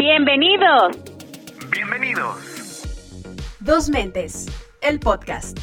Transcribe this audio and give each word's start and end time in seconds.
Bienvenidos. 0.00 0.96
Bienvenidos. 1.70 2.82
Dos 3.60 3.90
Mentes, 3.90 4.46
el 4.80 4.98
podcast. 4.98 5.58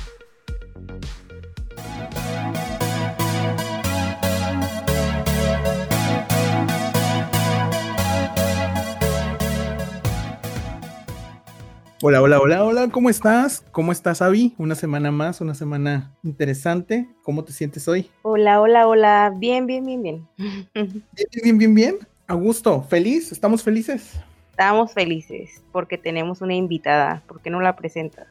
Hola, 12.04 12.22
hola, 12.22 12.40
hola, 12.40 12.64
hola, 12.64 12.90
¿cómo 12.92 13.10
estás? 13.10 13.66
¿Cómo 13.72 13.92
estás, 13.92 14.22
Avi? 14.22 14.54
Una 14.60 14.76
semana 14.76 15.10
más, 15.10 15.42
una 15.42 15.56
semana 15.56 16.16
interesante. 16.22 17.10
¿Cómo 17.24 17.44
te 17.44 17.54
sientes 17.54 17.88
hoy? 17.88 18.12
Hola, 18.22 18.62
hola, 18.62 18.88
hola. 18.88 19.34
Bien, 19.36 19.66
bien, 19.66 19.84
bien, 19.84 20.04
bien. 20.04 20.28
Bien, 20.38 21.04
bien, 21.44 21.58
bien, 21.58 21.74
bien. 21.74 21.98
A 22.30 22.34
gusto, 22.34 22.82
feliz, 22.84 23.32
estamos 23.32 23.64
felices. 23.64 24.20
Estamos 24.52 24.92
felices 24.92 25.64
porque 25.72 25.98
tenemos 25.98 26.42
una 26.42 26.56
invitada. 26.56 27.24
¿Por 27.26 27.40
qué 27.42 27.50
no 27.50 27.62
la 27.62 27.78
presentas? 27.78 28.28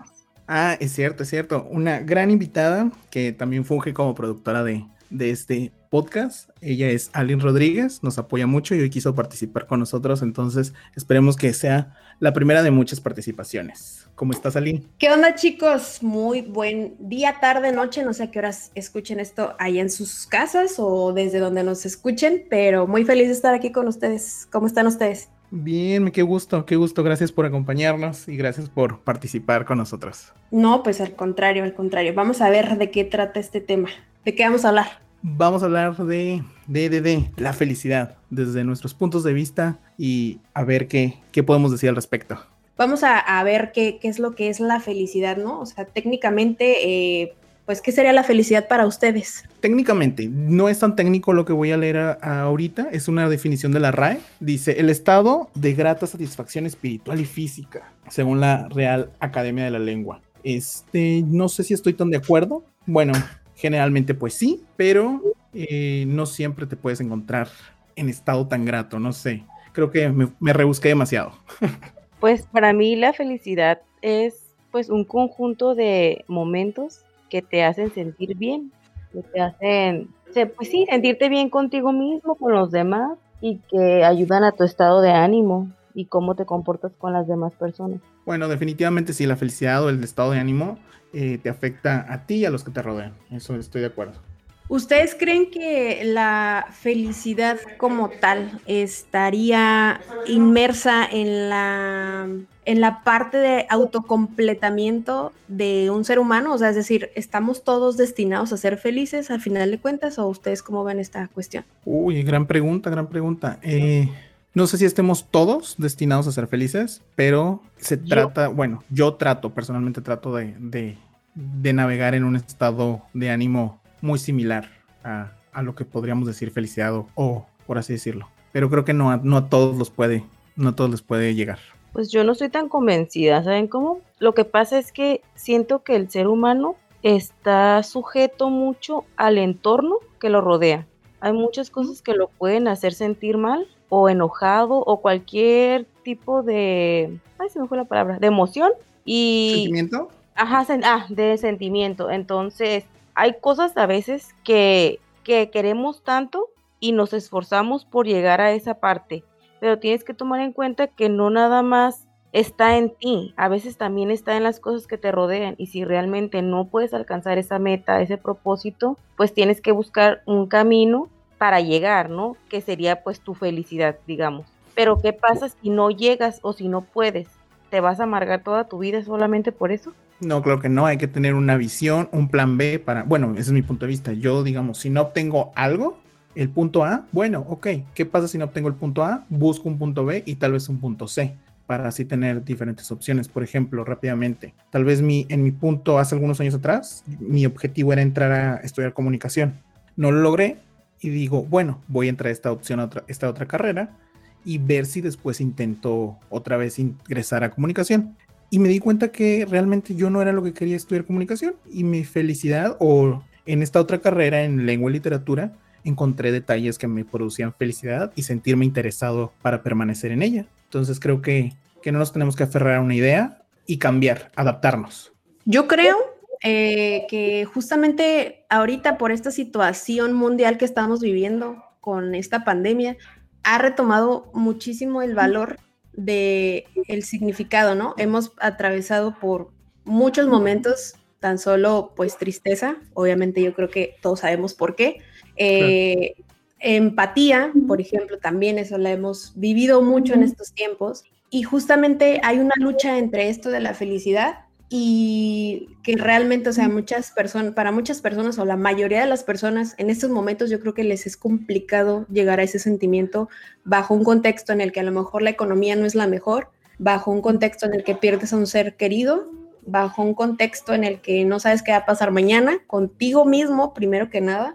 Ah, 0.46 0.76
es 0.80 0.92
cierto, 0.92 1.22
es 1.22 1.30
cierto. 1.30 1.66
Una 1.70 2.00
gran 2.00 2.30
invitada 2.30 2.90
que 3.10 3.32
también 3.32 3.64
funge 3.64 3.94
como 3.94 4.14
productora 4.14 4.62
de, 4.62 4.84
de 5.10 5.30
este 5.30 5.72
podcast. 5.90 6.50
Ella 6.60 6.88
es 6.88 7.10
Alin 7.12 7.40
Rodríguez, 7.40 8.02
nos 8.02 8.18
apoya 8.18 8.46
mucho 8.46 8.74
y 8.74 8.80
hoy 8.80 8.90
quiso 8.90 9.14
participar 9.14 9.66
con 9.66 9.80
nosotros, 9.80 10.22
entonces 10.22 10.74
esperemos 10.94 11.36
que 11.36 11.52
sea 11.52 11.96
la 12.18 12.32
primera 12.32 12.62
de 12.62 12.70
muchas 12.70 13.00
participaciones. 13.00 14.08
¿Cómo 14.14 14.32
estás, 14.32 14.56
Alin? 14.56 14.88
¿Qué 14.98 15.10
onda, 15.10 15.34
chicos? 15.34 16.02
Muy 16.02 16.40
buen 16.40 16.96
día, 16.98 17.36
tarde, 17.40 17.72
noche. 17.72 18.02
No 18.02 18.14
sé 18.14 18.24
a 18.24 18.30
qué 18.30 18.38
horas 18.38 18.72
escuchen 18.74 19.20
esto 19.20 19.54
ahí 19.58 19.78
en 19.78 19.90
sus 19.90 20.26
casas 20.26 20.76
o 20.78 21.12
desde 21.12 21.38
donde 21.38 21.62
nos 21.62 21.84
escuchen, 21.84 22.46
pero 22.48 22.86
muy 22.86 23.04
feliz 23.04 23.26
de 23.26 23.34
estar 23.34 23.54
aquí 23.54 23.72
con 23.72 23.86
ustedes. 23.88 24.48
¿Cómo 24.50 24.66
están 24.66 24.86
ustedes? 24.86 25.28
Bien, 25.50 26.10
qué 26.10 26.22
gusto, 26.22 26.64
qué 26.66 26.76
gusto. 26.76 27.02
Gracias 27.02 27.30
por 27.30 27.46
acompañarnos 27.46 28.26
y 28.28 28.36
gracias 28.36 28.68
por 28.68 29.00
participar 29.00 29.64
con 29.64 29.78
nosotros. 29.78 30.32
No, 30.50 30.82
pues 30.82 31.00
al 31.00 31.12
contrario, 31.12 31.62
al 31.64 31.74
contrario. 31.74 32.14
Vamos 32.14 32.40
a 32.40 32.50
ver 32.50 32.78
de 32.78 32.90
qué 32.90 33.04
trata 33.04 33.38
este 33.38 33.60
tema. 33.60 33.88
¿De 34.26 34.34
qué 34.34 34.42
vamos 34.42 34.64
a 34.64 34.70
hablar? 34.70 34.86
Vamos 35.22 35.62
a 35.62 35.66
hablar 35.66 35.96
de, 35.98 36.42
de, 36.66 36.90
de, 36.90 37.00
de 37.00 37.30
la 37.36 37.52
felicidad 37.52 38.16
desde 38.28 38.64
nuestros 38.64 38.92
puntos 38.92 39.22
de 39.22 39.32
vista 39.32 39.78
y 39.96 40.40
a 40.52 40.64
ver 40.64 40.88
qué, 40.88 41.14
qué 41.30 41.44
podemos 41.44 41.70
decir 41.70 41.90
al 41.90 41.94
respecto. 41.94 42.36
Vamos 42.76 43.04
a, 43.04 43.20
a 43.20 43.44
ver 43.44 43.70
qué, 43.72 44.00
qué, 44.02 44.08
es 44.08 44.18
lo 44.18 44.34
que 44.34 44.48
es 44.48 44.58
la 44.58 44.80
felicidad, 44.80 45.36
¿no? 45.36 45.60
O 45.60 45.66
sea, 45.66 45.84
técnicamente, 45.84 47.22
eh, 47.22 47.34
pues, 47.66 47.80
¿qué 47.80 47.92
sería 47.92 48.12
la 48.12 48.24
felicidad 48.24 48.66
para 48.66 48.84
ustedes? 48.84 49.44
Técnicamente, 49.60 50.28
no 50.28 50.68
es 50.68 50.80
tan 50.80 50.96
técnico 50.96 51.32
lo 51.32 51.44
que 51.44 51.52
voy 51.52 51.70
a 51.70 51.76
leer 51.76 51.96
a, 51.96 52.18
a 52.20 52.40
ahorita, 52.40 52.88
es 52.90 53.06
una 53.06 53.28
definición 53.28 53.70
de 53.70 53.78
la 53.78 53.92
RAE. 53.92 54.18
Dice, 54.40 54.80
el 54.80 54.90
estado 54.90 55.50
de 55.54 55.72
grata 55.74 56.08
satisfacción 56.08 56.66
espiritual 56.66 57.20
y 57.20 57.26
física, 57.26 57.92
según 58.08 58.40
la 58.40 58.66
Real 58.70 59.10
Academia 59.20 59.66
de 59.66 59.70
la 59.70 59.78
Lengua. 59.78 60.20
Este, 60.42 61.22
no 61.24 61.48
sé 61.48 61.62
si 61.62 61.74
estoy 61.74 61.94
tan 61.94 62.10
de 62.10 62.16
acuerdo. 62.16 62.64
Bueno, 62.86 63.12
Generalmente 63.56 64.14
pues 64.14 64.34
sí, 64.34 64.62
pero 64.76 65.22
eh, 65.52 66.04
no 66.06 66.26
siempre 66.26 66.66
te 66.66 66.76
puedes 66.76 67.00
encontrar 67.00 67.48
en 67.96 68.08
estado 68.08 68.46
tan 68.46 68.64
grato, 68.64 68.98
no 69.00 69.12
sé. 69.12 69.44
Creo 69.72 69.90
que 69.90 70.08
me, 70.08 70.28
me 70.38 70.52
rebusqué 70.52 70.88
demasiado. 70.88 71.32
Pues 72.18 72.46
para 72.46 72.72
mí 72.72 72.96
la 72.96 73.12
felicidad 73.12 73.82
es 74.00 74.46
pues 74.70 74.88
un 74.88 75.04
conjunto 75.04 75.74
de 75.74 76.24
momentos 76.28 77.04
que 77.28 77.42
te 77.42 77.62
hacen 77.62 77.92
sentir 77.92 78.36
bien, 78.36 78.72
que 79.12 79.22
te 79.22 79.40
hacen, 79.40 80.08
pues 80.56 80.70
sí, 80.70 80.86
sentirte 80.88 81.28
bien 81.28 81.50
contigo 81.50 81.92
mismo, 81.92 82.34
con 82.34 82.52
los 82.52 82.70
demás 82.70 83.18
y 83.40 83.58
que 83.70 84.04
ayudan 84.04 84.44
a 84.44 84.52
tu 84.52 84.64
estado 84.64 85.00
de 85.00 85.10
ánimo 85.10 85.70
y 85.94 86.06
cómo 86.06 86.34
te 86.34 86.44
comportas 86.44 86.92
con 86.98 87.12
las 87.12 87.26
demás 87.26 87.52
personas. 87.54 88.00
Bueno, 88.24 88.48
definitivamente 88.48 89.12
sí, 89.12 89.26
la 89.26 89.36
felicidad 89.36 89.84
o 89.84 89.88
el 89.88 90.02
estado 90.02 90.32
de 90.32 90.38
ánimo 90.38 90.78
eh, 91.18 91.38
te 91.38 91.48
afecta 91.48 92.04
a 92.12 92.26
ti 92.26 92.34
y 92.34 92.44
a 92.44 92.50
los 92.50 92.62
que 92.62 92.70
te 92.70 92.82
rodean. 92.82 93.14
Eso 93.30 93.56
estoy 93.56 93.80
de 93.80 93.86
acuerdo. 93.86 94.20
¿Ustedes 94.68 95.14
creen 95.14 95.50
que 95.50 96.02
la 96.04 96.66
felicidad 96.72 97.58
como 97.78 98.10
tal 98.10 98.60
estaría 98.66 100.00
inmersa 100.26 101.06
en 101.10 101.48
la, 101.48 102.28
en 102.66 102.80
la 102.82 103.02
parte 103.02 103.38
de 103.38 103.66
autocompletamiento 103.70 105.32
de 105.48 105.88
un 105.88 106.04
ser 106.04 106.18
humano? 106.18 106.52
O 106.52 106.58
sea, 106.58 106.68
es 106.68 106.76
decir, 106.76 107.10
¿estamos 107.14 107.64
todos 107.64 107.96
destinados 107.96 108.52
a 108.52 108.58
ser 108.58 108.76
felices 108.76 109.30
al 109.30 109.40
final 109.40 109.70
de 109.70 109.78
cuentas 109.78 110.18
o 110.18 110.26
ustedes 110.26 110.62
cómo 110.62 110.84
ven 110.84 110.98
esta 110.98 111.28
cuestión? 111.28 111.64
Uy, 111.86 112.22
gran 112.24 112.46
pregunta, 112.46 112.90
gran 112.90 113.06
pregunta. 113.06 113.58
Eh, 113.62 114.10
no 114.52 114.66
sé 114.66 114.78
si 114.78 114.84
estemos 114.84 115.28
todos 115.30 115.76
destinados 115.78 116.26
a 116.26 116.32
ser 116.32 116.48
felices, 116.48 117.02
pero 117.14 117.62
se 117.76 117.98
trata, 117.98 118.46
yo, 118.46 118.54
bueno, 118.54 118.82
yo 118.90 119.14
trato, 119.14 119.50
personalmente 119.50 120.00
trato 120.00 120.34
de, 120.34 120.56
de, 120.58 120.98
de, 121.36 121.72
navegar 121.72 122.16
en 122.16 122.24
un 122.24 122.34
estado 122.34 123.02
de 123.14 123.30
ánimo 123.30 123.80
muy 124.00 124.18
similar 124.18 124.68
a, 125.04 125.30
a 125.52 125.62
lo 125.62 125.74
que 125.74 125.84
podríamos 125.84 126.26
decir 126.26 126.50
felicidad 126.50 126.94
o, 126.94 127.06
o, 127.14 127.46
por 127.66 127.78
así 127.78 127.92
decirlo. 127.92 128.28
Pero 128.52 128.68
creo 128.68 128.84
que 128.84 128.92
no 128.92 129.10
a, 129.10 129.18
no 129.18 129.36
a 129.36 129.48
todos 129.48 129.76
los 129.76 129.90
puede, 129.90 130.24
no 130.56 130.70
a 130.70 130.76
todos 130.76 130.90
les 130.90 131.02
puede 131.02 131.34
llegar. 131.34 131.58
Pues 131.92 132.10
yo 132.10 132.24
no 132.24 132.32
estoy 132.32 132.48
tan 132.48 132.68
convencida, 132.68 133.42
¿saben 133.42 133.68
cómo? 133.68 134.00
Lo 134.18 134.34
que 134.34 134.44
pasa 134.44 134.78
es 134.78 134.92
que 134.92 135.22
siento 135.34 135.82
que 135.82 135.96
el 135.96 136.10
ser 136.10 136.26
humano 136.26 136.76
está 137.02 137.82
sujeto 137.82 138.50
mucho 138.50 139.04
al 139.16 139.38
entorno 139.38 139.96
que 140.20 140.28
lo 140.28 140.40
rodea. 140.40 140.86
Hay 141.20 141.32
muchas 141.32 141.70
cosas 141.70 142.02
que 142.02 142.14
lo 142.14 142.28
pueden 142.28 142.68
hacer 142.68 142.92
sentir 142.92 143.38
mal 143.38 143.66
o 143.88 144.08
enojado 144.08 144.76
o 144.78 145.00
cualquier 145.00 145.86
tipo 146.02 146.42
de, 146.42 147.18
ay, 147.38 147.48
se 147.48 147.60
me 147.60 147.68
fue 147.68 147.78
la 147.78 147.84
palabra, 147.84 148.18
de 148.18 148.26
emoción 148.26 148.72
y... 149.04 149.52
¿Sentimiento? 149.54 150.08
Ajá, 150.36 150.66
ah, 150.84 151.06
de 151.08 151.38
sentimiento. 151.38 152.10
Entonces, 152.10 152.84
hay 153.14 153.40
cosas 153.40 153.76
a 153.76 153.86
veces 153.86 154.34
que, 154.44 155.00
que 155.24 155.50
queremos 155.50 156.02
tanto 156.04 156.50
y 156.78 156.92
nos 156.92 157.14
esforzamos 157.14 157.86
por 157.86 158.06
llegar 158.06 158.42
a 158.42 158.52
esa 158.52 158.74
parte, 158.74 159.24
pero 159.60 159.78
tienes 159.78 160.04
que 160.04 160.12
tomar 160.12 160.40
en 160.42 160.52
cuenta 160.52 160.88
que 160.88 161.08
no 161.08 161.30
nada 161.30 161.62
más 161.62 162.06
está 162.32 162.76
en 162.76 162.90
ti, 162.90 163.32
a 163.38 163.48
veces 163.48 163.78
también 163.78 164.10
está 164.10 164.36
en 164.36 164.42
las 164.42 164.60
cosas 164.60 164.86
que 164.86 164.98
te 164.98 165.10
rodean 165.10 165.54
y 165.56 165.68
si 165.68 165.84
realmente 165.84 166.42
no 166.42 166.66
puedes 166.66 166.92
alcanzar 166.92 167.38
esa 167.38 167.58
meta, 167.58 168.02
ese 168.02 168.18
propósito, 168.18 168.98
pues 169.16 169.32
tienes 169.32 169.62
que 169.62 169.72
buscar 169.72 170.22
un 170.26 170.46
camino 170.46 171.08
para 171.38 171.62
llegar, 171.62 172.10
¿no? 172.10 172.36
Que 172.50 172.60
sería 172.60 173.02
pues 173.02 173.20
tu 173.20 173.34
felicidad, 173.34 173.96
digamos. 174.06 174.46
Pero 174.74 175.00
¿qué 175.00 175.14
pasa 175.14 175.48
si 175.48 175.70
no 175.70 175.90
llegas 175.90 176.40
o 176.42 176.52
si 176.52 176.68
no 176.68 176.82
puedes? 176.82 177.28
¿Te 177.70 177.80
vas 177.80 178.00
a 178.00 178.02
amargar 178.02 178.42
toda 178.42 178.64
tu 178.64 178.78
vida 178.78 179.02
solamente 179.02 179.50
por 179.50 179.72
eso? 179.72 179.94
No, 180.20 180.42
creo 180.42 180.60
que 180.60 180.68
no, 180.68 180.86
hay 180.86 180.96
que 180.96 181.08
tener 181.08 181.34
una 181.34 181.56
visión, 181.56 182.08
un 182.12 182.28
plan 182.28 182.56
B 182.56 182.78
para, 182.78 183.02
bueno, 183.02 183.32
ese 183.32 183.42
es 183.42 183.52
mi 183.52 183.62
punto 183.62 183.84
de 183.84 183.90
vista. 183.90 184.12
Yo, 184.12 184.42
digamos, 184.42 184.78
si 184.78 184.88
no 184.88 185.02
obtengo 185.02 185.52
algo, 185.54 185.98
el 186.34 186.48
punto 186.48 186.84
A, 186.84 187.06
bueno, 187.12 187.44
ok, 187.48 187.66
¿qué 187.94 188.06
pasa 188.06 188.28
si 188.28 188.38
no 188.38 188.46
obtengo 188.46 188.68
el 188.68 188.74
punto 188.74 189.04
A? 189.04 189.24
Busco 189.28 189.68
un 189.68 189.78
punto 189.78 190.04
B 190.04 190.22
y 190.26 190.36
tal 190.36 190.52
vez 190.52 190.68
un 190.68 190.80
punto 190.80 191.06
C 191.08 191.34
para 191.66 191.88
así 191.88 192.04
tener 192.04 192.44
diferentes 192.44 192.90
opciones. 192.90 193.28
Por 193.28 193.42
ejemplo, 193.42 193.84
rápidamente, 193.84 194.54
tal 194.70 194.84
vez 194.84 195.02
mi, 195.02 195.26
en 195.28 195.42
mi 195.42 195.50
punto 195.50 195.98
hace 195.98 196.14
algunos 196.14 196.40
años 196.40 196.54
atrás, 196.54 197.04
mi 197.18 197.44
objetivo 197.44 197.92
era 197.92 198.02
entrar 198.02 198.32
a 198.32 198.56
estudiar 198.58 198.94
comunicación. 198.94 199.54
No 199.96 200.12
lo 200.12 200.20
logré 200.20 200.58
y 201.00 201.10
digo, 201.10 201.42
bueno, 201.42 201.80
voy 201.88 202.06
a 202.06 202.10
entrar 202.10 202.28
a 202.28 202.32
esta 202.32 202.52
opción, 202.52 202.80
a 202.80 202.84
otra, 202.84 203.04
esta 203.08 203.28
otra 203.28 203.46
carrera 203.46 203.96
y 204.44 204.58
ver 204.58 204.86
si 204.86 205.00
después 205.00 205.40
intento 205.40 206.16
otra 206.30 206.56
vez 206.56 206.78
ingresar 206.78 207.44
a 207.44 207.50
comunicación. 207.50 208.16
Y 208.50 208.58
me 208.58 208.68
di 208.68 208.78
cuenta 208.78 209.08
que 209.08 209.46
realmente 209.48 209.94
yo 209.94 210.10
no 210.10 210.22
era 210.22 210.32
lo 210.32 210.42
que 210.42 210.52
quería 210.52 210.76
estudiar 210.76 211.04
comunicación 211.04 211.56
y 211.70 211.84
mi 211.84 212.04
felicidad 212.04 212.76
o 212.78 213.22
en 213.44 213.62
esta 213.62 213.80
otra 213.80 214.00
carrera 214.00 214.44
en 214.44 214.66
lengua 214.66 214.90
y 214.90 214.94
literatura 214.94 215.52
encontré 215.84 216.32
detalles 216.32 216.78
que 216.78 216.88
me 216.88 217.04
producían 217.04 217.54
felicidad 217.54 218.12
y 218.16 218.22
sentirme 218.22 218.64
interesado 218.64 219.32
para 219.42 219.62
permanecer 219.62 220.10
en 220.10 220.22
ella. 220.22 220.46
Entonces 220.64 220.98
creo 220.98 221.22
que, 221.22 221.52
que 221.82 221.92
no 221.92 221.98
nos 221.98 222.12
tenemos 222.12 222.34
que 222.34 222.42
aferrar 222.42 222.76
a 222.76 222.80
una 222.80 222.94
idea 222.94 223.42
y 223.66 223.78
cambiar, 223.78 224.30
adaptarnos. 224.36 225.12
Yo 225.44 225.68
creo 225.68 225.96
eh, 226.42 227.06
que 227.08 227.44
justamente 227.44 228.44
ahorita 228.48 228.98
por 228.98 229.12
esta 229.12 229.30
situación 229.30 230.12
mundial 230.12 230.58
que 230.58 230.64
estamos 230.64 231.00
viviendo 231.00 231.62
con 231.80 232.16
esta 232.16 232.44
pandemia, 232.44 232.96
ha 233.44 233.58
retomado 233.58 234.30
muchísimo 234.34 235.02
el 235.02 235.14
valor 235.14 235.56
de 235.96 236.66
el 236.88 237.02
significado, 237.02 237.74
¿no? 237.74 237.94
Hemos 237.96 238.32
atravesado 238.38 239.18
por 239.18 239.50
muchos 239.84 240.28
momentos 240.28 240.94
tan 241.20 241.38
solo 241.38 241.92
pues 241.96 242.18
tristeza, 242.18 242.76
obviamente 242.94 243.42
yo 243.42 243.54
creo 243.54 243.70
que 243.70 243.96
todos 244.00 244.20
sabemos 244.20 244.54
por 244.54 244.76
qué. 244.76 244.98
Eh, 245.36 246.14
claro. 246.16 246.26
Empatía, 246.58 247.52
por 247.68 247.80
ejemplo, 247.80 248.18
también 248.18 248.58
eso 248.58 248.78
la 248.78 248.90
hemos 248.90 249.32
vivido 249.36 249.82
mucho 249.82 250.14
en 250.14 250.22
estos 250.22 250.52
tiempos 250.52 251.04
y 251.30 251.42
justamente 251.42 252.20
hay 252.22 252.38
una 252.38 252.54
lucha 252.56 252.98
entre 252.98 253.28
esto 253.28 253.50
de 253.50 253.60
la 253.60 253.74
felicidad 253.74 254.45
y 254.68 255.76
que 255.82 255.96
realmente, 255.96 256.50
o 256.50 256.52
sea, 256.52 256.68
muchas 256.68 257.12
personas, 257.12 257.54
para 257.54 257.70
muchas 257.70 258.00
personas 258.00 258.38
o 258.38 258.44
la 258.44 258.56
mayoría 258.56 259.00
de 259.00 259.06
las 259.06 259.22
personas 259.22 259.74
en 259.78 259.90
estos 259.90 260.10
momentos 260.10 260.50
yo 260.50 260.58
creo 260.60 260.74
que 260.74 260.82
les 260.82 261.06
es 261.06 261.16
complicado 261.16 262.06
llegar 262.10 262.40
a 262.40 262.42
ese 262.42 262.58
sentimiento 262.58 263.28
bajo 263.64 263.94
un 263.94 264.02
contexto 264.02 264.52
en 264.52 264.60
el 264.60 264.72
que 264.72 264.80
a 264.80 264.84
lo 264.84 264.92
mejor 264.92 265.22
la 265.22 265.30
economía 265.30 265.76
no 265.76 265.86
es 265.86 265.94
la 265.94 266.08
mejor, 266.08 266.50
bajo 266.78 267.10
un 267.10 267.22
contexto 267.22 267.66
en 267.66 267.74
el 267.74 267.84
que 267.84 267.94
pierdes 267.94 268.32
a 268.32 268.36
un 268.36 268.46
ser 268.46 268.76
querido, 268.76 269.30
bajo 269.66 270.02
un 270.02 270.14
contexto 270.14 270.74
en 270.74 270.84
el 270.84 271.00
que 271.00 271.24
no 271.24 271.40
sabes 271.40 271.62
qué 271.62 271.72
va 271.72 271.78
a 271.78 271.86
pasar 271.86 272.10
mañana, 272.10 272.58
contigo 272.66 273.24
mismo, 273.24 273.74
primero 273.74 274.10
que 274.10 274.20
nada. 274.20 274.54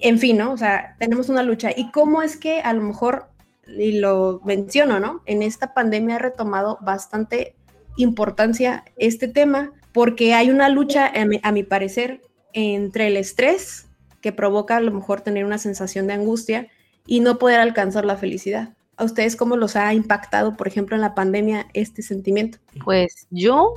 En 0.00 0.18
fin, 0.18 0.38
¿no? 0.38 0.52
O 0.52 0.56
sea, 0.56 0.96
tenemos 0.98 1.28
una 1.28 1.42
lucha. 1.42 1.70
¿Y 1.74 1.90
cómo 1.92 2.22
es 2.22 2.36
que 2.36 2.60
a 2.60 2.72
lo 2.72 2.82
mejor, 2.82 3.28
y 3.66 3.98
lo 3.98 4.40
menciono, 4.44 5.00
¿no? 5.00 5.22
En 5.26 5.42
esta 5.42 5.74
pandemia 5.74 6.16
ha 6.16 6.18
retomado 6.18 6.78
bastante 6.80 7.54
importancia 7.96 8.84
este 8.96 9.28
tema 9.28 9.72
porque 9.92 10.34
hay 10.34 10.50
una 10.50 10.68
lucha, 10.68 11.10
a 11.42 11.52
mi, 11.52 11.62
parecer, 11.62 12.22
entre 12.54 13.08
el 13.08 13.16
estrés 13.16 13.88
que 14.20 14.32
provoca 14.32 14.76
a 14.76 14.80
lo 14.80 14.90
mejor 14.90 15.20
tener 15.20 15.44
una 15.44 15.58
sensación 15.58 16.06
de 16.06 16.14
angustia 16.14 16.68
y 17.06 17.20
no 17.20 17.38
poder 17.38 17.60
alcanzar 17.60 18.04
la 18.04 18.16
felicidad. 18.16 18.74
¿A 18.96 19.04
ustedes 19.04 19.36
cómo 19.36 19.56
los 19.56 19.76
ha 19.76 19.92
impactado, 19.94 20.56
por 20.56 20.68
ejemplo, 20.68 20.94
en 20.94 21.02
la 21.02 21.14
pandemia 21.14 21.66
este 21.74 22.02
sentimiento? 22.02 22.58
Pues 22.84 23.26
yo, 23.30 23.74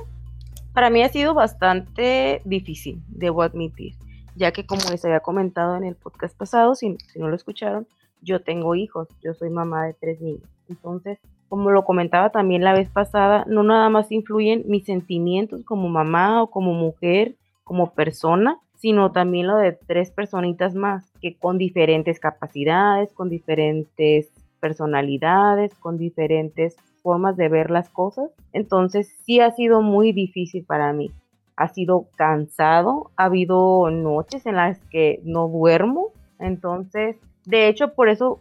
para 0.72 0.88
mí 0.88 1.02
ha 1.02 1.08
sido 1.08 1.34
bastante 1.34 2.42
difícil, 2.44 3.02
debo 3.08 3.42
admitir, 3.42 3.94
ya 4.36 4.52
que 4.52 4.64
como 4.66 4.88
les 4.90 5.04
había 5.04 5.20
comentado 5.20 5.76
en 5.76 5.84
el 5.84 5.96
podcast 5.96 6.36
pasado, 6.36 6.74
si, 6.74 6.96
si 7.12 7.18
no 7.18 7.28
lo 7.28 7.36
escucharon, 7.36 7.86
yo 8.22 8.40
tengo 8.40 8.74
hijos, 8.74 9.08
yo 9.22 9.34
soy 9.34 9.50
mamá 9.50 9.86
de 9.86 9.94
tres 9.94 10.20
niños. 10.20 10.48
Entonces, 10.68 11.18
como 11.48 11.70
lo 11.70 11.84
comentaba 11.84 12.30
también 12.30 12.64
la 12.64 12.72
vez 12.72 12.88
pasada, 12.90 13.44
no 13.46 13.62
nada 13.62 13.88
más 13.88 14.10
influyen 14.10 14.64
mis 14.66 14.84
sentimientos 14.84 15.64
como 15.64 15.88
mamá 15.88 16.42
o 16.42 16.50
como 16.50 16.72
mujer, 16.72 17.34
como 17.64 17.92
persona, 17.92 18.58
sino 18.76 19.12
también 19.12 19.46
lo 19.46 19.56
de 19.56 19.72
tres 19.72 20.10
personitas 20.10 20.74
más, 20.74 21.10
que 21.20 21.36
con 21.36 21.58
diferentes 21.58 22.20
capacidades, 22.20 23.12
con 23.12 23.28
diferentes 23.28 24.30
personalidades, 24.60 25.74
con 25.74 25.98
diferentes 25.98 26.76
formas 27.02 27.36
de 27.36 27.48
ver 27.48 27.70
las 27.70 27.88
cosas. 27.88 28.30
Entonces 28.52 29.14
sí 29.24 29.40
ha 29.40 29.50
sido 29.52 29.82
muy 29.82 30.12
difícil 30.12 30.64
para 30.64 30.92
mí. 30.92 31.10
Ha 31.56 31.68
sido 31.68 32.06
cansado, 32.16 33.10
ha 33.16 33.24
habido 33.24 33.90
noches 33.90 34.44
en 34.46 34.56
las 34.56 34.78
que 34.90 35.20
no 35.24 35.48
duermo. 35.48 36.08
Entonces, 36.38 37.16
de 37.46 37.68
hecho, 37.68 37.94
por 37.94 38.08
eso 38.08 38.40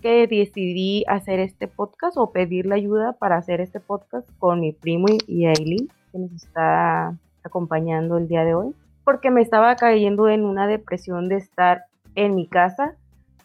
que 0.00 0.26
decidí 0.26 1.04
hacer 1.08 1.40
este 1.40 1.68
podcast 1.68 2.16
o 2.16 2.30
pedirle 2.30 2.74
ayuda 2.74 3.12
para 3.12 3.36
hacer 3.36 3.60
este 3.60 3.80
podcast 3.80 4.28
con 4.38 4.60
mi 4.60 4.72
primo 4.72 5.06
y 5.26 5.46
Aileen, 5.46 5.88
que 6.12 6.18
nos 6.18 6.32
está 6.32 7.16
acompañando 7.42 8.18
el 8.18 8.28
día 8.28 8.44
de 8.44 8.54
hoy, 8.54 8.74
porque 9.04 9.30
me 9.30 9.42
estaba 9.42 9.76
cayendo 9.76 10.28
en 10.28 10.44
una 10.44 10.66
depresión 10.66 11.28
de 11.28 11.36
estar 11.36 11.84
en 12.14 12.34
mi 12.34 12.46
casa 12.46 12.94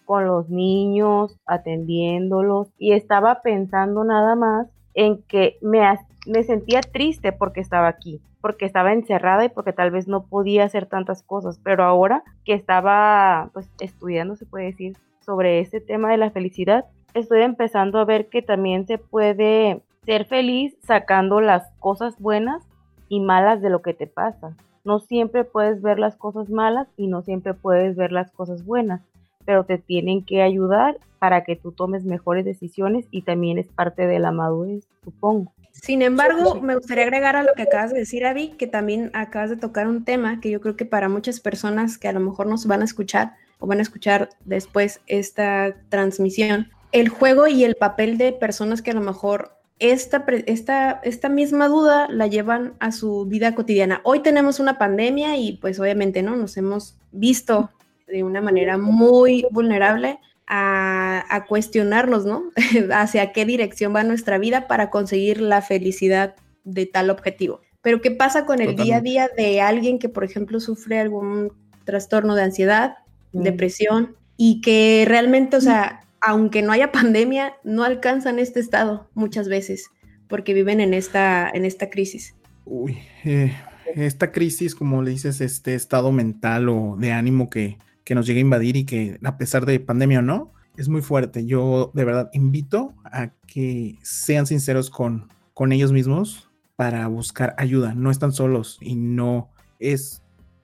con 0.06 0.26
los 0.26 0.50
niños, 0.50 1.38
atendiéndolos, 1.46 2.70
y 2.78 2.94
estaba 2.94 3.42
pensando 3.42 4.04
nada 4.04 4.36
más 4.36 4.68
en 4.94 5.22
que 5.24 5.58
me, 5.62 5.82
me 6.28 6.44
sentía 6.44 6.82
triste 6.82 7.32
porque 7.32 7.62
estaba 7.62 7.88
aquí, 7.88 8.22
porque 8.42 8.66
estaba 8.66 8.94
encerrada 8.94 9.46
y 9.46 9.50
porque 9.50 9.74
tal 9.74 9.92
vez 9.92 10.08
no 10.08 10.24
podía 10.26 10.66
hacer 10.66 10.86
tantas 10.86 11.24
cosas, 11.24 11.60
pero 11.64 11.84
ahora 11.84 12.24
que 12.46 12.54
estaba 12.54 13.50
pues 13.54 13.70
estudiando, 13.80 14.36
se 14.36 14.46
puede 14.46 14.66
decir, 14.66 14.98
sobre 15.22 15.60
este 15.60 15.82
tema 15.82 16.12
de 16.12 16.18
la 16.18 16.32
felicidad, 16.32 16.86
estoy 17.14 17.42
empezando 17.42 18.00
a 18.00 18.06
ver 18.06 18.28
que 18.28 18.42
también 18.42 18.88
se 18.88 18.98
puede 18.98 19.82
ser 20.06 20.26
feliz 20.26 20.76
sacando 20.84 21.42
las 21.42 21.72
cosas 21.80 22.20
buenas 22.20 22.64
y 23.08 23.20
malas 23.20 23.62
de 23.62 23.70
lo 23.70 23.82
que 23.82 23.94
te 23.94 24.08
pasa. 24.08 24.56
No 24.84 25.00
siempre 25.00 25.44
puedes 25.44 25.82
ver 25.82 26.00
las 26.00 26.16
cosas 26.16 26.50
malas 26.50 26.88
y 26.98 27.08
no 27.08 27.22
siempre 27.22 27.54
puedes 27.54 27.96
ver 27.96 28.12
las 28.12 28.32
cosas 28.32 28.66
buenas, 28.66 29.02
pero 29.52 29.66
te 29.66 29.78
tienen 29.78 30.24
que 30.24 30.42
ayudar 30.42 30.98
para 31.20 31.44
que 31.44 31.58
tú 31.58 31.74
tomes 31.74 32.06
mejores 32.06 32.46
decisiones 32.46 33.06
y 33.12 33.24
también 33.24 33.58
es 33.58 33.68
parte 33.68 34.08
de 34.08 34.18
la 34.18 34.32
madurez, 34.32 34.86
supongo. 35.04 35.52
Sin 35.74 36.02
embargo, 36.02 36.62
me 36.62 36.74
gustaría 36.74 37.04
agregar 37.04 37.36
a 37.36 37.44
lo 37.44 37.54
que 37.54 37.64
acabas 37.64 37.92
de 37.92 38.00
decir, 38.00 38.26
Avi, 38.26 38.52
que 38.52 38.66
también 38.66 39.12
acabas 39.14 39.50
de 39.50 39.58
tocar 39.58 39.90
un 39.90 40.06
tema 40.06 40.40
que 40.40 40.50
yo 40.50 40.62
creo 40.62 40.78
que 40.78 40.86
para 40.86 41.10
muchas 41.10 41.42
personas 41.42 41.98
que 41.98 42.08
a 42.08 42.14
lo 42.14 42.22
mejor 42.22 42.48
nos 42.48 42.66
van 42.66 42.82
a 42.82 42.86
escuchar 42.86 43.34
o 43.60 43.68
van 43.68 43.80
a 43.80 43.82
escuchar 43.82 44.30
después 44.46 45.02
esta 45.08 45.76
transmisión, 45.90 46.70
el 46.94 47.10
juego 47.10 47.48
y 47.48 47.66
el 47.66 47.76
papel 47.76 48.18
de 48.18 48.32
personas 48.32 48.82
que 48.82 48.92
a 48.92 48.94
lo 48.94 49.02
mejor 49.02 49.58
esta, 49.80 50.24
esta, 50.46 51.02
esta 51.04 51.28
misma 51.28 51.68
duda 51.68 52.08
la 52.10 52.28
llevan 52.28 52.76
a 52.80 52.94
su 52.94 53.26
vida 53.26 53.54
cotidiana. 53.54 54.00
Hoy 54.06 54.22
tenemos 54.22 54.62
una 54.62 54.78
pandemia 54.78 55.36
y 55.36 55.58
pues 55.58 55.78
obviamente 55.78 56.24
no 56.24 56.38
nos 56.38 56.56
hemos 56.56 56.96
visto 57.12 57.70
de 58.12 58.24
una 58.24 58.42
manera 58.42 58.78
muy 58.78 59.46
vulnerable 59.52 60.20
a, 60.48 61.24
a 61.30 61.46
cuestionarnos, 61.46 62.26
¿no? 62.26 62.44
Hacia 62.94 63.32
qué 63.32 63.46
dirección 63.46 63.96
va 63.96 64.04
nuestra 64.04 64.38
vida 64.38 64.68
para 64.68 64.90
conseguir 64.90 65.42
la 65.42 65.62
felicidad 65.62 66.36
de 66.64 66.86
tal 66.86 67.10
objetivo. 67.10 67.62
Pero 67.82 68.02
¿qué 68.02 68.12
pasa 68.12 68.46
con 68.46 68.62
el 68.62 68.76
día 68.76 68.98
a 68.98 69.02
día 69.02 69.30
de 69.36 69.62
alguien 69.62 69.98
que, 69.98 70.10
por 70.10 70.24
ejemplo, 70.24 70.60
sufre 70.60 71.00
algún 71.00 71.52
trastorno 71.84 72.36
de 72.36 72.44
ansiedad, 72.44 72.98
depresión 73.32 74.16
y 74.38 74.62
que 74.62 75.06
realmente, 75.08 75.58
o 75.58 75.62
sea, 75.62 76.02
aunque 76.22 76.62
no 76.62 76.72
haya 76.72 76.92
pandemia, 76.92 77.56
no 77.64 77.84
alcanzan 77.84 78.40
este 78.40 78.60
estado 78.60 79.10
muchas 79.14 79.48
veces 79.48 79.90
porque 80.28 80.54
viven 80.54 80.80
en 80.80 80.94
esta, 80.94 81.50
en 81.54 81.66
esta 81.66 81.90
crisis. 81.90 82.36
Uy, 82.66 83.00
eh, 83.26 83.54
esta 83.96 84.32
crisis, 84.32 84.76
como 84.76 85.02
le 85.02 85.12
dices, 85.12 85.42
este 85.42 85.76
estado 85.76 86.12
mental 86.12 86.70
o 86.70 86.96
de 86.98 87.12
ánimo 87.12 87.50
que, 87.50 87.78
que 88.04 88.16
nos 88.16 88.26
llega 88.26 88.38
a 88.38 88.42
invadir 88.42 88.76
y 88.76 88.86
que 88.86 89.20
a 89.24 89.38
pesar 89.38 89.66
de 89.66 89.80
pandemia 89.80 90.20
o 90.20 90.24
no, 90.24 90.54
es 90.78 90.90
muy 90.90 91.02
fuerte. 91.02 91.46
Yo 91.46 91.92
de 91.94 92.06
verdad 92.06 92.30
invito 92.34 92.94
a 93.04 93.32
que 93.48 94.00
sean 94.04 94.46
sinceros 94.46 94.90
con, 94.90 95.30
con 95.54 95.72
ellos 95.72 95.92
mismos 95.92 96.50
para 96.76 97.08
buscar 97.08 97.54
ayuda. 97.58 97.94
No 97.94 98.12
están 98.12 98.32
solos 98.32 98.78
y 98.82 98.96
no 98.96 99.50
es 99.80 100.24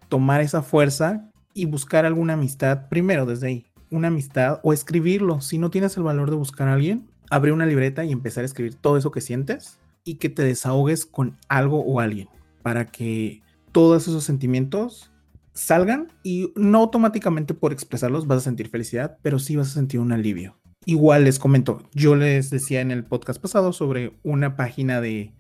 tomar 0.10 0.42
esa 0.42 0.62
fuerza 0.62 1.30
y 1.54 1.66
buscar 1.66 2.06
alguna 2.06 2.34
amistad 2.34 2.88
primero 2.89 3.25
desde 3.25 3.48
ahí, 3.48 3.66
una 3.90 4.07
amistad 4.07 4.60
o 4.63 4.74
escribirlo. 4.74 5.42
Si 5.42 5.57
no 5.57 5.69
tienes 5.69 5.98
el 5.98 6.04
valor 6.04 6.30
de 6.30 6.38
buscar 6.38 6.68
a 6.68 6.74
alguien, 6.74 7.10
abre 7.30 7.51
una 7.51 7.66
libreta 7.66 8.06
y 8.06 8.12
empezar 8.12 8.44
a 8.44 8.45
escribir 8.45 8.75
todo 8.75 8.98
eso 8.98 9.12
que 9.12 9.22
sientes 9.22 9.80
y 10.04 10.16
que 10.16 10.30
te 10.30 10.44
desahogues 10.44 11.06
con 11.06 11.38
algo 11.50 11.81
o 11.81 12.00
alguien 12.00 12.30
para 12.63 12.86
que 12.86 13.42
todos 13.72 14.07
esos 14.07 14.24
sentimientos 14.24 15.12
salgan 15.57 16.13
y 16.24 16.54
no 16.56 16.77
automáticamente 16.77 17.54
por 17.54 17.74
expresarlos 17.74 18.27
vas 18.27 18.38
a 18.39 18.42
sentir 18.42 18.69
felicidad, 18.69 19.18
pero 19.24 19.39
sí 19.39 19.56
vas 19.56 19.71
a 19.71 19.74
sentir 19.74 20.00
un 20.00 20.12
alivio. 20.12 20.57
Igual 20.86 21.24
les 21.25 21.39
comento, 21.39 21.81
yo 21.94 22.15
les 22.15 22.50
decía 22.50 22.80
en 22.80 22.92
el 22.92 23.04
podcast 23.04 23.42
pasado 23.42 23.73
sobre 23.73 24.18
una 24.23 24.56
página 24.56 25.02
de, 25.02 25.33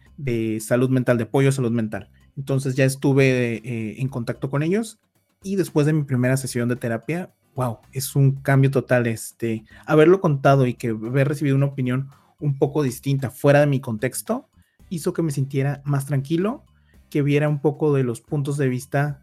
salud 0.59 0.89
mental, 0.89 1.17
de 1.17 1.25
apoyo 1.25 1.49
a 1.49 1.53
salud 1.53 1.71
mental. 1.71 2.09
Entonces 2.35 2.75
ya 2.75 2.83
estuve 2.83 3.57
eh, 3.57 4.01
en 4.01 4.09
contacto 4.09 4.49
con 4.49 4.63
ellos 4.63 4.99
y 5.43 5.55
después 5.55 5.85
de 5.85 5.93
mi 5.93 6.03
primera 6.03 6.35
sesión 6.35 6.67
de 6.67 6.75
terapia, 6.75 7.33
wow, 7.55 7.77
es 7.93 8.15
un 8.15 8.41
cambio 8.41 8.71
total. 8.71 9.07
Este, 9.07 9.63
haberlo 9.85 10.19
contado 10.19 10.65
y 10.65 10.73
que 10.73 10.89
haber 10.89 11.27
recibido 11.27 11.55
una 11.55 11.67
opinión 11.67 12.09
un 12.39 12.57
poco 12.57 12.83
distinta 12.83 13.29
fuera 13.29 13.59
de 13.59 13.67
mi 13.67 13.79
contexto 13.79 14.49
hizo 14.89 15.13
que 15.13 15.21
me 15.21 15.31
sintiera 15.31 15.81
más 15.85 16.05
tranquilo, 16.05 16.63
que 17.09 17.21
viera 17.21 17.49
un 17.49 17.61
poco 17.61 17.93
de 17.93 18.03
los 18.03 18.21
puntos 18.21 18.57
de 18.57 18.67
vista 18.67 19.21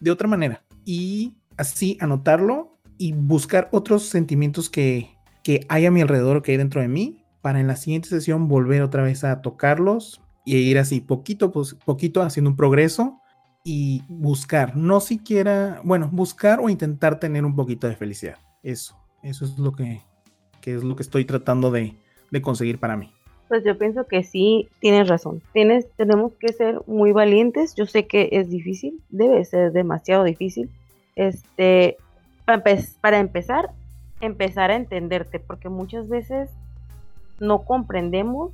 de 0.00 0.10
otra 0.10 0.28
manera 0.28 0.64
y 0.84 1.36
así 1.56 1.98
anotarlo 2.00 2.78
y 2.98 3.12
buscar 3.12 3.68
otros 3.72 4.04
sentimientos 4.04 4.70
que, 4.70 5.10
que 5.42 5.66
hay 5.68 5.86
a 5.86 5.90
mi 5.90 6.00
alrededor, 6.00 6.42
que 6.42 6.52
hay 6.52 6.58
dentro 6.58 6.80
de 6.80 6.88
mí, 6.88 7.24
para 7.42 7.60
en 7.60 7.66
la 7.66 7.76
siguiente 7.76 8.08
sesión 8.08 8.48
volver 8.48 8.82
otra 8.82 9.02
vez 9.02 9.22
a 9.22 9.40
tocarlos 9.42 10.20
y 10.44 10.56
ir 10.56 10.78
así 10.78 11.00
poquito, 11.00 11.52
pues, 11.52 11.74
poquito 11.84 12.22
haciendo 12.22 12.50
un 12.50 12.56
progreso 12.56 13.20
y 13.64 14.02
buscar, 14.08 14.76
no 14.76 15.00
siquiera, 15.00 15.80
bueno, 15.82 16.08
buscar 16.12 16.60
o 16.60 16.68
intentar 16.68 17.18
tener 17.18 17.44
un 17.44 17.56
poquito 17.56 17.88
de 17.88 17.96
felicidad. 17.96 18.38
Eso, 18.62 18.96
eso 19.22 19.44
es 19.44 19.58
lo 19.58 19.72
que, 19.72 20.02
es 20.64 20.84
lo 20.84 20.94
que 20.94 21.02
estoy 21.02 21.24
tratando 21.24 21.70
de, 21.70 21.96
conseguir 22.42 22.78
para 22.78 22.96
mí. 22.96 23.12
Pues 23.48 23.64
yo 23.64 23.78
pienso 23.78 24.04
que 24.06 24.24
sí, 24.24 24.68
tienes 24.80 25.08
razón. 25.08 25.40
Tienes, 25.52 25.88
tenemos 25.96 26.32
que 26.34 26.52
ser 26.52 26.80
muy 26.86 27.12
valientes. 27.12 27.74
Yo 27.74 27.86
sé 27.86 28.06
que 28.06 28.28
es 28.32 28.50
difícil, 28.50 29.00
debe 29.08 29.44
ser 29.44 29.72
demasiado 29.72 30.24
difícil. 30.24 30.68
Este, 31.14 31.96
para, 32.44 32.62
para 33.00 33.18
empezar, 33.18 33.70
empezar 34.20 34.70
a 34.70 34.76
entenderte, 34.76 35.38
porque 35.38 35.68
muchas 35.68 36.08
veces 36.08 36.50
no 37.38 37.62
comprendemos 37.62 38.52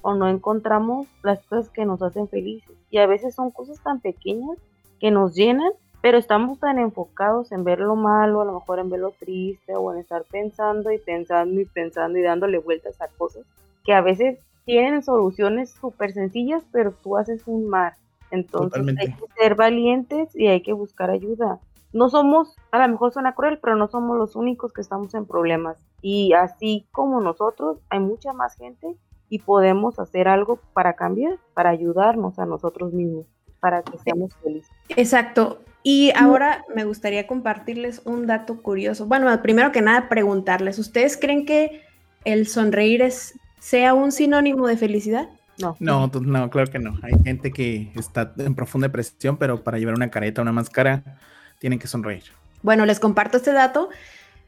o 0.00 0.14
no 0.14 0.28
encontramos 0.28 1.08
las 1.22 1.42
cosas 1.44 1.68
que 1.68 1.84
nos 1.84 2.02
hacen 2.02 2.28
felices. 2.28 2.74
Y 2.90 2.98
a 2.98 3.06
veces 3.06 3.34
son 3.34 3.50
cosas 3.50 3.80
tan 3.80 4.00
pequeñas 4.00 4.56
que 4.98 5.10
nos 5.10 5.34
llenan, 5.34 5.72
pero 6.00 6.16
estamos 6.16 6.58
tan 6.58 6.78
enfocados 6.78 7.52
en 7.52 7.64
ver 7.64 7.80
lo 7.80 7.96
malo, 7.96 8.40
a 8.40 8.44
lo 8.44 8.54
mejor 8.54 8.78
en 8.78 8.88
ver 8.88 9.00
lo 9.00 9.10
triste 9.10 9.76
o 9.76 9.92
en 9.92 10.00
estar 10.00 10.24
pensando 10.24 10.90
y 10.90 10.98
pensando 10.98 11.60
y 11.60 11.64
pensando 11.66 12.18
y 12.18 12.22
dándole 12.22 12.58
vueltas 12.58 13.00
a 13.00 13.08
cosas 13.08 13.44
que 13.84 13.92
a 13.92 14.00
veces 14.00 14.38
tienen 14.64 15.02
soluciones 15.02 15.70
súper 15.70 16.12
sencillas, 16.12 16.62
pero 16.72 16.92
tú 16.92 17.16
haces 17.16 17.42
un 17.46 17.68
mar. 17.68 17.94
Entonces 18.30 18.82
hay 18.98 19.12
que 19.12 19.26
ser 19.38 19.54
valientes 19.54 20.34
y 20.34 20.46
hay 20.46 20.62
que 20.62 20.72
buscar 20.72 21.10
ayuda. 21.10 21.60
No 21.92 22.08
somos, 22.08 22.56
a 22.70 22.78
lo 22.78 22.88
mejor 22.88 23.12
suena 23.12 23.34
cruel, 23.34 23.58
pero 23.60 23.76
no 23.76 23.88
somos 23.88 24.16
los 24.16 24.34
únicos 24.34 24.72
que 24.72 24.80
estamos 24.80 25.12
en 25.14 25.26
problemas. 25.26 25.76
Y 26.00 26.32
así 26.32 26.86
como 26.90 27.20
nosotros, 27.20 27.78
hay 27.90 28.00
mucha 28.00 28.32
más 28.32 28.56
gente 28.56 28.96
y 29.28 29.40
podemos 29.40 29.98
hacer 29.98 30.28
algo 30.28 30.58
para 30.72 30.94
cambiar, 30.94 31.38
para 31.54 31.70
ayudarnos 31.70 32.38
a 32.38 32.46
nosotros 32.46 32.94
mismos, 32.94 33.26
para 33.60 33.82
que 33.82 33.98
seamos 33.98 34.34
felices. 34.36 34.70
Exacto. 34.90 35.60
Y 35.82 36.12
ahora 36.16 36.64
me 36.74 36.84
gustaría 36.84 37.26
compartirles 37.26 38.02
un 38.04 38.26
dato 38.26 38.62
curioso. 38.62 39.06
Bueno, 39.06 39.28
primero 39.42 39.72
que 39.72 39.82
nada, 39.82 40.08
preguntarles, 40.08 40.78
¿ustedes 40.78 41.16
creen 41.16 41.44
que 41.44 41.82
el 42.24 42.46
sonreír 42.46 43.02
es, 43.02 43.38
sea 43.62 43.94
un 43.94 44.10
sinónimo 44.10 44.66
de 44.66 44.76
felicidad? 44.76 45.28
No. 45.56 45.76
No, 45.78 46.08
no, 46.08 46.50
claro 46.50 46.68
que 46.68 46.80
no. 46.80 46.98
Hay 47.02 47.12
gente 47.22 47.52
que 47.52 47.92
está 47.94 48.34
en 48.38 48.56
profunda 48.56 48.88
depresión, 48.88 49.36
pero 49.36 49.62
para 49.62 49.78
llevar 49.78 49.94
una 49.94 50.10
careta, 50.10 50.42
una 50.42 50.50
máscara, 50.50 51.20
tienen 51.60 51.78
que 51.78 51.86
sonreír. 51.86 52.24
Bueno, 52.62 52.84
les 52.86 52.98
comparto 52.98 53.36
este 53.36 53.52
dato 53.52 53.88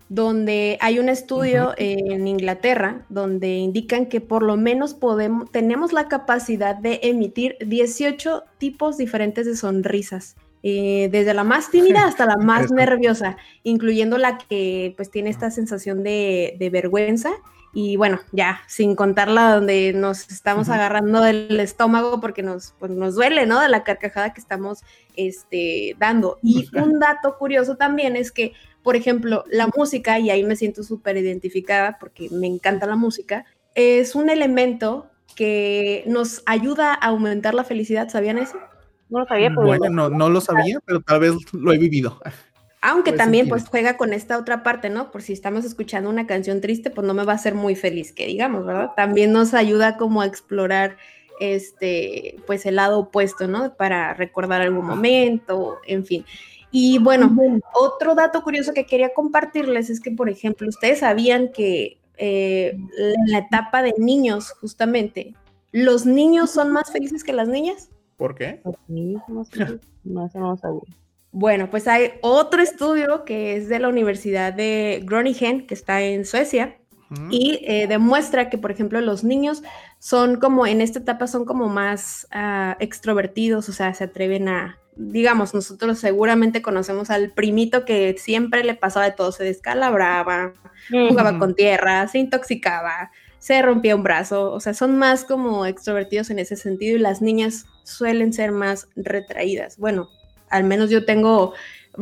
donde 0.08 0.78
hay 0.80 0.98
un 0.98 1.08
estudio 1.08 1.74
en 1.76 2.26
Inglaterra 2.26 3.02
donde 3.08 3.54
indican 3.54 4.06
que 4.06 4.20
por 4.20 4.42
lo 4.42 4.56
menos 4.56 4.94
podemos, 4.94 5.50
tenemos 5.52 5.92
la 5.92 6.08
capacidad 6.08 6.74
de 6.74 6.98
emitir 7.04 7.56
18 7.64 8.42
tipos 8.58 8.98
diferentes 8.98 9.46
de 9.46 9.56
sonrisas. 9.56 10.34
Eh, 10.64 11.08
desde 11.12 11.34
la 11.34 11.44
más 11.44 11.70
tímida 11.70 12.04
hasta 12.08 12.26
la 12.26 12.36
más 12.36 12.72
nerviosa, 12.72 13.36
incluyendo 13.62 14.18
la 14.18 14.38
que 14.38 14.92
pues 14.96 15.08
tiene 15.10 15.30
esta 15.30 15.52
sensación 15.52 16.02
de, 16.02 16.56
de 16.58 16.70
vergüenza 16.70 17.30
y 17.74 17.96
bueno, 17.96 18.20
ya, 18.30 18.60
sin 18.68 18.94
contarla 18.94 19.52
donde 19.52 19.92
nos 19.92 20.30
estamos 20.30 20.68
agarrando 20.68 21.20
del 21.20 21.58
estómago 21.58 22.20
porque 22.20 22.44
nos, 22.44 22.72
pues, 22.78 22.92
nos 22.92 23.16
duele, 23.16 23.46
¿no? 23.46 23.60
De 23.60 23.68
la 23.68 23.82
carcajada 23.82 24.32
que 24.32 24.40
estamos 24.40 24.84
este, 25.16 25.96
dando. 25.98 26.38
Y 26.40 26.68
un 26.76 27.00
dato 27.00 27.36
curioso 27.36 27.76
también 27.76 28.14
es 28.14 28.30
que, 28.30 28.52
por 28.84 28.94
ejemplo, 28.94 29.44
la 29.50 29.68
música, 29.76 30.20
y 30.20 30.30
ahí 30.30 30.44
me 30.44 30.54
siento 30.54 30.84
súper 30.84 31.16
identificada 31.16 31.98
porque 31.98 32.28
me 32.30 32.46
encanta 32.46 32.86
la 32.86 32.96
música, 32.96 33.44
es 33.74 34.14
un 34.14 34.30
elemento 34.30 35.10
que 35.34 36.04
nos 36.06 36.44
ayuda 36.46 36.94
a 36.94 37.08
aumentar 37.08 37.54
la 37.54 37.64
felicidad, 37.64 38.08
¿sabían 38.08 38.38
eso? 38.38 38.56
No 39.08 39.20
lo 39.20 39.26
sabía. 39.26 39.50
Bueno, 39.52 39.88
no, 39.90 40.10
no 40.10 40.28
lo 40.28 40.40
sabía, 40.40 40.78
pero 40.84 41.00
tal 41.00 41.18
vez 41.18 41.34
lo 41.52 41.72
he 41.72 41.78
vivido. 41.78 42.20
Aunque 42.86 43.12
también 43.12 43.48
pues 43.48 43.66
juega 43.66 43.96
con 43.96 44.12
esta 44.12 44.36
otra 44.36 44.62
parte, 44.62 44.90
¿no? 44.90 45.10
Por 45.10 45.22
si 45.22 45.32
estamos 45.32 45.64
escuchando 45.64 46.10
una 46.10 46.26
canción 46.26 46.60
triste, 46.60 46.90
pues 46.90 47.06
no 47.06 47.14
me 47.14 47.24
va 47.24 47.32
a 47.32 47.36
hacer 47.36 47.54
muy 47.54 47.76
feliz, 47.76 48.12
que 48.12 48.26
digamos, 48.26 48.66
¿verdad? 48.66 48.90
También 48.94 49.32
nos 49.32 49.54
ayuda 49.54 49.96
como 49.96 50.20
a 50.20 50.26
explorar 50.26 50.98
este, 51.40 52.36
pues 52.46 52.66
el 52.66 52.76
lado 52.76 52.98
opuesto, 52.98 53.48
¿no? 53.48 53.72
Para 53.74 54.12
recordar 54.12 54.60
algún 54.60 54.84
momento, 54.84 55.78
en 55.86 56.04
fin. 56.04 56.26
Y 56.70 56.98
bueno, 56.98 57.34
otro 57.72 58.14
dato 58.14 58.42
curioso 58.42 58.74
que 58.74 58.84
quería 58.84 59.14
compartirles 59.14 59.88
es 59.88 59.98
que, 59.98 60.10
por 60.10 60.28
ejemplo, 60.28 60.68
ustedes 60.68 60.98
sabían 60.98 61.52
que 61.52 61.96
eh, 62.18 62.76
en 62.98 63.32
la 63.32 63.38
etapa 63.38 63.80
de 63.80 63.94
niños, 63.96 64.50
justamente, 64.60 65.32
los 65.72 66.04
niños 66.04 66.50
son 66.50 66.70
más 66.70 66.92
felices 66.92 67.24
que 67.24 67.32
las 67.32 67.48
niñas. 67.48 67.88
¿Por 68.18 68.34
qué? 68.34 68.60
No, 70.04 70.30
no, 70.34 70.40
no 70.40 70.56
sabía. 70.58 70.82
Bueno, 71.36 71.68
pues 71.68 71.88
hay 71.88 72.12
otro 72.20 72.62
estudio 72.62 73.24
que 73.24 73.56
es 73.56 73.68
de 73.68 73.80
la 73.80 73.88
Universidad 73.88 74.52
de 74.52 75.02
Groningen, 75.04 75.66
que 75.66 75.74
está 75.74 76.00
en 76.00 76.24
Suecia, 76.24 76.76
y 77.28 77.58
eh, 77.64 77.88
demuestra 77.88 78.48
que, 78.48 78.56
por 78.56 78.70
ejemplo, 78.70 79.00
los 79.00 79.24
niños 79.24 79.64
son 79.98 80.38
como, 80.38 80.64
en 80.64 80.80
esta 80.80 81.00
etapa 81.00 81.26
son 81.26 81.44
como 81.44 81.68
más 81.68 82.28
ah, 82.30 82.76
extrovertidos, 82.78 83.68
o 83.68 83.72
sea, 83.72 83.94
se 83.94 84.04
atreven 84.04 84.48
a, 84.48 84.78
digamos, 84.94 85.54
nosotros 85.54 85.98
seguramente 85.98 86.62
conocemos 86.62 87.10
al 87.10 87.32
primito 87.32 87.84
que 87.84 88.14
siempre 88.16 88.62
le 88.62 88.74
pasaba 88.74 89.06
de 89.06 89.12
todo, 89.12 89.32
se 89.32 89.42
descalabraba, 89.42 90.52
jugaba 90.88 91.36
con 91.40 91.56
tierra, 91.56 92.06
se 92.06 92.18
intoxicaba, 92.18 93.10
se 93.40 93.60
rompía 93.60 93.96
un 93.96 94.04
brazo, 94.04 94.52
o 94.52 94.60
sea, 94.60 94.72
son 94.72 94.96
más 94.98 95.24
como 95.24 95.66
extrovertidos 95.66 96.30
en 96.30 96.38
ese 96.38 96.54
sentido 96.54 96.96
y 96.96 97.00
las 97.00 97.22
niñas 97.22 97.66
suelen 97.82 98.32
ser 98.32 98.52
más 98.52 98.86
retraídas. 98.94 99.78
Bueno, 99.78 100.08
al 100.54 100.62
menos 100.62 100.88
yo 100.88 101.04
tengo 101.04 101.52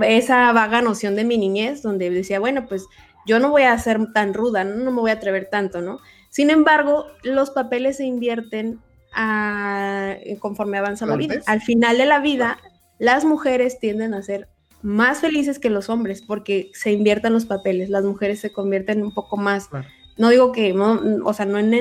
esa 0.02 0.52
vaga 0.52 0.82
noción 0.82 1.16
de 1.16 1.24
mi 1.24 1.38
niñez 1.38 1.82
donde 1.82 2.10
decía, 2.10 2.38
bueno, 2.38 2.66
pues 2.66 2.86
yo 3.26 3.38
no 3.38 3.50
voy 3.50 3.62
a 3.62 3.78
ser 3.78 4.12
tan 4.12 4.34
ruda, 4.34 4.62
no, 4.62 4.90
me 4.90 5.00
voy 5.00 5.10
a 5.10 5.14
atrever 5.14 5.48
tanto, 5.50 5.80
¿no? 5.80 6.00
Sin 6.28 6.50
embargo, 6.50 7.06
los 7.22 7.50
papeles 7.50 7.96
se 7.96 8.04
invierten 8.04 8.80
conforme 10.38 10.78
avanza 10.78 11.06
la 11.06 11.16
vida. 11.16 11.40
Al 11.46 11.60
final 11.60 11.96
de 11.98 12.06
la 12.06 12.20
vida, 12.20 12.58
las 12.98 13.24
mujeres 13.24 13.78
tienden 13.78 14.12
a 14.12 14.22
ser 14.22 14.48
más 14.82 15.20
felices 15.20 15.58
que 15.58 15.70
los 15.70 15.88
hombres 15.88 16.22
porque 16.22 16.70
se 16.74 16.92
invierten 16.92 17.32
los 17.32 17.46
papeles, 17.46 17.88
las 17.88 18.04
mujeres 18.04 18.40
se 18.40 18.52
convierten 18.52 19.02
un 19.02 19.14
poco 19.14 19.36
más, 19.38 19.68
no 20.18 20.28
digo 20.28 20.52
que, 20.52 20.74
o 20.74 21.34
sea, 21.34 21.46
no 21.46 21.58
en 21.58 21.72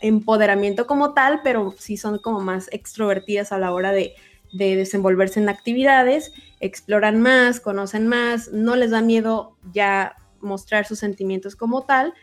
empoderamiento 0.00 0.86
como 0.86 1.14
tal, 1.14 1.40
pero 1.42 1.74
sí 1.76 1.96
son 1.96 2.18
como 2.18 2.40
más 2.40 2.68
extrovertidas 2.72 3.50
a 3.50 3.58
la 3.58 3.72
hora 3.72 3.92
de, 3.92 4.14
de 4.52 4.76
desenvolverse 4.76 5.40
en 5.40 5.48
actividades, 5.48 6.32
exploran 6.60 7.20
más, 7.20 7.60
conocen 7.60 8.08
más, 8.08 8.52
no 8.52 8.76
les 8.76 8.90
da 8.90 9.02
miedo 9.02 9.56
ya 9.72 10.16
mostrar 10.40 10.86
sus 10.86 10.98
sentimientos 10.98 11.56
como 11.56 11.84
tal 11.84 12.14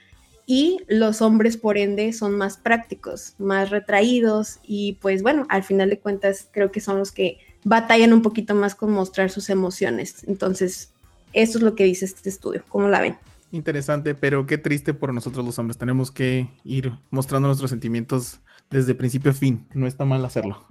y 0.45 0.79
los 0.87 1.21
hombres 1.21 1.57
por 1.57 1.77
ende 1.77 2.13
son 2.13 2.37
más 2.37 2.57
prácticos, 2.57 3.33
más 3.39 3.69
retraídos 3.71 4.59
y 4.63 4.93
pues 5.01 5.23
bueno, 5.23 5.45
al 5.49 5.63
final 5.63 5.89
de 5.89 5.99
cuentas 5.99 6.47
creo 6.51 6.71
que 6.71 6.81
son 6.81 6.99
los 6.99 7.11
que 7.11 7.39
batallan 7.63 8.13
un 8.13 8.21
poquito 8.21 8.53
más 8.53 8.75
con 8.75 8.91
mostrar 8.91 9.31
sus 9.31 9.49
emociones. 9.49 10.23
Entonces, 10.27 10.93
eso 11.33 11.57
es 11.57 11.63
lo 11.63 11.75
que 11.75 11.83
dice 11.83 12.05
este 12.05 12.29
estudio, 12.29 12.63
¿cómo 12.69 12.87
la 12.87 13.01
ven? 13.01 13.17
Interesante, 13.51 14.15
pero 14.15 14.45
qué 14.45 14.57
triste 14.57 14.93
por 14.93 15.13
nosotros 15.13 15.45
los 15.45 15.57
hombres. 15.57 15.77
Tenemos 15.77 16.11
que 16.11 16.49
ir 16.63 16.91
mostrando 17.09 17.47
nuestros 17.47 17.71
sentimientos 17.71 18.39
desde 18.69 18.95
principio 18.95 19.31
a 19.31 19.33
fin. 19.33 19.67
No 19.73 19.87
está 19.87 20.05
mal 20.05 20.23
hacerlo. 20.25 20.65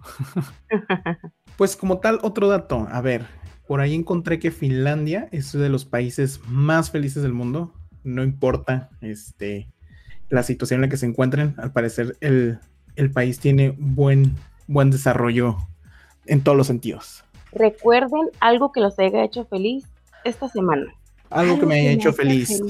Pues 1.57 1.77
como 1.77 1.99
tal, 1.99 2.19
otro 2.23 2.49
dato. 2.49 2.89
A 2.91 3.01
ver, 3.01 3.27
por 3.69 3.81
ahí 3.81 3.95
encontré 3.95 4.39
que 4.39 4.51
Finlandia 4.51 5.29
es 5.31 5.55
uno 5.55 5.63
de 5.63 5.71
los 5.71 5.85
países 5.85 6.41
más 6.49 6.91
felices 6.91 7.23
del 7.23 7.33
mundo. 7.33 7.73
No 8.03 8.25
importa 8.25 8.91
este, 9.01 9.69
la 10.31 10.43
situación 10.43 10.79
en 10.79 10.83
la 10.83 10.89
que 10.89 10.97
se 10.97 11.07
encuentren. 11.07 11.55
Al 11.57 11.73
parecer 11.73 12.17
el, 12.21 12.59
país 13.13 13.39
tiene 13.39 13.75
buen, 13.79 14.35
buen 14.67 14.91
desarrollo 14.91 15.57
en 16.27 16.43
todos 16.43 16.59
los 16.59 16.67
sentidos. 16.67 17.25
Recuerden 17.53 18.31
algo 18.41 18.73
que 18.73 18.81
los 18.81 18.99
haya 18.99 19.23
hecho 19.23 19.45
feliz 19.45 19.85
esta 20.25 20.49
semana. 20.49 20.93
Algo, 21.31 21.61
que 21.61 21.67
me 21.67 21.81
haya 21.81 21.93
hecho 21.93 22.13
feliz. 22.13 22.63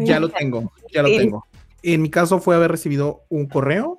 Ya 0.00 0.20
lo 0.20 0.28
tengo, 0.28 0.70
ya 0.92 1.02
lo 1.02 1.08
tengo. 1.08 1.46
En 1.82 2.02
mi 2.02 2.10
caso 2.10 2.40
fue 2.40 2.56
haber 2.56 2.70
recibido 2.70 3.24
un 3.30 3.46
correo 3.46 3.98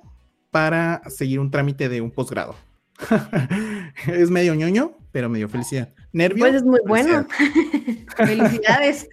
para 0.52 1.02
seguir 1.08 1.40
un 1.40 1.50
trámite 1.50 1.88
de 1.88 2.00
un 2.00 2.12
posgrado. 2.12 2.54
es 4.06 4.30
medio 4.30 4.54
ñoño, 4.54 4.92
pero 5.10 5.28
medio 5.28 5.48
felicidad. 5.48 5.88
¿Nervio? 6.12 6.44
Pues 6.44 6.54
es 6.56 6.62
muy 6.62 6.80
bueno. 6.86 7.26
Felicidades. 8.16 9.08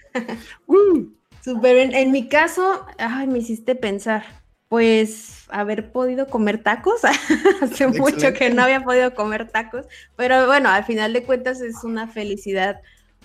Uh. 0.67 1.05
Super, 1.41 1.77
en, 1.77 2.11
mi 2.11 2.27
caso, 2.27 2.85
ay, 2.97 3.25
me 3.27 3.39
hiciste 3.39 3.73
pensar. 3.73 4.23
Pues 4.67 5.45
haber 5.47 5.91
podido 5.93 6.27
comer 6.27 6.61
tacos. 6.61 7.01
Hace 7.61 7.87
mucho 7.87 8.33
que 8.33 8.49
no 8.51 8.61
había 8.61 8.83
podido 8.83 9.15
comer 9.15 9.47
tacos. 9.49 9.85
Pero 10.17 10.45
bueno, 10.45 10.69
al 10.69 10.83
final 10.83 11.13
de 11.13 11.23
cuentas 11.23 11.61
es 11.61 11.85
una 11.85 12.07
felicidad 12.07 12.81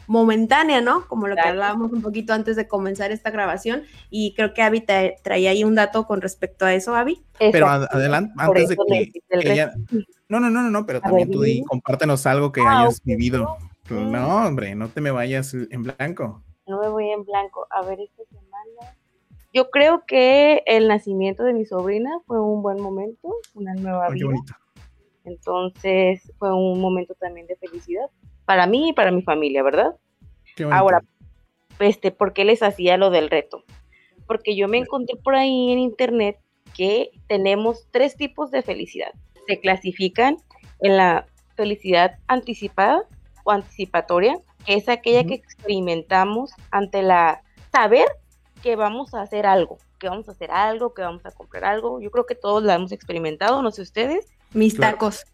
momentánea, 0.06 0.80
¿no? 0.80 1.06
Como 1.06 1.28
lo 1.28 1.36
que 1.36 1.48
hablábamos 1.48 1.92
un 1.92 2.02
poquito 2.02 2.32
antes 2.32 2.56
de 2.56 2.68
comenzar 2.68 3.12
esta 3.12 3.30
grabación. 3.30 3.82
Y 4.10 4.34
creo 4.34 4.54
que 4.54 4.62
Avi 4.62 4.84
traía 5.22 5.50
ahí 5.50 5.64
un 5.64 5.74
dato 5.74 6.06
con 6.06 6.20
respecto 6.20 6.64
a 6.64 6.74
eso, 6.74 6.94
Avi. 6.94 7.24
Pero 7.38 7.66
adelante, 7.68 8.32
antes 8.38 8.68
de 8.68 8.76
que 8.76 9.52
ella, 9.52 9.72
no, 10.28 10.40
no, 10.40 10.50
no, 10.50 10.62
no, 10.62 10.70
no, 10.70 10.86
pero 10.86 11.00
también 11.00 11.30
tú 11.30 11.42
di, 11.42 11.62
compártenos 11.62 12.26
algo 12.26 12.52
que 12.52 12.60
ah, 12.60 12.82
hayas 12.82 13.02
vivido. 13.02 13.56
No, 13.90 14.46
hombre, 14.46 14.74
no 14.74 14.88
te 14.88 15.00
me 15.00 15.10
vayas 15.10 15.54
en 15.54 15.82
blanco. 15.82 16.42
No 16.66 16.80
me 16.80 16.88
voy 16.88 17.10
en 17.10 17.24
blanco. 17.24 17.66
A 17.70 17.82
ver, 17.82 18.00
esta 18.00 18.22
semana. 18.24 18.96
Yo 19.52 19.70
creo 19.70 20.04
que 20.06 20.62
el 20.66 20.88
nacimiento 20.88 21.44
de 21.44 21.52
mi 21.52 21.64
sobrina 21.64 22.10
fue 22.26 22.40
un 22.40 22.62
buen 22.62 22.80
momento, 22.80 23.32
una 23.54 23.74
nueva 23.74 24.08
vida. 24.08 24.34
Entonces 25.24 26.32
fue 26.38 26.52
un 26.52 26.80
momento 26.80 27.14
también 27.14 27.46
de 27.46 27.56
felicidad 27.56 28.10
para 28.44 28.66
mí 28.66 28.90
y 28.90 28.92
para 28.92 29.10
mi 29.10 29.22
familia, 29.22 29.62
¿verdad? 29.62 29.94
Ahora, 30.70 31.02
este, 31.78 32.10
¿por 32.10 32.32
qué 32.32 32.44
les 32.44 32.62
hacía 32.62 32.96
lo 32.96 33.10
del 33.10 33.30
reto? 33.30 33.64
Porque 34.26 34.56
yo 34.56 34.68
me 34.68 34.78
encontré 34.78 35.16
por 35.16 35.34
ahí 35.34 35.72
en 35.72 35.78
internet 35.78 36.38
que 36.74 37.10
tenemos 37.26 37.86
tres 37.90 38.16
tipos 38.16 38.50
de 38.50 38.62
felicidad 38.62 39.12
se 39.46 39.60
clasifican 39.60 40.36
en 40.80 40.96
la 40.96 41.26
felicidad 41.56 42.18
anticipada 42.26 43.02
o 43.44 43.52
anticipatoria, 43.52 44.38
que 44.64 44.74
es 44.74 44.88
aquella 44.88 45.24
que 45.24 45.34
experimentamos 45.34 46.52
ante 46.70 47.02
la 47.02 47.42
saber 47.72 48.06
que 48.62 48.76
vamos 48.76 49.14
a 49.14 49.22
hacer 49.22 49.46
algo, 49.46 49.78
que 49.98 50.08
vamos 50.08 50.28
a 50.28 50.32
hacer 50.32 50.50
algo, 50.50 50.94
que 50.94 51.02
vamos 51.02 51.24
a 51.26 51.30
comprar 51.30 51.64
algo. 51.64 52.00
Yo 52.00 52.10
creo 52.10 52.26
que 52.26 52.34
todos 52.34 52.62
la 52.62 52.74
hemos 52.74 52.92
experimentado, 52.92 53.60
no 53.62 53.70
sé 53.70 53.82
ustedes. 53.82 54.26
Mis 54.52 54.76
tacos. 54.76 55.24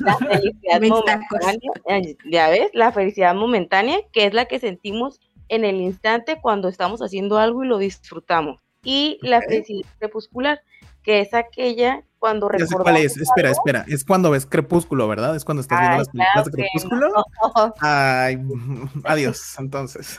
La 0.00 0.16
felicidad 0.16 0.80
momentánea, 0.80 2.14
ya 2.30 2.48
ves, 2.50 2.70
la 2.72 2.92
felicidad 2.92 3.34
momentánea, 3.34 3.98
que 4.12 4.26
es 4.26 4.34
la 4.34 4.46
que 4.46 4.58
sentimos 4.58 5.20
en 5.48 5.64
el 5.64 5.76
instante 5.76 6.40
cuando 6.40 6.68
estamos 6.68 7.00
haciendo 7.00 7.38
algo 7.38 7.64
y 7.64 7.68
lo 7.68 7.78
disfrutamos. 7.78 8.60
Y 8.82 9.18
la 9.22 9.40
felicidad 9.42 9.88
crepuscular, 9.98 10.60
que 11.02 11.20
es 11.20 11.34
aquella 11.34 12.04
cuando 12.26 12.48
recordamos. 12.48 12.82
cuál 12.82 12.96
es, 12.96 13.16
espera, 13.16 13.50
espera, 13.50 13.84
es 13.86 14.04
cuando 14.04 14.32
ves 14.32 14.46
Crepúsculo, 14.46 15.06
¿verdad? 15.06 15.36
Es 15.36 15.44
cuando 15.44 15.60
estás 15.60 15.78
viendo 15.78 15.98
las 15.98 16.08
películas 16.08 16.44
de 16.44 16.50
Crepúsculo. 16.50 17.24
Ay, 17.80 18.38
adiós, 19.04 19.54
entonces. 19.60 20.18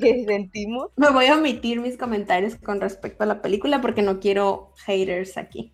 sentimos? 0.26 0.90
Me 0.96 1.10
voy 1.10 1.26
a 1.26 1.36
omitir 1.36 1.80
mis 1.80 1.96
comentarios 1.96 2.56
con 2.56 2.80
respecto 2.80 3.22
a 3.22 3.26
la 3.26 3.40
película 3.40 3.80
porque 3.80 4.02
no 4.02 4.18
quiero 4.18 4.72
haters 4.84 5.36
aquí. 5.36 5.72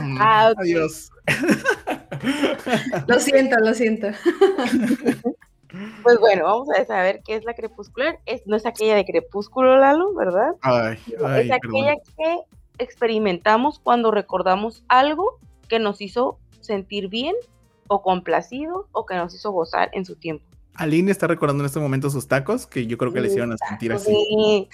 Mm, 0.00 0.18
ah, 0.20 0.52
Adiós. 0.56 1.12
lo 3.06 3.20
siento, 3.20 3.56
lo 3.58 3.72
siento. 3.72 4.08
Pues 6.02 6.18
bueno, 6.18 6.42
vamos 6.44 6.68
a 6.76 6.84
saber 6.84 7.20
qué 7.24 7.36
es 7.36 7.44
la 7.44 7.54
crepuscular. 7.54 8.18
Es, 8.26 8.44
no 8.46 8.56
es 8.56 8.66
aquella 8.66 8.96
de 8.96 9.04
crepúsculo, 9.04 9.78
Lalo, 9.78 10.12
¿verdad? 10.14 10.54
Ay, 10.60 10.98
es 11.06 11.52
aquella 11.52 11.94
que 12.16 12.38
experimentamos 12.78 13.78
cuando 13.78 14.10
recordamos 14.10 14.84
algo 14.88 15.38
que 15.68 15.78
nos 15.78 16.00
hizo 16.00 16.38
sentir 16.60 17.08
bien 17.08 17.34
o 17.88 18.02
complacido 18.02 18.88
o 18.92 19.06
que 19.06 19.14
nos 19.16 19.34
hizo 19.34 19.50
gozar 19.50 19.90
en 19.92 20.04
su 20.04 20.16
tiempo. 20.16 20.44
Aline 20.76 21.12
está 21.12 21.26
recordando 21.26 21.62
en 21.62 21.66
este 21.66 21.78
momento 21.78 22.10
sus 22.10 22.26
tacos 22.26 22.66
que 22.66 22.86
yo 22.86 22.98
creo 22.98 23.12
que 23.12 23.20
le 23.20 23.28
hicieron 23.28 23.52
a 23.52 23.56
sentir 23.68 23.92
así. 23.92 24.68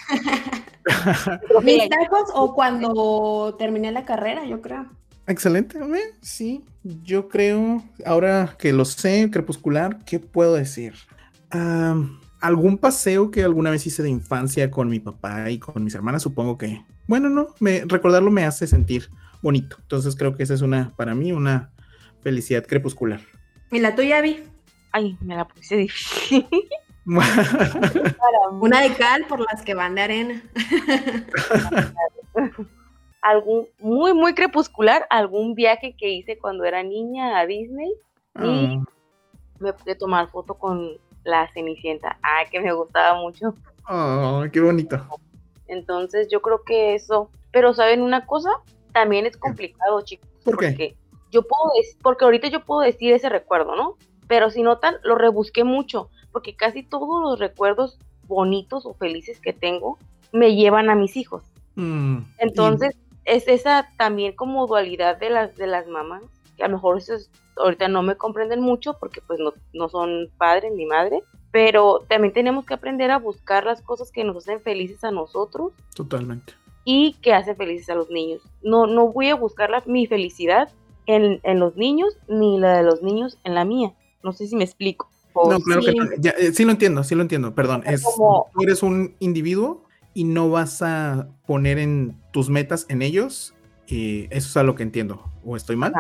Mis 1.63 1.89
tacos 1.91 2.31
o 2.35 2.55
cuando 2.55 3.55
terminé 3.59 3.93
la 3.93 4.07
carrera, 4.07 4.47
yo 4.47 4.63
creo. 4.63 4.87
Excelente, 5.27 5.79
sí, 6.23 6.65
yo 6.83 7.29
creo, 7.29 7.83
ahora 8.05 8.57
que 8.59 8.73
lo 8.73 8.85
sé, 8.85 9.31
crepuscular, 9.31 10.05
¿qué 10.05 10.19
puedo 10.19 10.55
decir? 10.55 10.95
Algún 12.41 12.79
paseo 12.79 13.31
que 13.31 13.45
alguna 13.45 13.71
vez 13.71 13.87
hice 13.87 14.03
de 14.03 14.09
infancia 14.09 14.71
con 14.71 14.89
mi 14.89 15.01
papá 15.01 15.51
y 15.51 15.59
con 15.59 15.85
mis 15.85 15.95
hermanas, 15.95 16.23
supongo 16.23 16.59
que, 16.59 16.85
bueno, 17.07 17.29
no, 17.29 17.49
me, 17.61 17.85
recordarlo 17.87 18.31
me 18.31 18.45
hace 18.45 18.67
sentir 18.67 19.11
bonito. 19.43 19.77
Entonces 19.81 20.17
creo 20.17 20.37
que 20.37 20.43
esa 20.43 20.55
es 20.55 20.63
una, 20.63 20.95
para 20.97 21.15
mí, 21.15 21.33
una 21.33 21.71
felicidad 22.23 22.67
crepuscular. 22.67 23.21
¿Y 23.71 23.79
la 23.79 23.95
tuya, 23.95 24.21
Vi? 24.21 24.43
Ay, 24.93 25.17
me 25.21 25.37
la 25.37 25.47
puse 25.47 25.77
difícil. 25.77 26.47
una 28.61 28.83
de 28.83 28.93
cal 28.95 29.25
por 29.29 29.41
las 29.41 29.63
que 29.63 29.75
van 29.75 29.95
de 29.95 30.03
arena. 30.03 30.43
algún 33.23 33.67
muy, 33.79 34.15
muy 34.15 34.35
crepuscular, 34.35 35.07
algún 35.11 35.55
viaje 35.55 35.95
que 35.97 36.11
hice 36.11 36.39
cuando 36.39 36.65
era 36.65 36.83
niña 36.83 37.39
a 37.39 37.47
Disney 37.47 37.93
y 38.37 38.77
ah. 38.77 38.85
me 39.59 39.73
pude 39.73 39.95
tomar 39.95 40.31
foto 40.31 40.55
con 40.55 40.99
la 41.25 41.51
Cenicienta. 41.53 42.19
Ah, 42.23 42.43
que 42.51 42.61
me 42.61 42.73
gustaba 42.73 43.21
mucho. 43.21 43.55
Oh, 43.89 44.45
qué 44.53 44.61
bonito. 44.61 45.05
Entonces 45.69 46.29
yo 46.31 46.43
creo 46.43 46.63
que 46.65 46.95
eso, 46.95 47.31
pero 47.53 47.75
¿saben 47.75 48.03
una 48.03 48.27
cosa? 48.27 48.51
También 48.93 49.27
es 49.27 49.37
complicado, 49.37 50.03
chicos. 50.03 50.29
¿Por 50.45 50.59
qué? 50.59 50.69
Porque 50.69 50.97
yo 51.31 51.43
puedo 51.43 51.73
decir, 51.77 51.99
porque 52.03 52.25
ahorita 52.25 52.49
yo 52.49 52.65
puedo 52.65 52.81
decir 52.81 53.13
ese 53.13 53.29
recuerdo, 53.29 53.77
¿no? 53.77 53.97
Pero 54.27 54.51
si 54.51 54.63
notan, 54.63 54.97
lo 55.03 55.15
rebusqué 55.15 55.65
mucho, 55.65 56.11
porque 56.33 56.57
casi 56.57 56.83
todos 56.83 57.23
los 57.23 57.39
recuerdos 57.39 57.99
bonitos 58.27 58.87
o 58.87 58.95
felices 58.95 59.41
que 59.41 59.53
tengo 59.53 59.99
me 60.33 60.55
llevan 60.55 60.91
a 60.91 60.95
mis 60.95 61.17
hijos. 61.17 61.43
Mm, 61.75 62.19
Entonces, 62.39 62.97
es 63.25 63.49
esa 63.49 63.91
también 63.97 64.35
como 64.35 64.67
dualidad 64.67 65.19
de 65.19 65.31
las, 65.31 65.57
de 65.57 65.67
las 65.67 65.87
mamás, 65.87 66.23
a 66.61 66.69
lo 66.69 66.75
mejor 66.75 67.03
ahorita 67.57 67.89
no 67.89 68.03
me 68.03 68.17
comprenden 68.17 68.61
mucho 68.61 68.97
porque 68.99 69.21
pues 69.21 69.39
no, 69.39 69.53
no 69.73 69.89
son 69.89 70.29
padres 70.39 70.73
ni 70.75 70.87
madre, 70.87 71.23
pero 71.53 72.05
también 72.09 72.33
tenemos 72.33 72.65
que 72.65 72.75
aprender 72.75 73.11
a 73.11 73.19
buscar 73.19 73.65
las 73.65 73.83
cosas 73.83 74.11
que 74.13 74.25
nos 74.25 74.37
hacen 74.37 74.61
felices 74.61 75.03
a 75.05 75.11
nosotros. 75.11 75.73
Totalmente. 75.95 76.55
Y 76.85 77.15
que 77.23 77.35
hacen 77.35 77.57
felices 77.57 77.91
a 77.91 77.95
los 77.95 78.11
niños. 78.11 78.43
No, 78.63 78.87
no 78.87 79.13
voy 79.13 79.29
a 79.29 79.35
buscar 79.35 79.71
la, 79.71 79.83
mi 79.87 80.07
felicidad 80.07 80.71
en, 81.07 81.41
en, 81.43 81.59
los 81.59 81.77
niños 81.77 82.17
ni 82.29 82.59
la 82.59 82.79
de 82.79 82.83
los 82.83 83.03
niños 83.03 83.39
en 83.45 83.55
la 83.55 83.65
mía. 83.65 83.95
No 84.23 84.33
sé 84.33 84.47
si 84.47 84.57
me 84.57 84.65
explico. 84.65 85.11
no, 85.35 85.61
claro 85.61 85.83
que 85.83 86.29
eh, 86.29 86.53
sí 86.53 86.65
lo 86.65 86.71
entiendo, 86.71 87.05
sí 87.05 87.15
lo 87.15 87.23
entiendo, 87.23 87.55
perdón. 87.55 87.83
Es, 87.85 88.03
como, 88.03 88.47
tú 88.53 88.63
eres 88.63 88.83
un 88.83 89.15
individuo 89.19 89.85
y 90.15 90.25
no 90.25 90.51
vas 90.51 90.83
a 90.83 91.29
poner 91.47 91.79
en 91.79 92.17
tus 92.33 92.49
metas 92.49 92.87
en 92.89 93.03
ellos. 93.03 93.55
Y 93.87 94.27
eso 94.31 94.49
es 94.49 94.57
a 94.57 94.63
lo 94.63 94.77
que 94.77 94.85
entiendo. 94.85 95.25
¿O 95.45 95.57
estoy 95.57 95.77
mal? 95.77 95.93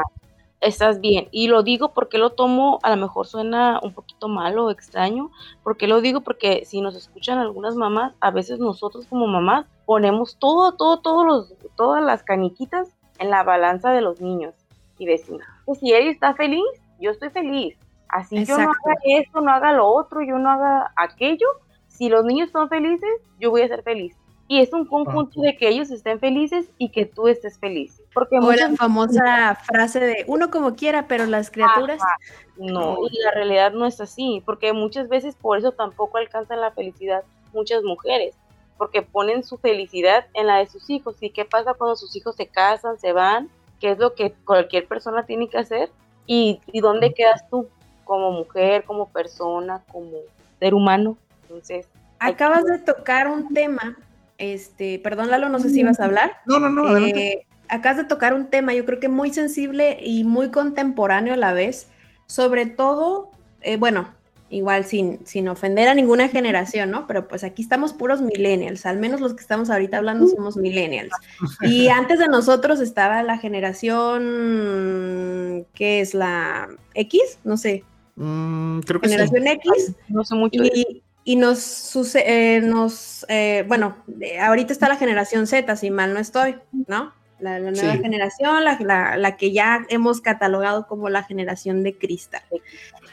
Estás 0.60 1.00
bien. 1.00 1.28
Y 1.30 1.48
lo 1.48 1.62
digo 1.62 1.92
porque 1.92 2.18
lo 2.18 2.30
tomo, 2.30 2.78
a 2.82 2.90
lo 2.90 2.96
mejor 2.96 3.26
suena 3.26 3.80
un 3.82 3.92
poquito 3.92 4.28
malo 4.28 4.66
o 4.66 4.70
extraño, 4.70 5.30
porque 5.62 5.86
lo 5.86 6.00
digo 6.00 6.20
porque 6.20 6.64
si 6.64 6.80
nos 6.80 6.94
escuchan 6.96 7.38
algunas 7.38 7.74
mamás, 7.74 8.14
a 8.20 8.30
veces 8.30 8.58
nosotros 8.58 9.06
como 9.06 9.26
mamás 9.26 9.66
ponemos 9.86 10.36
todo, 10.38 10.72
todo, 10.72 11.00
todos 11.00 11.26
los, 11.26 11.54
todas 11.76 12.02
las 12.02 12.22
caniquitas 12.22 12.94
en 13.18 13.30
la 13.30 13.42
balanza 13.42 13.90
de 13.90 14.00
los 14.00 14.20
niños 14.20 14.54
y 14.98 15.06
decimos, 15.06 15.42
pues 15.64 15.80
si 15.80 15.92
él 15.92 16.08
está 16.08 16.34
feliz, 16.34 16.64
yo 17.00 17.10
estoy 17.10 17.30
feliz. 17.30 17.76
Así 18.08 18.44
yo 18.44 18.58
no 18.58 18.70
haga 18.70 18.96
esto, 19.04 19.40
no 19.40 19.52
haga 19.52 19.72
lo 19.72 19.86
otro, 19.86 20.20
yo 20.22 20.36
no 20.38 20.50
haga 20.50 20.92
aquello. 20.96 21.46
Si 21.86 22.08
los 22.08 22.24
niños 22.24 22.50
son 22.50 22.68
felices, 22.68 23.08
yo 23.38 23.50
voy 23.50 23.62
a 23.62 23.68
ser 23.68 23.82
feliz 23.82 24.16
y 24.50 24.58
es 24.58 24.72
un 24.72 24.84
conjunto 24.84 25.42
de 25.42 25.56
que 25.56 25.68
ellos 25.68 25.92
estén 25.92 26.18
felices 26.18 26.66
y 26.76 26.88
que 26.88 27.06
tú 27.06 27.28
estés 27.28 27.56
feliz. 27.56 28.02
Porque 28.12 28.36
o 28.36 28.50
la 28.50 28.74
famosa 28.74 29.54
frase 29.54 30.00
de 30.00 30.24
uno 30.26 30.50
como 30.50 30.74
quiera, 30.74 31.06
pero 31.06 31.24
las 31.26 31.52
criaturas... 31.52 32.00
No, 32.56 32.96
y 33.08 33.16
la 33.22 33.30
realidad 33.30 33.70
no 33.70 33.86
es 33.86 34.00
así, 34.00 34.42
porque 34.44 34.72
muchas 34.72 35.08
veces 35.08 35.36
por 35.36 35.56
eso 35.56 35.70
tampoco 35.70 36.18
alcanzan 36.18 36.60
la 36.60 36.72
felicidad 36.72 37.22
muchas 37.52 37.84
mujeres, 37.84 38.34
porque 38.76 39.02
ponen 39.02 39.44
su 39.44 39.56
felicidad 39.56 40.26
en 40.34 40.48
la 40.48 40.56
de 40.56 40.66
sus 40.66 40.90
hijos. 40.90 41.14
¿Y 41.20 41.30
qué 41.30 41.44
pasa 41.44 41.74
cuando 41.74 41.94
sus 41.94 42.16
hijos 42.16 42.34
se 42.34 42.48
casan, 42.48 42.98
se 42.98 43.12
van? 43.12 43.48
¿Qué 43.78 43.92
es 43.92 43.98
lo 43.98 44.16
que 44.16 44.32
cualquier 44.44 44.88
persona 44.88 45.26
tiene 45.26 45.48
que 45.48 45.58
hacer? 45.58 45.90
¿Y, 46.26 46.60
y 46.72 46.80
dónde 46.80 47.14
quedas 47.14 47.48
tú 47.50 47.68
como 48.04 48.32
mujer, 48.32 48.82
como 48.82 49.08
persona, 49.10 49.84
como 49.92 50.10
ser 50.58 50.74
humano? 50.74 51.16
Entonces... 51.42 51.88
Acabas 52.18 52.64
de 52.64 52.80
tocar 52.80 53.28
un 53.28 53.54
tema 53.54 53.96
este, 54.40 54.98
perdón 54.98 55.30
Lalo, 55.30 55.48
no 55.48 55.60
sé 55.60 55.70
si 55.70 55.78
ibas 55.80 56.00
a 56.00 56.06
hablar. 56.06 56.38
No, 56.46 56.58
no, 56.58 56.68
no, 56.70 56.98
eh, 56.98 57.46
acabas 57.68 57.98
de 57.98 58.04
tocar 58.04 58.34
un 58.34 58.48
tema, 58.48 58.74
yo 58.74 58.84
creo 58.84 58.98
que 58.98 59.08
muy 59.08 59.32
sensible 59.32 59.98
y 60.02 60.24
muy 60.24 60.50
contemporáneo 60.50 61.34
a 61.34 61.36
la 61.36 61.52
vez, 61.52 61.86
sobre 62.26 62.66
todo, 62.66 63.30
eh, 63.60 63.76
bueno, 63.76 64.12
igual 64.48 64.84
sin, 64.84 65.24
sin 65.24 65.46
ofender 65.48 65.86
a 65.88 65.94
ninguna 65.94 66.26
generación, 66.28 66.90
¿no? 66.90 67.06
Pero 67.06 67.28
pues 67.28 67.44
aquí 67.44 67.62
estamos 67.62 67.92
puros 67.92 68.20
millennials, 68.20 68.84
al 68.86 68.98
menos 68.98 69.20
los 69.20 69.34
que 69.34 69.42
estamos 69.42 69.70
ahorita 69.70 69.98
hablando 69.98 70.26
somos 70.26 70.56
millennials. 70.56 71.12
Y 71.62 71.86
antes 71.88 72.18
de 72.18 72.26
nosotros 72.26 72.80
estaba 72.80 73.22
la 73.22 73.38
¿qué 73.38 73.46
es 76.00 76.14
la 76.14 76.68
X, 76.94 77.38
no 77.44 77.56
sé. 77.56 77.84
Mm, 78.16 78.80
creo 78.80 79.00
que 79.00 79.08
generación 79.08 79.46
X. 79.46 79.94
no 80.08 80.24
sé 80.24 80.34
mucho. 80.34 80.64
Y, 80.64 81.04
y 81.24 81.36
nos 81.36 81.60
sucede, 81.60 82.56
eh, 82.56 82.60
nos, 82.60 83.26
eh, 83.28 83.64
bueno, 83.68 83.96
ahorita 84.40 84.72
está 84.72 84.88
la 84.88 84.96
generación 84.96 85.46
Z, 85.46 85.76
si 85.76 85.90
mal 85.90 86.14
no 86.14 86.20
estoy, 86.20 86.56
¿no? 86.88 87.12
La, 87.40 87.58
nueva 87.58 87.96
generación, 87.96 88.64
la, 88.64 89.16
la, 89.16 89.36
que 89.38 89.50
ya 89.50 89.86
hemos 89.88 90.20
catalogado 90.20 90.86
como 90.86 91.08
la 91.08 91.22
generación 91.22 91.82
de 91.82 91.96
cristal. 91.96 92.42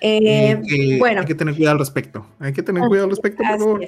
Eh, 0.01 0.97
bueno. 0.99 1.21
Hay 1.21 1.27
que 1.27 1.35
tener 1.35 1.55
cuidado 1.55 1.73
al 1.73 1.79
respecto. 1.79 2.25
Hay 2.39 2.51
que 2.51 2.61
tener 2.61 2.83
cuidado 2.89 3.05
al 3.05 3.11
respecto, 3.11 3.41
por 3.41 3.57
favor. 3.57 3.81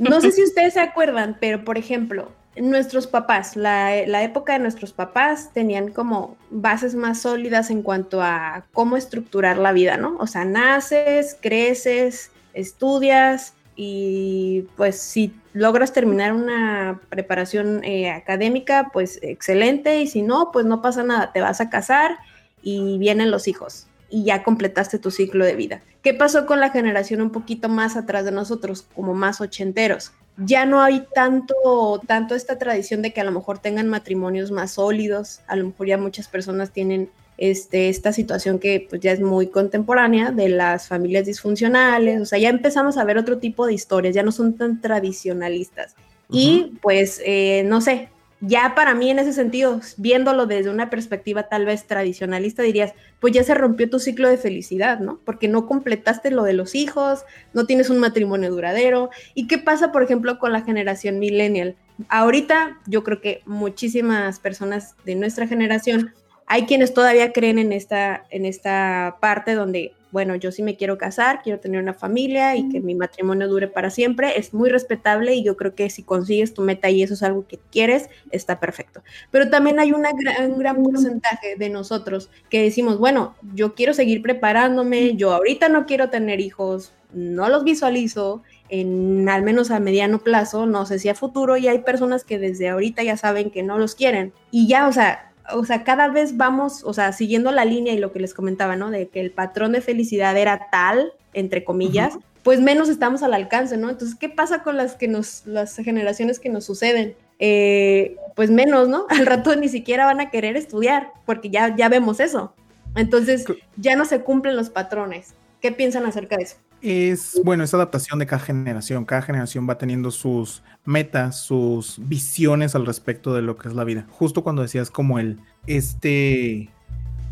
No 0.00 0.20
sé 0.22 0.32
si 0.32 0.42
ustedes 0.42 0.72
se 0.72 0.80
acuerdan, 0.80 1.36
pero 1.38 1.64
por 1.64 1.76
ejemplo, 1.76 2.32
nuestros 2.56 3.06
papás, 3.06 3.56
la, 3.56 4.06
la, 4.06 4.22
época 4.22 4.54
de 4.54 4.60
nuestros 4.60 4.94
papás 4.94 5.52
tenían 5.52 5.90
como 5.92 6.38
bases 6.50 6.94
más 6.94 7.20
sólidas 7.20 7.70
en 7.70 7.82
cuanto 7.82 8.22
a 8.22 8.64
cómo 8.72 8.96
estructurar 8.96 9.58
la 9.58 9.72
vida, 9.72 9.98
¿no? 9.98 10.16
O 10.18 10.26
sea, 10.26 10.46
naces, 10.46 11.36
creces, 11.40 12.30
estudias 12.56 13.54
y 13.76 14.66
pues 14.76 14.98
si 14.98 15.34
logras 15.52 15.92
terminar 15.92 16.32
una 16.32 17.00
preparación 17.10 17.84
eh, 17.84 18.10
académica, 18.10 18.90
pues 18.92 19.18
excelente, 19.22 20.00
y 20.00 20.06
si 20.06 20.22
no, 20.22 20.50
pues 20.50 20.64
no 20.64 20.80
pasa 20.80 21.02
nada, 21.02 21.32
te 21.32 21.42
vas 21.42 21.60
a 21.60 21.68
casar 21.68 22.16
y 22.62 22.98
vienen 22.98 23.30
los 23.30 23.46
hijos 23.46 23.86
y 24.08 24.24
ya 24.24 24.42
completaste 24.42 24.98
tu 24.98 25.10
ciclo 25.10 25.44
de 25.44 25.56
vida. 25.56 25.82
¿Qué 26.02 26.14
pasó 26.14 26.46
con 26.46 26.60
la 26.60 26.70
generación 26.70 27.20
un 27.20 27.30
poquito 27.30 27.68
más 27.68 27.96
atrás 27.96 28.24
de 28.24 28.32
nosotros, 28.32 28.86
como 28.94 29.14
más 29.14 29.40
ochenteros? 29.40 30.12
Ya 30.38 30.66
no 30.66 30.80
hay 30.82 31.06
tanto, 31.14 32.00
tanto 32.06 32.34
esta 32.34 32.58
tradición 32.58 33.02
de 33.02 33.12
que 33.12 33.20
a 33.20 33.24
lo 33.24 33.32
mejor 33.32 33.58
tengan 33.58 33.88
matrimonios 33.88 34.50
más 34.50 34.72
sólidos, 34.72 35.40
a 35.46 35.56
lo 35.56 35.66
mejor 35.66 35.86
ya 35.86 35.98
muchas 35.98 36.28
personas 36.28 36.70
tienen 36.70 37.10
este, 37.38 37.88
esta 37.88 38.12
situación 38.12 38.58
que 38.58 38.86
pues, 38.88 39.00
ya 39.00 39.12
es 39.12 39.20
muy 39.20 39.48
contemporánea 39.48 40.30
de 40.30 40.48
las 40.48 40.88
familias 40.88 41.26
disfuncionales, 41.26 42.20
o 42.20 42.24
sea, 42.24 42.38
ya 42.38 42.48
empezamos 42.48 42.96
a 42.96 43.04
ver 43.04 43.18
otro 43.18 43.38
tipo 43.38 43.66
de 43.66 43.74
historias, 43.74 44.14
ya 44.14 44.22
no 44.22 44.32
son 44.32 44.54
tan 44.56 44.80
tradicionalistas. 44.80 45.94
Y 46.28 46.72
pues, 46.82 47.22
eh, 47.24 47.62
no 47.66 47.80
sé, 47.80 48.08
ya 48.40 48.74
para 48.74 48.94
mí 48.94 49.10
en 49.10 49.18
ese 49.18 49.32
sentido, 49.32 49.80
viéndolo 49.96 50.46
desde 50.46 50.70
una 50.70 50.90
perspectiva 50.90 51.44
tal 51.44 51.64
vez 51.64 51.86
tradicionalista, 51.86 52.62
dirías, 52.62 52.92
pues 53.18 53.32
ya 53.32 53.42
se 53.42 53.54
rompió 53.54 53.88
tu 53.88 53.98
ciclo 53.98 54.28
de 54.28 54.36
felicidad, 54.36 55.00
¿no? 55.00 55.20
Porque 55.24 55.48
no 55.48 55.66
completaste 55.66 56.30
lo 56.30 56.42
de 56.42 56.52
los 56.52 56.74
hijos, 56.74 57.24
no 57.54 57.64
tienes 57.64 57.88
un 57.88 57.98
matrimonio 57.98 58.50
duradero. 58.50 59.10
¿Y 59.34 59.46
qué 59.46 59.58
pasa, 59.58 59.90
por 59.90 60.02
ejemplo, 60.02 60.38
con 60.38 60.52
la 60.52 60.62
generación 60.62 61.18
millennial? 61.18 61.76
Ahorita 62.08 62.78
yo 62.86 63.02
creo 63.04 63.22
que 63.22 63.42
muchísimas 63.46 64.38
personas 64.38 64.96
de 65.06 65.14
nuestra 65.14 65.46
generación, 65.46 66.12
hay 66.46 66.66
quienes 66.66 66.94
todavía 66.94 67.32
creen 67.32 67.58
en 67.58 67.72
esta, 67.72 68.24
en 68.30 68.44
esta 68.44 69.16
parte 69.20 69.54
donde 69.54 69.92
bueno, 70.16 70.34
yo 70.34 70.50
sí 70.50 70.62
me 70.62 70.76
quiero 70.76 70.96
casar, 70.96 71.42
quiero 71.42 71.60
tener 71.60 71.82
una 71.82 71.92
familia 71.92 72.56
y 72.56 72.70
que 72.70 72.80
mi 72.80 72.94
matrimonio 72.94 73.48
dure 73.48 73.68
para 73.68 73.90
siempre, 73.90 74.38
es 74.38 74.54
muy 74.54 74.70
respetable 74.70 75.34
y 75.34 75.44
yo 75.44 75.58
creo 75.58 75.74
que 75.74 75.90
si 75.90 76.02
consigues 76.02 76.54
tu 76.54 76.62
meta 76.62 76.88
y 76.88 77.02
eso 77.02 77.12
es 77.12 77.22
algo 77.22 77.46
que 77.46 77.58
quieres, 77.70 78.08
está 78.30 78.58
perfecto. 78.58 79.02
Pero 79.30 79.50
también 79.50 79.78
hay 79.78 79.92
una 79.92 80.12
un 80.48 80.58
gran 80.58 80.82
porcentaje 80.82 81.56
de 81.56 81.68
nosotros 81.68 82.30
que 82.48 82.62
decimos, 82.62 82.98
bueno, 82.98 83.34
yo 83.54 83.74
quiero 83.74 83.92
seguir 83.92 84.22
preparándome, 84.22 85.16
yo 85.16 85.34
ahorita 85.34 85.68
no 85.68 85.84
quiero 85.84 86.08
tener 86.08 86.40
hijos, 86.40 86.94
no 87.12 87.50
los 87.50 87.62
visualizo 87.64 88.42
en 88.70 89.28
al 89.28 89.42
menos 89.42 89.70
a 89.70 89.80
mediano 89.80 90.20
plazo, 90.20 90.64
no 90.64 90.86
sé 90.86 90.98
si 90.98 91.10
a 91.10 91.14
futuro, 91.14 91.58
y 91.58 91.68
hay 91.68 91.80
personas 91.80 92.24
que 92.24 92.38
desde 92.38 92.70
ahorita 92.70 93.02
ya 93.02 93.18
saben 93.18 93.50
que 93.50 93.62
no 93.62 93.78
los 93.78 93.94
quieren. 93.94 94.32
Y 94.50 94.66
ya, 94.66 94.88
o 94.88 94.92
sea, 94.92 95.32
o 95.52 95.64
sea, 95.64 95.84
cada 95.84 96.08
vez 96.08 96.36
vamos, 96.36 96.82
o 96.84 96.92
sea, 96.92 97.12
siguiendo 97.12 97.50
la 97.52 97.64
línea 97.64 97.94
y 97.94 97.98
lo 97.98 98.12
que 98.12 98.20
les 98.20 98.34
comentaba, 98.34 98.76
¿no? 98.76 98.90
De 98.90 99.08
que 99.08 99.20
el 99.20 99.30
patrón 99.30 99.72
de 99.72 99.80
felicidad 99.80 100.36
era 100.36 100.68
tal, 100.70 101.12
entre 101.34 101.64
comillas, 101.64 102.18
pues 102.42 102.60
menos 102.60 102.88
estamos 102.88 103.22
al 103.22 103.34
alcance, 103.34 103.76
¿no? 103.76 103.90
Entonces, 103.90 104.16
¿qué 104.16 104.28
pasa 104.28 104.62
con 104.62 104.76
las 104.76 104.94
que 104.94 105.08
nos, 105.08 105.46
las 105.46 105.76
generaciones 105.76 106.38
que 106.38 106.48
nos 106.48 106.64
suceden? 106.64 107.16
Eh, 107.38 108.16
pues 108.34 108.50
menos, 108.50 108.88
¿no? 108.88 109.06
Al 109.08 109.26
rato 109.26 109.54
ni 109.56 109.68
siquiera 109.68 110.06
van 110.06 110.20
a 110.20 110.30
querer 110.30 110.56
estudiar, 110.56 111.12
porque 111.24 111.50
ya, 111.50 111.74
ya 111.74 111.88
vemos 111.88 112.20
eso. 112.20 112.54
Entonces, 112.94 113.44
ya 113.76 113.96
no 113.96 114.04
se 114.04 114.20
cumplen 114.20 114.56
los 114.56 114.70
patrones. 114.70 115.34
¿Qué 115.60 115.72
piensan 115.72 116.06
acerca 116.06 116.36
de 116.36 116.44
eso? 116.44 116.56
Es, 116.82 117.40
bueno, 117.44 117.64
es 117.64 117.74
adaptación 117.74 118.18
de 118.18 118.26
cada 118.26 118.40
generación. 118.40 119.04
Cada 119.04 119.22
generación 119.22 119.68
va 119.68 119.78
teniendo 119.78 120.10
sus 120.10 120.62
metas, 120.84 121.40
sus 121.40 121.96
visiones 121.98 122.74
al 122.74 122.86
respecto 122.86 123.34
de 123.34 123.42
lo 123.42 123.56
que 123.56 123.68
es 123.68 123.74
la 123.74 123.84
vida. 123.84 124.06
Justo 124.10 124.42
cuando 124.42 124.62
decías 124.62 124.90
como 124.90 125.18
el, 125.18 125.40
este 125.66 126.70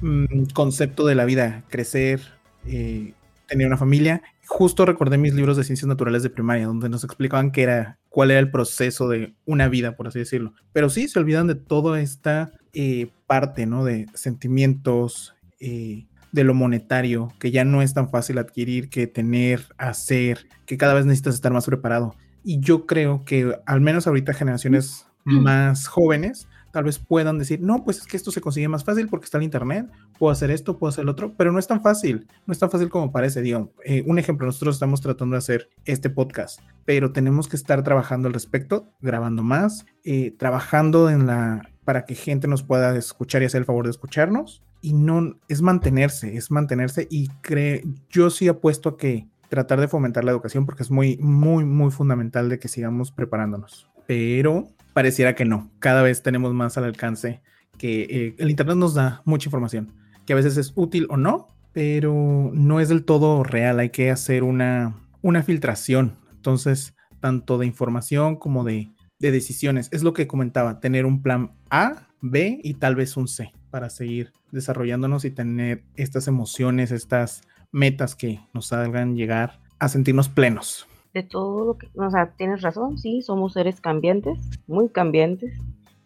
mm, 0.00 0.46
concepto 0.54 1.06
de 1.06 1.14
la 1.14 1.24
vida, 1.24 1.64
crecer, 1.68 2.20
eh, 2.66 3.12
tener 3.46 3.66
una 3.66 3.76
familia, 3.76 4.22
justo 4.46 4.84
recordé 4.86 5.18
mis 5.18 5.34
libros 5.34 5.56
de 5.56 5.64
ciencias 5.64 5.88
naturales 5.88 6.22
de 6.22 6.30
primaria, 6.30 6.66
donde 6.66 6.88
nos 6.88 7.04
explicaban 7.04 7.50
qué 7.50 7.62
era, 7.62 7.98
cuál 8.08 8.30
era 8.30 8.40
el 8.40 8.50
proceso 8.50 9.08
de 9.08 9.34
una 9.44 9.68
vida, 9.68 9.96
por 9.96 10.08
así 10.08 10.18
decirlo. 10.18 10.54
Pero 10.72 10.90
sí, 10.90 11.08
se 11.08 11.18
olvidan 11.18 11.46
de 11.46 11.54
toda 11.54 12.00
esta 12.00 12.52
eh, 12.72 13.10
parte, 13.26 13.66
¿no? 13.66 13.84
De 13.84 14.06
sentimientos, 14.14 15.34
eh, 15.60 16.06
de 16.34 16.42
lo 16.42 16.52
monetario, 16.52 17.32
que 17.38 17.52
ya 17.52 17.64
no 17.64 17.80
es 17.80 17.94
tan 17.94 18.10
fácil 18.10 18.38
adquirir, 18.38 18.88
que 18.88 19.06
tener, 19.06 19.68
hacer, 19.78 20.48
que 20.66 20.76
cada 20.76 20.92
vez 20.92 21.06
necesitas 21.06 21.36
estar 21.36 21.52
más 21.52 21.64
preparado. 21.64 22.16
Y 22.42 22.58
yo 22.58 22.86
creo 22.86 23.24
que 23.24 23.56
al 23.66 23.80
menos 23.80 24.08
ahorita 24.08 24.34
generaciones 24.34 25.06
más 25.24 25.86
jóvenes 25.86 26.48
tal 26.72 26.82
vez 26.82 26.98
puedan 26.98 27.38
decir, 27.38 27.60
no, 27.60 27.84
pues 27.84 27.98
es 27.98 28.06
que 28.08 28.16
esto 28.16 28.32
se 28.32 28.40
consigue 28.40 28.66
más 28.66 28.82
fácil 28.82 29.06
porque 29.06 29.26
está 29.26 29.38
el 29.38 29.44
Internet, 29.44 29.86
puedo 30.18 30.32
hacer 30.32 30.50
esto, 30.50 30.76
puedo 30.76 30.88
hacer 30.88 31.04
lo 31.04 31.12
otro, 31.12 31.32
pero 31.36 31.52
no 31.52 31.60
es 31.60 31.68
tan 31.68 31.80
fácil, 31.80 32.26
no 32.46 32.52
es 32.52 32.58
tan 32.58 32.68
fácil 32.68 32.88
como 32.88 33.12
parece. 33.12 33.40
Digo, 33.40 33.72
eh, 33.84 34.02
un 34.04 34.18
ejemplo, 34.18 34.44
nosotros 34.44 34.74
estamos 34.74 35.00
tratando 35.00 35.34
de 35.34 35.38
hacer 35.38 35.70
este 35.84 36.10
podcast, 36.10 36.58
pero 36.84 37.12
tenemos 37.12 37.46
que 37.46 37.54
estar 37.54 37.84
trabajando 37.84 38.26
al 38.26 38.34
respecto, 38.34 38.92
grabando 39.00 39.44
más, 39.44 39.86
eh, 40.02 40.34
trabajando 40.36 41.10
en 41.10 41.28
la 41.28 41.70
para 41.84 42.06
que 42.06 42.16
gente 42.16 42.48
nos 42.48 42.64
pueda 42.64 42.96
escuchar 42.96 43.42
y 43.42 43.44
hacer 43.44 43.60
el 43.60 43.66
favor 43.66 43.84
de 43.84 43.92
escucharnos 43.92 44.63
y 44.84 44.92
no 44.92 45.38
es 45.48 45.62
mantenerse, 45.62 46.36
es 46.36 46.50
mantenerse 46.50 47.08
y 47.10 47.28
cree, 47.40 47.82
yo 48.10 48.28
sí 48.28 48.48
apuesto 48.48 48.90
a 48.90 48.96
que 48.98 49.26
tratar 49.48 49.80
de 49.80 49.88
fomentar 49.88 50.24
la 50.24 50.30
educación 50.30 50.66
porque 50.66 50.82
es 50.82 50.90
muy, 50.90 51.16
muy, 51.16 51.64
muy 51.64 51.90
fundamental 51.90 52.50
de 52.50 52.58
que 52.58 52.68
sigamos 52.68 53.10
preparándonos. 53.10 53.88
Pero 54.06 54.68
pareciera 54.92 55.34
que 55.34 55.46
no, 55.46 55.70
cada 55.78 56.02
vez 56.02 56.22
tenemos 56.22 56.52
más 56.52 56.76
al 56.76 56.84
alcance 56.84 57.40
que 57.78 58.02
eh, 58.02 58.34
el 58.38 58.50
Internet 58.50 58.76
nos 58.76 58.92
da 58.92 59.22
mucha 59.24 59.48
información, 59.48 59.90
que 60.26 60.34
a 60.34 60.36
veces 60.36 60.58
es 60.58 60.72
útil 60.74 61.06
o 61.08 61.16
no, 61.16 61.48
pero 61.72 62.50
no 62.52 62.78
es 62.78 62.90
del 62.90 63.06
todo 63.06 63.42
real, 63.42 63.80
hay 63.80 63.88
que 63.88 64.10
hacer 64.10 64.42
una, 64.42 64.94
una 65.22 65.42
filtración. 65.42 66.12
Entonces, 66.34 66.94
tanto 67.20 67.56
de 67.56 67.64
información 67.64 68.36
como 68.36 68.64
de, 68.64 68.90
de 69.18 69.30
decisiones, 69.30 69.88
es 69.92 70.02
lo 70.02 70.12
que 70.12 70.26
comentaba, 70.26 70.80
tener 70.80 71.06
un 71.06 71.22
plan 71.22 71.52
A, 71.70 72.08
B 72.20 72.60
y 72.62 72.74
tal 72.74 72.96
vez 72.96 73.16
un 73.16 73.28
C 73.28 73.50
para 73.74 73.90
seguir 73.90 74.30
desarrollándonos 74.52 75.24
y 75.24 75.32
tener 75.32 75.82
estas 75.96 76.28
emociones, 76.28 76.92
estas 76.92 77.42
metas 77.72 78.14
que 78.14 78.38
nos 78.52 78.72
hagan 78.72 79.16
llegar 79.16 79.58
a 79.80 79.88
sentirnos 79.88 80.28
plenos. 80.28 80.86
De 81.12 81.24
todo 81.24 81.64
lo 81.64 81.76
que, 81.76 81.88
o 81.96 82.08
sea, 82.08 82.36
tienes 82.36 82.62
razón, 82.62 82.98
sí, 82.98 83.20
somos 83.20 83.54
seres 83.54 83.80
cambiantes, 83.80 84.38
muy 84.68 84.90
cambiantes, 84.90 85.60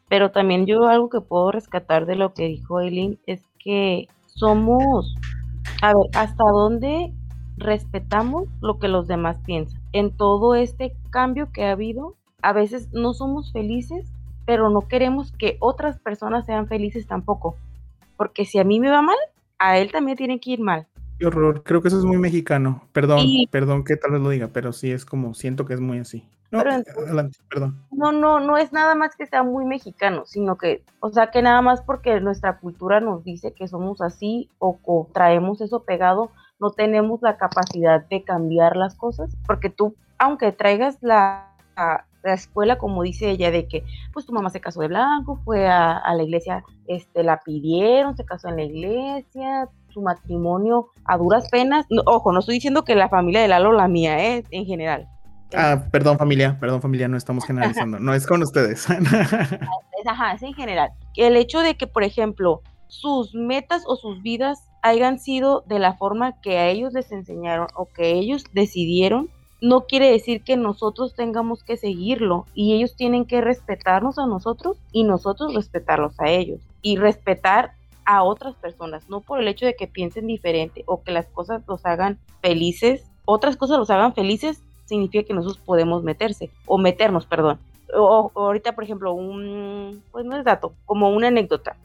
pero 0.09 0.31
también 0.31 0.65
yo 0.65 0.89
algo 0.89 1.11
que 1.11 1.21
puedo 1.21 1.53
rescatar 1.53 2.07
de 2.07 2.17
lo 2.17 2.33
que 2.33 2.47
dijo 2.47 2.81
Eileen 2.81 3.19
es 3.27 3.43
que 3.63 4.09
somos, 4.25 5.15
a 5.83 5.89
ver, 5.89 6.07
hasta 6.15 6.45
dónde 6.45 7.13
respetamos 7.59 8.49
lo 8.63 8.79
que 8.79 8.89
los 8.89 9.07
demás 9.09 9.41
piensan. 9.45 9.79
En 9.93 10.17
todo 10.17 10.55
este 10.55 10.97
cambio 11.11 11.53
que 11.53 11.67
ha 11.67 11.73
habido, 11.73 12.17
a 12.41 12.55
veces 12.55 12.89
no 12.95 13.13
somos 13.13 13.53
felices 13.53 14.11
pero 14.49 14.71
no 14.71 14.89
queremos 14.89 15.31
que 15.33 15.59
otras 15.61 15.99
personas 15.99 16.47
sean 16.47 16.69
felices 16.69 17.07
tampoco. 17.07 17.59
Porque 18.17 18.47
si 18.47 18.59
a 18.59 18.65
mí 18.65 18.81
me 18.81 18.89
va 18.89 19.03
mal, 19.03 19.19
a 19.59 19.77
él 19.77 19.93
también 19.93 20.17
tiene 20.17 20.41
que 20.41 20.53
ir 20.53 20.61
mal. 20.61 20.87
Qué 21.19 21.27
horror, 21.27 21.63
creo 21.63 21.83
que 21.83 21.89
eso 21.89 21.99
es 21.99 22.05
muy 22.07 22.17
mexicano. 22.17 22.83
Perdón, 22.95 23.27
perdón 23.51 23.85
que 23.85 23.97
tal 23.97 24.13
vez 24.13 24.23
lo 24.23 24.31
diga, 24.31 24.49
pero 24.51 24.73
sí 24.73 24.91
es 24.91 25.05
como, 25.05 25.35
siento 25.35 25.67
que 25.67 25.75
es 25.75 25.81
muy 25.81 25.99
así. 25.99 26.27
No, 26.51 26.61
adelante, 26.61 27.39
perdón. 27.51 27.85
No, 27.91 28.11
no, 28.11 28.41
no 28.41 28.57
es 28.57 28.73
nada 28.73 28.95
más 28.95 29.15
que 29.17 29.27
sea 29.27 29.43
muy 29.43 29.67
mexicano, 29.67 30.25
sino 30.25 30.57
que, 30.57 30.83
o 31.01 31.11
sea, 31.11 31.31
que 31.31 31.43
nada 31.43 31.61
más 31.61 31.83
porque 31.83 32.19
nuestra 32.19 32.59
cultura 32.59 33.01
nos 33.01 33.25
dice 33.25 33.53
que 33.53 33.69
somos 33.69 34.01
así 34.01 34.49
o, 34.59 34.79
o 34.83 35.11
traemos 35.13 35.61
eso 35.61 35.83
pegado, 35.83 36.31
no 36.59 36.71
tenemos 36.71 37.21
la 37.21 37.37
capacidad 37.37 38.03
de 38.09 38.25
cambiar 38.25 38.77
las 38.77 38.95
cosas, 38.95 39.37
porque 39.47 39.69
tú, 39.69 39.95
aunque 40.17 40.53
traigas 40.53 40.97
la, 41.03 41.55
la 41.77 42.08
escuela, 42.25 42.79
como 42.79 43.03
dice 43.03 43.31
ella, 43.31 43.51
de 43.51 43.67
que 43.67 43.85
pues 44.13 44.27
tu 44.27 44.33
mamá 44.33 44.51
se 44.51 44.61
casó 44.61 44.81
de 44.81 44.89
blanco, 44.89 45.41
fue 45.45 45.67
a, 45.67 46.03
la 46.15 46.23
iglesia, 46.23 46.65
este, 46.87 47.23
la 47.23 47.41
pidieron, 47.41 48.17
se 48.17 48.25
casó 48.25 48.49
en 48.49 48.57
la 48.57 48.65
iglesia, 48.65 49.69
su 49.89 50.03
matrimonio 50.03 50.89
a 51.05 51.17
duras 51.17 51.49
penas. 51.51 51.87
ojo, 52.07 52.33
no 52.33 52.41
estoy 52.41 52.57
diciendo 52.57 52.85
que 52.85 52.95
la 52.95 53.09
familia 53.09 53.41
de 53.41 53.49
Lalo 53.49 53.73
la 53.73 53.89
mía, 53.89 54.19
¿eh? 54.19 54.45
en 54.51 54.67
general. 54.67 55.09
Ah, 55.55 55.85
perdón 55.91 56.19
familia, 56.19 56.59
perdón 56.61 56.83
familia, 56.83 57.09
no 57.09 57.17
estamos 57.17 57.45
generalizando, 57.47 57.99
no 57.99 58.15
es 58.15 58.27
con 58.27 58.43
ustedes. 58.43 58.87
Ajá, 60.07 60.33
es 60.33 60.43
en 60.43 60.55
general. 60.55 60.91
El 61.17 61.37
hecho 61.37 61.61
de 61.61 61.77
que, 61.77 61.87
por 61.87 62.05
ejemplo, 62.05 62.63
sus 62.89 63.35
metas 63.35 63.83
o 63.87 63.97
sus 63.97 64.23
vidas 64.23 64.69
hayan 64.83 65.19
sido 65.19 65.65
de 65.67 65.79
la 65.79 65.95
forma 65.95 66.41
que 66.41 66.59
a 66.59 66.69
ellos 66.69 66.93
les 66.93 67.11
enseñaron 67.13 67.69
o 67.75 67.87
que 67.87 68.13
ellos 68.13 68.45
decidieron, 68.53 69.31
no 69.61 69.87
quiere 69.87 70.11
decir 70.11 70.43
que 70.43 70.57
nosotros 70.57 71.15
tengamos 71.15 71.65
que 71.65 71.77
seguirlo 71.77 72.47
y 72.55 72.75
ellos 72.75 72.95
tienen 72.95 73.25
que 73.25 73.41
respetarnos 73.41 74.19
a 74.19 74.27
nosotros 74.27 74.79
y 74.93 75.05
nosotros 75.05 75.55
respetarlos 75.55 76.19
a 76.21 76.31
ellos 76.31 76.61
y 76.83 76.97
respetar 76.97 77.73
a 78.05 78.23
otras 78.23 78.55
personas, 78.55 79.09
no 79.11 79.21
por 79.21 79.41
el 79.41 79.49
hecho 79.49 79.67
de 79.67 79.75
que 79.75 79.87
piensen 79.87 80.27
diferente 80.27 80.83
o 80.87 81.03
que 81.03 81.13
las 81.13 81.27
cosas 81.27 81.63
los 81.67 81.85
hagan 81.85 82.19
felices, 82.41 83.05
otras 83.27 83.57
cosas 83.57 83.79
los 83.79 83.91
hagan 83.91 84.15
felices 84.15 84.63
significa 84.87 85.27
que 85.27 85.35
nosotros 85.35 85.63
podemos 85.65 86.03
meterse 86.03 86.51
o 86.65 86.79
meternos, 86.79 87.27
perdón. 87.27 87.59
O, 87.95 88.31
ahorita, 88.35 88.75
por 88.75 88.85
ejemplo, 88.85 89.13
un, 89.13 90.03
pues 90.11 90.25
no 90.25 90.39
es 90.39 90.45
dato, 90.45 90.73
como 90.87 91.11
una 91.11 91.29
anécdota. 91.29 91.77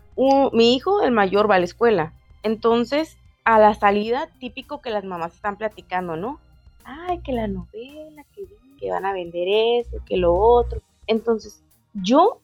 mi 0.53 0.73
hijo, 0.73 1.01
el 1.01 1.11
mayor, 1.11 1.49
va 1.49 1.55
a 1.55 1.59
la 1.59 1.65
escuela. 1.65 2.13
Entonces, 2.43 3.17
a 3.43 3.59
la 3.59 3.73
salida, 3.73 4.29
típico 4.39 4.81
que 4.81 4.89
las 4.89 5.03
mamás 5.03 5.33
están 5.33 5.57
platicando, 5.57 6.15
¿no? 6.15 6.39
Ay, 6.85 7.19
que 7.19 7.33
la 7.33 7.47
novela, 7.47 8.23
que, 8.35 8.45
que 8.79 8.91
van 8.91 9.05
a 9.05 9.13
vender 9.13 9.47
eso, 9.47 9.97
que 10.05 10.17
lo 10.17 10.33
otro. 10.33 10.81
Entonces, 11.07 11.63
yo, 11.93 12.39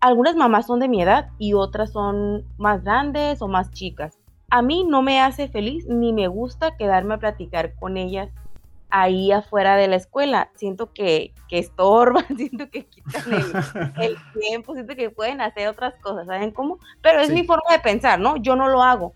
algunas 0.00 0.36
mamás 0.36 0.66
son 0.66 0.80
de 0.80 0.88
mi 0.88 1.02
edad 1.02 1.30
y 1.38 1.54
otras 1.54 1.92
son 1.92 2.44
más 2.58 2.84
grandes 2.84 3.42
o 3.42 3.48
más 3.48 3.70
chicas. 3.70 4.18
A 4.50 4.62
mí 4.62 4.84
no 4.84 5.02
me 5.02 5.20
hace 5.20 5.48
feliz 5.48 5.86
ni 5.86 6.12
me 6.12 6.28
gusta 6.28 6.76
quedarme 6.76 7.14
a 7.14 7.18
platicar 7.18 7.74
con 7.74 7.96
ellas 7.96 8.30
ahí 8.90 9.32
afuera 9.32 9.76
de 9.76 9.88
la 9.88 9.96
escuela. 9.96 10.50
Siento 10.54 10.92
que, 10.92 11.32
que 11.48 11.58
estorban, 11.58 12.24
siento 12.36 12.70
que 12.70 12.86
quitan 12.86 13.22
el, 13.96 14.16
tiempo, 14.40 14.74
siento 14.74 14.94
que 14.94 15.10
pueden 15.10 15.40
hacer 15.40 15.68
otras 15.68 15.94
cosas, 16.00 16.26
¿saben 16.26 16.52
cómo? 16.52 16.78
Pero 17.02 17.20
es 17.20 17.30
mi 17.30 17.44
forma 17.44 17.72
de 17.72 17.80
pensar, 17.80 18.20
¿no? 18.20 18.36
Yo 18.36 18.54
no 18.56 18.68
lo 18.68 18.82
hago 18.82 19.14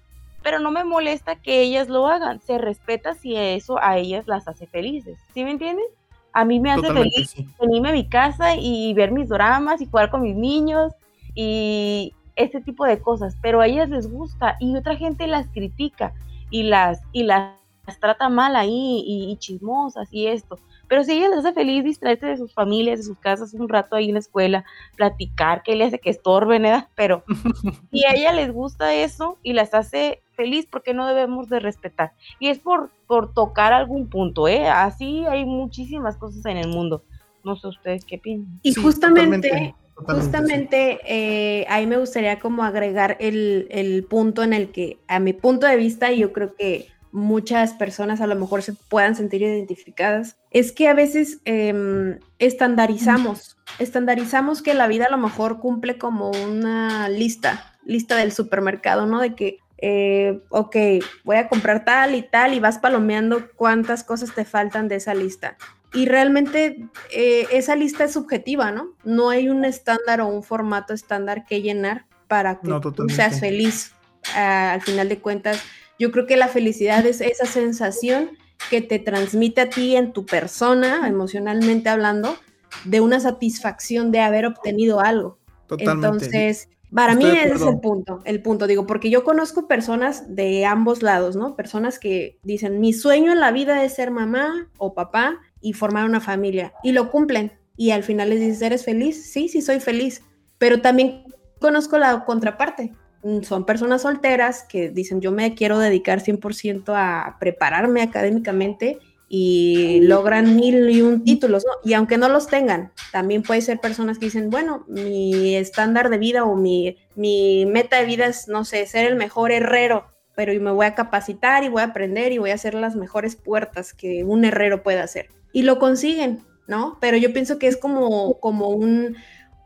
pero 0.49 0.61
no 0.61 0.71
me 0.71 0.83
molesta 0.83 1.37
que 1.37 1.61
ellas 1.61 1.91
lo 1.91 2.07
hagan. 2.07 2.41
Se 2.41 2.57
respeta 2.57 3.13
si 3.13 3.37
eso 3.37 3.79
a 3.83 3.99
ellas 3.99 4.27
las 4.27 4.49
hace 4.49 4.67
felices. 4.67 5.19
¿Sí 5.35 5.45
me 5.45 5.51
entiendes? 5.51 5.85
A 6.33 6.47
mí 6.47 6.59
me 6.59 6.71
hace 6.71 6.81
Totalmente, 6.81 7.11
feliz 7.17 7.31
sí. 7.33 7.47
venirme 7.61 7.91
a 7.91 7.93
mi 7.93 8.09
casa 8.09 8.57
y 8.57 8.95
ver 8.95 9.13
mis 9.13 9.29
dramas 9.29 9.83
y 9.83 9.87
jugar 9.87 10.09
con 10.09 10.23
mis 10.23 10.35
niños 10.35 10.95
y 11.35 12.15
este 12.35 12.63
tipo 12.63 12.87
de 12.87 12.99
cosas, 12.99 13.37
pero 13.43 13.61
a 13.61 13.67
ellas 13.67 13.91
les 13.91 14.11
gusta 14.11 14.57
y 14.59 14.75
otra 14.75 14.97
gente 14.97 15.27
las 15.27 15.49
critica 15.49 16.15
y 16.49 16.63
las, 16.63 17.03
y 17.13 17.25
las, 17.25 17.59
las 17.87 18.01
trata 18.01 18.31
mal 18.31 18.57
ahí 18.57 19.05
y, 19.07 19.31
y 19.31 19.37
chismosas 19.37 20.09
y 20.11 20.29
esto. 20.29 20.59
Pero 20.89 21.05
si 21.05 21.13
a 21.13 21.15
ellas 21.17 21.31
les 21.31 21.39
hace 21.41 21.53
feliz 21.53 21.85
distraerse 21.85 22.25
de 22.25 22.39
sus 22.39 22.55
familias, 22.55 23.01
de 23.01 23.05
sus 23.05 23.19
casas 23.19 23.53
un 23.53 23.69
rato 23.69 23.97
ahí 23.97 24.09
en 24.09 24.15
la 24.15 24.21
escuela, 24.21 24.65
platicar, 24.97 25.63
que 25.63 25.77
le 25.77 25.85
hace 25.85 25.99
que 25.99 26.09
estorben, 26.09 26.63
¿verdad? 26.63 26.89
Pero 26.95 27.23
si 27.91 28.07
a 28.07 28.15
ella 28.15 28.33
les 28.33 28.51
gusta 28.51 28.95
eso 28.95 29.37
y 29.43 29.53
las 29.53 29.75
hace 29.75 30.23
feliz, 30.39 30.67
¿por 30.67 30.85
qué 30.85 30.95
no 30.95 31.09
debemos 31.09 31.49
de 31.49 31.59
respetar? 31.59 32.13
Y 32.39 32.49
es 32.49 32.61
por, 32.61 32.91
por 33.09 33.35
tocar 33.35 33.73
algún 33.73 34.09
punto, 34.09 34.47
¿eh? 34.47 34.69
Así 34.69 35.27
hay 35.27 35.45
muchísimas 35.45 36.17
cosas 36.17 36.47
en 36.47 36.57
el 36.57 36.69
mundo. 36.69 37.03
No 37.45 37.57
sé 37.57 37.67
ustedes 37.67 38.05
qué 38.05 38.19
piensan. 38.19 38.61
Y 38.63 38.73
Sí, 38.73 38.81
justamente, 38.81 39.49
totalmente, 39.49 39.75
totalmente, 39.97 40.23
sí. 40.23 40.23
justamente 40.23 41.01
eh, 41.05 41.67
ahí 41.69 41.89
me 41.89 41.99
gustaría 41.99 42.39
como 42.39 42.63
agregar 42.63 43.17
el, 43.19 43.67
el 43.71 44.05
punto 44.05 44.45
en 44.45 44.53
el 44.53 44.71
que, 44.71 44.99
a 45.09 45.19
mi 45.19 45.33
punto 45.33 45.67
de 45.67 45.77
vista, 45.77 46.13
y 46.13 46.21
yo 46.21 46.33
creo 46.33 46.55
que 46.55 46.87
muchas 47.11 47.75
personas 47.75 48.21
a 48.21 48.29
lo 48.29 48.37
mejor 48.37 48.63
se 48.63 48.75
puedan 48.75 49.17
sentir 49.17 49.43
identificadas, 49.43 50.37
es 50.53 50.71
que 50.71 50.87
a 50.87 50.95
veces 50.95 51.41
em, 51.47 52.19
estandarizamos, 52.39 53.57
estandarizamos 53.81 54.63
que 54.63 54.75
la 54.75 54.87
vida 54.87 55.07
a 55.07 55.11
lo 55.11 55.19
mejor 55.19 55.59
cumple 55.59 55.99
como 55.99 56.31
una 56.31 57.09
lista, 57.09 57.75
lista 57.85 58.17
del 58.17 58.31
supermercado, 58.31 59.07
¿no? 59.07 59.21
De 59.21 59.35
que, 59.35 59.59
eh, 59.79 60.41
ok, 60.49 60.77
voy 61.25 61.37
a 61.37 61.49
comprar 61.49 61.85
tal 61.85 62.15
y 62.15 62.23
tal 62.23 62.53
y 62.53 62.61
vas 62.61 62.79
palomeando 62.79 63.49
cuántas 63.55 64.03
cosas 64.03 64.35
te 64.35 64.45
faltan 64.45 64.89
de 64.89 64.97
esa 64.97 65.15
lista. 65.15 65.57
Y 65.95 66.07
realmente 66.07 66.85
eh, 67.13 67.47
esa 67.53 67.77
lista 67.77 68.05
es 68.05 68.13
subjetiva, 68.13 68.73
¿no? 68.73 68.95
No 69.05 69.31
hay 69.31 69.49
un 69.49 69.65
estándar 69.65 70.21
o 70.21 70.27
un 70.27 70.43
formato 70.43 70.93
estándar 70.93 71.47
que 71.47 71.63
llenar 71.63 72.07
para 72.27 72.61
que 72.61 72.69
No, 72.69 72.81
tú 72.81 73.09
seas 73.09 73.41
feliz. 73.41 73.93
Ah, 74.35 74.73
al 74.73 74.83
final 74.83 75.09
de 75.09 75.19
cuentas, 75.19 75.63
yo 75.99 76.11
creo 76.11 76.27
que 76.27 76.37
la 76.37 76.49
felicidad 76.49 77.07
es 77.07 77.21
esa 77.21 77.47
sensación 77.47 78.31
que 78.69 78.83
te 78.83 78.99
transmite 78.99 79.63
a 79.63 79.71
ti 79.71 79.97
en 79.97 80.13
tu 80.13 80.27
persona, 80.27 81.09
emocionalmente 81.09 81.89
hablando, 81.89 82.37
de 82.85 83.01
una 83.01 83.21
satisfacción 83.21 84.11
de 84.11 84.21
haber 84.21 84.45
obtenido 84.45 85.01
algo. 85.01 85.39
Totalmente. 85.67 86.07
Entonces, 86.07 86.69
para 86.95 87.13
Estoy 87.13 87.33
mí 87.33 87.39
ese 87.39 87.55
es 87.55 87.63
el 87.63 87.81
punto, 87.81 88.21
el 88.25 88.43
punto, 88.43 88.67
digo, 88.67 88.87
porque 88.87 89.11
yo 89.11 89.25
conozco 89.25 89.69
personas 89.69 90.35
de 90.35 90.65
ambos 90.65 91.03
lados, 91.03 91.37
¿no? 91.37 91.55
Personas 91.55 91.99
que 91.99 92.39
dicen, 92.43 92.81
mi 92.81 92.93
sueño 92.93 93.33
en 93.33 93.41
la 93.41 93.53
vida 93.53 93.85
es 93.85 93.95
ser 93.95 94.11
mamá 94.11 94.69
o 94.79 94.95
papá 94.95 95.39
y 95.61 95.75
formar 95.75 96.07
una 96.07 96.21
familia, 96.21 96.73
y 96.83 96.93
lo 96.93 97.11
cumplen, 97.11 97.53
y 97.77 97.91
al 97.91 98.03
final 98.03 98.31
les 98.31 98.41
dices, 98.41 98.63
¿eres 98.63 98.85
feliz? 98.85 99.31
Sí, 99.31 99.49
sí, 99.49 99.61
soy 99.61 99.81
feliz, 99.81 100.23
pero 100.57 100.81
también 100.81 101.25
conozco 101.61 101.99
la 101.99 102.25
contraparte. 102.25 102.93
Mm, 103.23 103.43
Son 103.43 103.67
personas 103.67 104.03
solteras 104.03 104.63
que 104.63 104.91
dicen, 104.91 105.21
yo 105.21 105.33
me 105.33 105.55
quiero 105.55 105.79
dedicar 105.79 106.21
100% 106.21 106.95
a 106.95 107.37
prepararme 107.39 108.03
académicamente 108.03 108.99
y 109.29 110.01
logran 110.03 110.57
mil 110.57 110.89
y 110.91 111.03
un 111.03 111.23
títulos, 111.23 111.65
¿no? 111.67 111.73
Y 111.89 111.93
aunque 111.93 112.17
no 112.17 112.29
los 112.29 112.47
tengan, 112.47 112.93
también 113.13 113.43
puede 113.43 113.61
ser 113.61 113.79
personas 113.79 114.19
que 114.19 114.27
dicen, 114.27 114.49
bueno, 114.49 114.85
mi 114.89 115.55
estándar 115.55 116.09
de 116.09 116.19
vida 116.19 116.45
o 116.45 116.57
mi, 116.57 116.97
mi 117.15 117.67
meta 117.67 117.99
de 117.99 118.07
vida 118.07 118.27
es, 118.27 118.49
no 118.49 118.65
sé, 118.65 118.87
ser 118.87 119.07
el 119.07 119.17
mejor 119.17 119.53
herrero, 119.53 120.07
pero 120.35 120.59
me 120.61 120.71
voy 120.71 120.87
a 120.87 120.95
capacitar 120.95 121.65
y 121.65 121.69
voy 121.69 121.83
a 121.83 121.87
aprender 121.87 122.33
y 122.33 122.39
voy 122.39 122.51
a 122.51 122.55
hacer 122.55 122.73
las 122.75 122.97
mejores 122.97 123.37
puertas 123.37 123.93
que 123.93 124.25
un 124.25 124.45
herrero 124.45 124.83
pueda 124.83 125.03
hacer. 125.03 125.29
Y 125.53 125.63
lo 125.63 125.79
consiguen, 125.79 126.45
¿no? 126.67 126.97
Pero 127.01 127.17
yo 127.17 127.33
pienso 127.33 127.59
que 127.59 127.67
es 127.67 127.77
como, 127.77 128.39
como 128.41 128.69
un, 128.69 129.17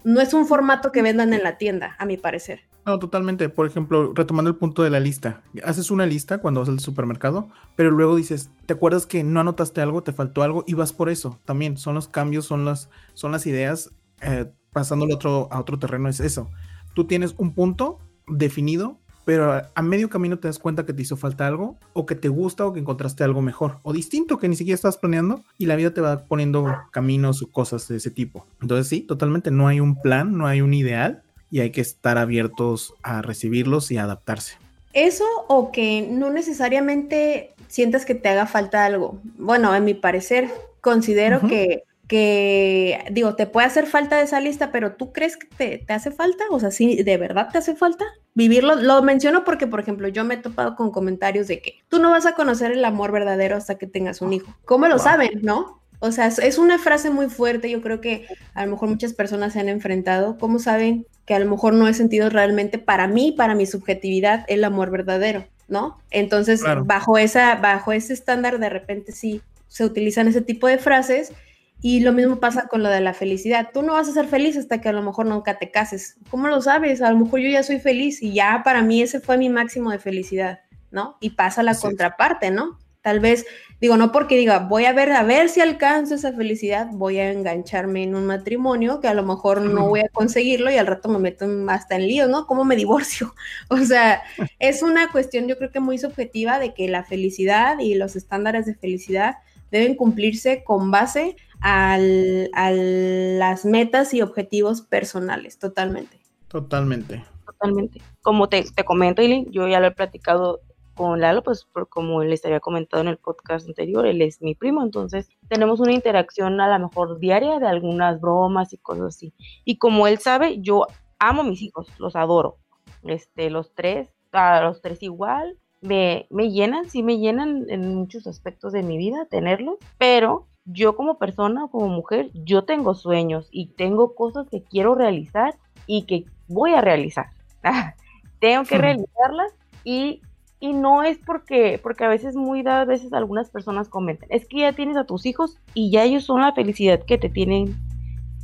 no 0.03 0.21
es 0.21 0.35
un 0.35 0.47
formato 0.47 0.91
que 0.91 1.03
vendan 1.03 1.35
en 1.35 1.43
la 1.43 1.57
tienda, 1.59 1.95
a 1.99 2.07
mi 2.07 2.17
parecer. 2.17 2.63
No, 2.85 2.99
totalmente. 2.99 3.49
Por 3.49 3.67
ejemplo, 3.67 4.13
retomando 4.15 4.51
el 4.51 4.57
punto 4.57 4.83
de 4.83 4.91
la 4.91 4.99
lista. 4.99 5.43
Haces 5.65 5.91
una 5.91 6.05
lista 6.05 6.39
cuando 6.39 6.61
vas 6.61 6.69
al 6.69 6.81
supermercado, 6.81 7.49
pero 7.77 7.91
luego 7.91 8.17
dices, 8.17 8.51
¿te 8.67 8.75
acuerdas 8.75 9.07
que 9.07 9.23
no 9.23 9.41
anotaste 9.41 9.81
algo, 9.81 10.03
te 10.03 10.13
faltó 10.13 10.43
algo 10.43 10.65
y 10.67 10.75
vas 10.75 10.93
por 10.93 11.09
eso? 11.09 11.39
También 11.45 11.77
son 11.77 11.95
los 11.95 12.09
cambios, 12.09 12.45
son 12.45 12.65
las, 12.65 12.91
son 13.15 13.31
las 13.31 13.47
ideas, 13.47 13.93
eh, 14.21 14.51
pasándolo 14.73 15.15
otro, 15.15 15.49
a 15.53 15.61
otro 15.61 15.79
terreno 15.79 16.09
es 16.09 16.19
eso. 16.19 16.51
Tú 16.95 17.07
tienes 17.07 17.35
un 17.39 17.55
punto 17.55 18.01
definido, 18.27 18.99
pero 19.25 19.53
a, 19.53 19.71
a 19.77 19.83
medio 19.83 20.11
camino 20.11 20.41
te 20.41 20.49
das 20.49 20.59
cuenta 20.59 20.85
que 20.85 20.93
te 20.93 21.03
hizo 21.03 21.17
falta 21.17 21.47
algo, 21.47 21.79
o 21.93 22.05
que 22.05 22.17
te 22.17 22.29
gusta, 22.29 22.67
o 22.67 22.73
que 22.73 22.81
encontraste 22.81 23.23
algo 23.23 23.43
mejor, 23.43 23.79
o 23.85 23.93
distinto 23.93 24.39
que 24.39 24.49
ni 24.49 24.57
siquiera 24.57 24.75
estás 24.75 24.99
planeando, 24.99 25.45
y 25.57 25.67
la 25.67 25.77
vida 25.77 25.95
te 25.95 26.01
va 26.01 26.25
poniendo 26.25 26.67
caminos 26.91 27.43
o 27.43 27.51
cosas 27.53 27.87
de 27.87 27.99
ese 27.99 28.11
tipo. 28.11 28.49
Entonces 28.61 28.89
sí, 28.89 29.03
totalmente, 29.03 29.53
no 29.53 29.69
hay 29.69 29.79
un 29.79 30.03
plan, 30.03 30.37
no 30.37 30.49
hay 30.49 30.61
un 30.61 30.75
ideal, 30.75 31.23
y 31.53 31.61
hay 31.61 31.71
que 31.71 31.83
estar 31.83 32.17
abiertos 32.17 32.95
a 33.03 33.21
recibirlos 33.23 33.91
y 33.93 33.99
a 33.99 34.05
adaptarse. 34.05 34.57
Eso 34.95 35.25
o 35.49 35.71
que 35.71 36.09
no 36.11 36.31
necesariamente 36.31 37.53
sientas 37.69 38.05
que 38.07 38.15
te 38.15 38.31
haga 38.31 38.47
falta 38.47 38.87
algo. 38.87 39.19
Bueno, 39.37 39.75
en 39.77 39.85
mi 39.85 39.93
parecer, 39.93 40.49
considero 40.81 41.41
que, 41.47 41.85
que, 42.09 43.05
digo, 43.11 43.37
te 43.37 43.47
puede 43.47 43.67
hacer 43.67 43.87
falta 43.87 44.17
de 44.17 44.25
esa 44.25 44.41
lista, 44.41 44.73
pero 44.73 44.95
¿tú 44.95 45.13
crees 45.13 45.37
que 45.37 45.47
te, 45.47 45.79
te 45.79 45.93
hace 45.93 46.11
falta? 46.11 46.45
O 46.51 46.59
sea, 46.59 46.71
¿sí, 46.71 47.03
de 47.03 47.17
verdad 47.19 47.49
te 47.53 47.59
hace 47.59 47.77
falta? 47.77 48.07
Vivirlo, 48.35 48.75
lo 48.77 49.03
menciono 49.03 49.45
porque, 49.45 49.67
por 49.67 49.81
ejemplo, 49.81 50.09
yo 50.09 50.25
me 50.25 50.35
he 50.35 50.39
topado 50.39 50.75
con 50.75 50.91
comentarios 50.91 51.49
de 51.49 51.61
que 51.61 51.81
tú 51.89 51.99
no 51.99 52.11
vas 52.11 52.25
a 52.25 52.35
conocer 52.35 52.73
el 52.73 52.85
amor 52.87 53.13
verdadero 53.13 53.57
hasta 53.57 53.77
que 53.77 53.87
tengas 53.87 54.23
un 54.23 54.33
hijo. 54.33 54.55
¿Cómo 54.65 54.87
lo 54.89 54.95
Wow. 54.97 55.05
saben, 55.05 55.31
no? 55.43 55.83
O 56.01 56.11
sea, 56.13 56.27
es 56.27 56.59
una 56.59 56.79
frase 56.79 57.11
muy 57.11 57.29
fuerte, 57.29 57.71
yo 57.71 57.81
creo 57.81 58.01
que 58.01 58.27
a 58.55 58.65
lo 58.65 58.73
mejor 58.73 58.89
muchas 58.89 59.13
personas 59.13 59.53
se 59.53 59.61
han 59.61 59.69
enfrentado. 59.69 60.37
¿Cómo 60.39 60.59
saben 60.59 61.07
que 61.27 61.35
a 61.35 61.39
lo 61.39 61.49
mejor 61.49 61.75
no 61.75 61.89
he 61.89 61.95
sentido 61.95 62.29
realmente 62.29 62.79
para 62.79 63.07
mí, 63.07 63.33
para 63.33 63.55
mi 63.55 63.67
subjetividad, 63.67 64.45
el 64.49 64.65
amor 64.65 64.91
verdadero, 64.91 65.47
¿no? 65.69 65.99
Entonces, 66.11 66.63
Claro. 66.63 66.85
bajo, 66.85 67.19
esa, 67.19 67.55
bajo 67.57 67.93
ese 67.93 68.13
estándar, 68.13 68.59
de 68.59 68.69
repente 68.69 69.13
sí 69.13 69.41
se 69.69 69.85
utilizan 69.85 70.29
ese 70.29 70.41
tipo 70.41 70.67
de 70.67 70.79
frases 70.79 71.33
y 71.81 72.01
lo 72.01 72.13
mismo 72.13 72.39
pasa 72.39 72.69
con 72.69 72.83
lo 72.83 72.89
de 72.89 73.01
la 73.01 73.15
felicidad. 73.15 73.71
Tú 73.73 73.83
no 73.83 73.95
vas 73.95 74.09
a 74.09 74.13
ser 74.13 74.27
feliz 74.27 74.57
hasta 74.57 74.81
que 74.81 74.89
a 74.89 74.93
lo 74.93 75.03
mejor 75.03 75.27
nunca 75.27 75.59
te 75.59 75.71
cases. 75.71 76.17
¿Cómo 76.31 76.49
lo 76.49 76.61
sabes? 76.61 77.03
A 77.03 77.11
lo 77.11 77.19
mejor 77.19 77.41
yo 77.41 77.49
ya 77.49 77.63
soy 77.63 77.81
feliz 77.81 78.23
y 78.23 78.35
ya 78.35 78.63
para 78.65 78.83
mí 78.83 79.03
ese 79.03 79.21
fue 79.21 79.39
mi 79.39 79.49
máximo 79.49 79.91
de 79.91 79.99
felicidad, 79.99 80.61
¿no? 80.91 81.17
Y 81.21 81.31
pasa 81.31 81.63
la 81.63 81.75
contraparte, 81.75 82.51
¿no? 82.51 82.79
Tal 83.03 83.19
vez, 83.19 83.45
digo, 83.81 83.97
no 83.97 84.13
porque 84.13 84.37
diga, 84.37 84.61
voy 84.61 84.85
a 84.85 84.93
ver, 84.93 85.11
a 85.11 85.25
ver 85.25 85.49
si 85.49 85.61
alcanzo 85.61 86.15
esa 86.15 86.33
felicidad, 86.33 86.87
voy 86.93 87.19
a 87.19 87.33
engancharme 87.33 88.05
en 88.05 88.15
un 88.15 88.27
matrimonio 88.27 89.01
que 89.01 89.09
a 89.09 89.15
lo 89.15 89.25
mejor 89.25 89.61
no 89.61 89.89
voy 89.89 90.01
a 90.01 90.09
conseguirlo 90.09 90.71
y 90.71 90.77
al 90.77 90.87
rato 90.87 91.09
me 91.09 91.19
meto 91.19 91.45
hasta 91.69 91.97
en 91.97 92.07
lío, 92.07 92.29
¿no? 92.29 92.47
¿Cómo 92.47 92.65
me 92.65 92.77
divorcio? 92.77 93.35
O 93.71 93.79
sea, 93.79 94.23
es 94.61 94.83
una 94.85 95.11
cuestión 95.11 95.49
yo 95.49 95.59
creo 95.59 95.73
que 95.73 95.81
muy 95.81 95.99
subjetiva 95.99 96.59
de 96.61 96.75
que 96.75 96.87
la 96.89 97.03
felicidad 97.05 97.79
y 97.81 97.97
los 97.97 98.15
estándares 98.15 98.67
de 98.67 98.75
felicidad 98.77 99.39
deben 99.73 99.97
cumplirse 99.97 100.63
con 100.63 100.91
base 100.93 101.35
al- 101.61 102.51
a 102.55 102.71
las 102.71 103.65
metas 103.65 104.15
y 104.15 104.23
objetivos 104.23 104.83
personales, 104.83 105.59
totalmente. 105.59 106.19
Totalmente. 106.49 107.25
Totalmente. 107.47 108.01
Como 108.21 108.49
te, 108.49 108.63
te 108.75 108.85
comento, 108.85 109.23
Eileen, 109.23 109.51
yo 109.51 109.67
ya 109.67 109.81
lo 109.81 109.89
he 109.89 109.91
platicado 109.93 110.61
con 110.95 111.21
Lalo, 111.21 111.43
pues 111.43 111.65
por, 111.65 111.89
como 111.89 112.23
les 112.23 112.45
había 112.45 112.61
comentado 112.61 113.03
en 113.03 113.09
el 113.09 113.19
podcast 113.19 113.69
anterior, 113.69 114.07
él 114.07 114.23
es 114.23 114.43
mi 114.43 114.55
primo, 114.55 114.83
entonces 114.83 115.29
tenemos 115.49 115.81
una 115.81 115.93
interacción 115.93 116.61
a 116.61 116.79
lo 116.79 116.87
mejor 116.87 117.19
diaria 117.19 117.59
de 117.59 117.67
algunas 117.67 118.21
bromas 118.21 118.73
y 118.73 118.79
cosas 118.79 119.17
así. 119.17 119.33
Y 119.65 119.77
como 119.79 120.07
él 120.07 120.19
sabe, 120.19 120.61
yo 120.61 120.87
amo 121.19 121.43
a 121.43 121.45
mis 121.45 121.63
hijos, 121.63 121.89
los 121.99 122.17
adoro. 122.17 122.59
Este, 123.05 123.51
los 123.51 123.75
tres, 123.75 124.13
a 124.33 124.63
los 124.63 124.81
tres 124.81 125.03
igual, 125.03 125.59
me, 125.81 126.27
me 126.31 126.51
llenan, 126.51 126.89
sí 126.89 127.03
me 127.03 127.19
llenan 127.19 127.67
en 127.69 127.95
muchos 127.95 128.27
aspectos 128.27 128.73
de 128.73 128.83
mi 128.83 128.97
vida 128.97 129.27
tenerlos, 129.27 129.79
pero 129.99 130.47
yo 130.65 130.97
como 130.97 131.19
persona, 131.19 131.67
como 131.71 131.89
mujer, 131.89 132.31
yo 132.35 132.65
tengo 132.65 132.95
sueños 132.95 133.49
y 133.51 133.69
tengo 133.69 134.15
cosas 134.15 134.49
que 134.49 134.63
quiero 134.63 134.95
realizar 134.95 135.57
y 135.87 136.05
que 136.05 136.25
voy 136.49 136.75
a 136.75 136.81
realizar. 136.81 137.27
tengo 138.41 138.65
que 138.65 138.79
realizarlas 138.79 139.53
y, 139.85 140.23
y 140.63 140.75
no 140.75 141.03
es 141.03 141.19
porque, 141.19 141.81
porque 141.83 142.05
a 142.05 142.09
veces 142.09 142.37
muy 142.37 142.63
dadas 142.63 142.87
veces 142.87 143.13
algunas 143.13 143.51
personas 143.51 143.89
comentan, 143.89 144.29
es 144.31 144.47
que 144.47 144.61
ya 144.61 144.73
tienes 144.73 144.97
a 144.97 145.05
tus 145.05 145.27
hijos 145.27 145.59
y 145.75 145.91
ya 145.91 146.05
ellos 146.05 146.23
son 146.23 146.41
la 146.41 146.53
felicidad 146.53 147.03
que 147.05 147.19
te 147.19 147.29
tienen, 147.29 147.75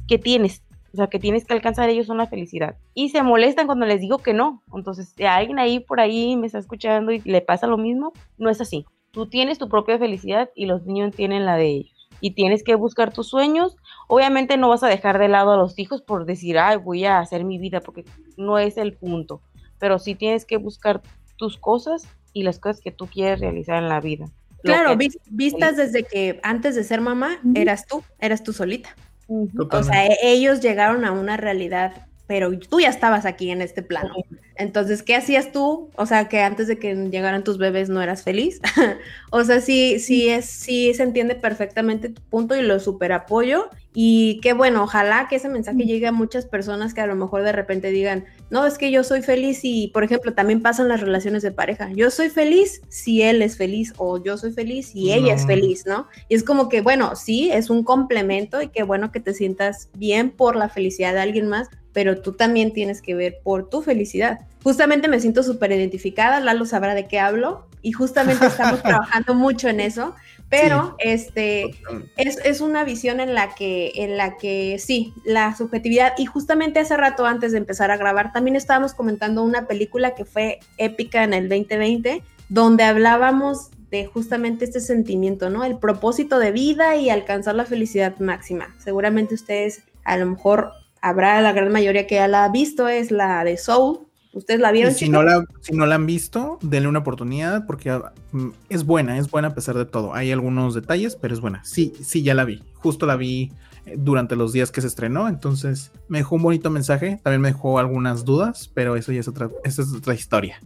que 0.08 0.18
tienes. 0.18 0.64
O 0.92 0.96
sea, 0.96 1.06
que 1.06 1.20
tienes 1.20 1.44
que 1.44 1.54
alcanzar 1.54 1.88
ellos 1.88 2.06
son 2.06 2.18
la 2.18 2.26
felicidad. 2.26 2.76
Y 2.92 3.10
se 3.10 3.22
molestan 3.22 3.66
cuando 3.66 3.86
les 3.86 4.00
digo 4.00 4.18
que 4.18 4.32
no. 4.32 4.64
Entonces, 4.74 5.14
alguien 5.20 5.60
ahí 5.60 5.78
por 5.78 6.00
ahí 6.00 6.36
me 6.36 6.48
está 6.48 6.58
escuchando 6.58 7.12
y 7.12 7.20
le 7.20 7.40
pasa 7.40 7.68
lo 7.68 7.78
mismo, 7.78 8.12
no 8.36 8.50
es 8.50 8.60
así. 8.60 8.84
Tú 9.12 9.26
tienes 9.26 9.58
tu 9.58 9.68
propia 9.68 9.96
felicidad 9.96 10.50
y 10.56 10.66
los 10.66 10.86
niños 10.86 11.14
tienen 11.14 11.44
la 11.44 11.54
de 11.54 11.68
ellos. 11.68 12.08
Y 12.20 12.32
tienes 12.32 12.64
que 12.64 12.74
buscar 12.74 13.12
tus 13.12 13.28
sueños. 13.28 13.76
Obviamente 14.08 14.56
no 14.56 14.70
vas 14.70 14.82
a 14.82 14.88
dejar 14.88 15.20
de 15.20 15.28
lado 15.28 15.52
a 15.52 15.56
los 15.56 15.78
hijos 15.78 16.02
por 16.02 16.24
decir, 16.24 16.58
ay, 16.58 16.78
voy 16.78 17.04
a 17.04 17.20
hacer 17.20 17.44
mi 17.44 17.58
vida, 17.58 17.80
porque 17.80 18.04
no 18.36 18.58
es 18.58 18.76
el 18.76 18.94
punto. 18.94 19.40
Pero 19.78 20.00
sí 20.00 20.16
tienes 20.16 20.44
que 20.44 20.56
buscar 20.56 21.00
tus 21.38 21.56
cosas 21.56 22.06
y 22.34 22.42
las 22.42 22.58
cosas 22.58 22.82
que 22.82 22.90
tú 22.90 23.06
quieres 23.06 23.40
realizar 23.40 23.82
en 23.82 23.88
la 23.88 24.00
vida. 24.00 24.26
Claro, 24.62 24.96
vistas 25.30 25.76
desde 25.76 26.02
que 26.02 26.40
antes 26.42 26.74
de 26.74 26.84
ser 26.84 27.00
mamá, 27.00 27.40
eras 27.54 27.86
tú, 27.86 28.02
eras 28.18 28.42
tú 28.42 28.52
solita. 28.52 28.94
O 29.28 29.82
sea, 29.82 30.06
e-, 30.06 30.18
ellos 30.22 30.60
llegaron 30.60 31.04
a 31.04 31.12
una 31.12 31.36
realidad 31.36 32.08
pero 32.28 32.56
tú 32.58 32.78
ya 32.78 32.90
estabas 32.90 33.24
aquí 33.24 33.50
en 33.50 33.62
este 33.62 33.82
plano. 33.82 34.14
Entonces, 34.54 35.02
¿qué 35.02 35.16
hacías 35.16 35.50
tú? 35.50 35.90
O 35.96 36.04
sea, 36.04 36.28
que 36.28 36.42
antes 36.42 36.68
de 36.68 36.78
que 36.78 36.94
llegaran 36.94 37.42
tus 37.42 37.56
bebés 37.56 37.88
no 37.88 38.02
eras 38.02 38.22
feliz. 38.22 38.60
o 39.30 39.42
sea, 39.44 39.62
sí, 39.62 39.98
sí, 39.98 40.28
es, 40.28 40.44
sí 40.44 40.92
se 40.92 41.04
entiende 41.04 41.36
perfectamente 41.36 42.10
tu 42.10 42.20
punto 42.20 42.54
y 42.54 42.60
lo 42.60 42.80
super 42.80 43.12
apoyo. 43.12 43.70
Y 43.94 44.40
qué 44.42 44.52
bueno, 44.52 44.82
ojalá 44.82 45.26
que 45.26 45.36
ese 45.36 45.48
mensaje 45.48 45.84
llegue 45.84 46.06
a 46.06 46.12
muchas 46.12 46.44
personas 46.44 46.92
que 46.92 47.00
a 47.00 47.06
lo 47.06 47.16
mejor 47.16 47.44
de 47.44 47.52
repente 47.52 47.90
digan, 47.90 48.26
no, 48.50 48.64
es 48.64 48.78
que 48.78 48.90
yo 48.90 49.04
soy 49.04 49.20
feliz 49.20 49.60
y, 49.62 49.88
por 49.88 50.04
ejemplo, 50.04 50.32
también 50.32 50.62
pasan 50.62 50.88
las 50.88 51.00
relaciones 51.00 51.42
de 51.42 51.50
pareja. 51.50 51.90
Yo 51.92 52.10
soy 52.10 52.30
feliz 52.30 52.80
si 52.88 53.22
él 53.22 53.42
es 53.42 53.58
feliz 53.58 53.92
o 53.98 54.22
yo 54.22 54.38
soy 54.38 54.52
feliz 54.52 54.88
si 54.88 55.12
ella 55.12 55.34
es 55.34 55.46
feliz, 55.46 55.84
¿no? 55.86 56.06
Y 56.28 56.34
es 56.34 56.42
como 56.42 56.70
que, 56.70 56.80
bueno, 56.80 57.14
sí, 57.14 57.50
es 57.52 57.68
un 57.68 57.84
complemento 57.84 58.62
y 58.62 58.68
qué 58.68 58.84
bueno 58.84 59.12
que 59.12 59.20
te 59.20 59.34
sientas 59.34 59.90
bien 59.94 60.30
por 60.30 60.56
la 60.56 60.70
felicidad 60.70 61.12
de 61.12 61.20
alguien 61.20 61.46
más, 61.46 61.68
pero 61.92 62.22
tú 62.22 62.32
también 62.32 62.72
tienes 62.72 63.02
que 63.02 63.14
ver 63.14 63.38
por 63.42 63.68
tu 63.68 63.82
felicidad. 63.82 64.40
Justamente 64.62 65.08
me 65.08 65.20
siento 65.20 65.42
súper 65.42 65.72
identificada, 65.72 66.40
Lalo 66.40 66.64
sabrá 66.64 66.94
de 66.94 67.06
qué 67.06 67.18
hablo 67.18 67.66
y 67.82 67.92
justamente 67.92 68.46
estamos 68.46 68.82
trabajando 68.82 69.34
mucho 69.34 69.68
en 69.68 69.80
eso, 69.80 70.14
pero 70.48 70.96
este 70.98 71.70
es, 72.16 72.38
es, 72.44 72.60
una 72.60 72.84
visión 72.84 73.20
en 73.20 73.34
la 73.34 73.54
que 73.54 73.92
en 73.96 74.16
la 74.16 74.36
que 74.36 74.78
sí, 74.78 75.12
la 75.24 75.54
subjetividad 75.56 76.14
y 76.16 76.26
justamente 76.26 76.80
hace 76.80 76.96
rato 76.96 77.26
antes 77.26 77.52
de 77.52 77.58
empezar 77.58 77.90
a 77.90 77.96
grabar 77.96 78.32
también 78.32 78.56
estábamos 78.56 78.94
comentando 78.94 79.42
una 79.42 79.66
película 79.66 80.14
que 80.14 80.24
fue 80.24 80.60
épica 80.78 81.22
en 81.24 81.34
el 81.34 81.48
2020 81.48 82.22
donde 82.48 82.84
hablábamos 82.84 83.70
de 83.90 84.06
justamente 84.06 84.64
este 84.64 84.80
sentimiento, 84.80 85.50
¿no? 85.50 85.64
El 85.64 85.78
propósito 85.78 86.38
de 86.38 86.52
vida 86.52 86.96
y 86.96 87.10
alcanzar 87.10 87.54
la 87.54 87.64
felicidad 87.64 88.18
máxima. 88.18 88.74
Seguramente 88.78 89.34
ustedes 89.34 89.82
a 90.04 90.16
lo 90.16 90.26
mejor 90.26 90.72
habrá 91.00 91.40
la 91.40 91.52
gran 91.52 91.72
mayoría 91.72 92.06
que 92.06 92.16
ya 92.16 92.28
la 92.28 92.44
ha 92.44 92.48
visto, 92.48 92.88
es 92.88 93.10
la 93.10 93.44
de 93.44 93.56
Soul. 93.56 94.07
¿Ustedes 94.32 94.60
la 94.60 94.72
vieron? 94.72 94.92
si 94.92 95.08
no 95.08 95.22
la, 95.22 95.44
si 95.60 95.74
no 95.74 95.86
la 95.86 95.94
han 95.94 96.06
visto, 96.06 96.58
denle 96.62 96.88
una 96.88 97.00
oportunidad 97.00 97.66
porque 97.66 97.90
mm, 98.32 98.48
es 98.68 98.84
buena, 98.84 99.18
es 99.18 99.30
buena 99.30 99.48
a 99.48 99.54
pesar 99.54 99.76
de 99.76 99.86
todo. 99.86 100.14
Hay 100.14 100.32
algunos 100.32 100.74
detalles, 100.74 101.16
pero 101.16 101.34
es 101.34 101.40
buena. 101.40 101.64
Sí, 101.64 101.92
sí, 102.02 102.22
ya 102.22 102.34
la 102.34 102.44
vi. 102.44 102.62
Justo 102.74 103.06
la 103.06 103.16
vi 103.16 103.50
durante 103.96 104.36
los 104.36 104.52
días 104.52 104.70
que 104.70 104.80
se 104.80 104.86
estrenó. 104.86 105.28
Entonces 105.28 105.90
me 106.08 106.18
dejó 106.18 106.36
un 106.36 106.42
bonito 106.42 106.70
mensaje. 106.70 107.20
También 107.22 107.40
me 107.40 107.48
dejó 107.48 107.78
algunas 107.78 108.24
dudas, 108.24 108.70
pero 108.72 108.96
eso 108.96 109.12
ya 109.12 109.20
es 109.20 109.28
otra, 109.28 109.50
esa 109.64 109.82
es 109.82 109.92
otra 109.92 110.14
historia. 110.14 110.60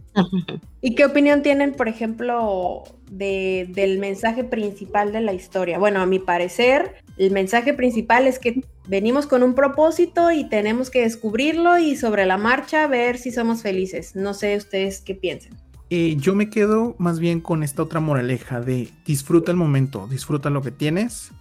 ¿Y 0.81 0.95
qué 0.95 1.05
opinión 1.05 1.41
tienen, 1.41 1.73
por 1.73 1.87
ejemplo, 1.87 2.83
de, 3.09 3.69
del 3.69 3.99
mensaje 3.99 4.43
principal 4.43 5.11
de 5.11 5.21
la 5.21 5.33
historia? 5.33 5.79
Bueno, 5.79 6.01
a 6.01 6.05
mi 6.05 6.19
parecer, 6.19 6.95
el 7.17 7.31
mensaje 7.31 7.73
principal 7.73 8.27
es 8.27 8.39
que 8.39 8.63
venimos 8.87 9.27
con 9.27 9.43
un 9.43 9.55
propósito 9.55 10.31
y 10.31 10.49
tenemos 10.49 10.89
que 10.89 11.01
descubrirlo 11.01 11.77
y 11.77 11.95
sobre 11.95 12.25
la 12.25 12.37
marcha 12.37 12.87
ver 12.87 13.17
si 13.17 13.31
somos 13.31 13.61
felices. 13.61 14.15
No 14.15 14.33
sé 14.33 14.57
ustedes 14.57 15.01
qué 15.01 15.15
piensan. 15.15 15.53
Yo 16.17 16.33
me 16.33 16.49
quedo 16.49 16.95
más 16.97 17.19
bien 17.19 17.39
con 17.39 17.61
esta 17.61 17.83
otra 17.83 17.99
moraleja 17.99 18.61
de 18.61 18.89
disfruta 19.05 19.51
el 19.51 19.57
momento, 19.57 20.07
disfruta 20.07 20.49
lo 20.49 20.63
que 20.63 20.71
tienes, 20.71 21.31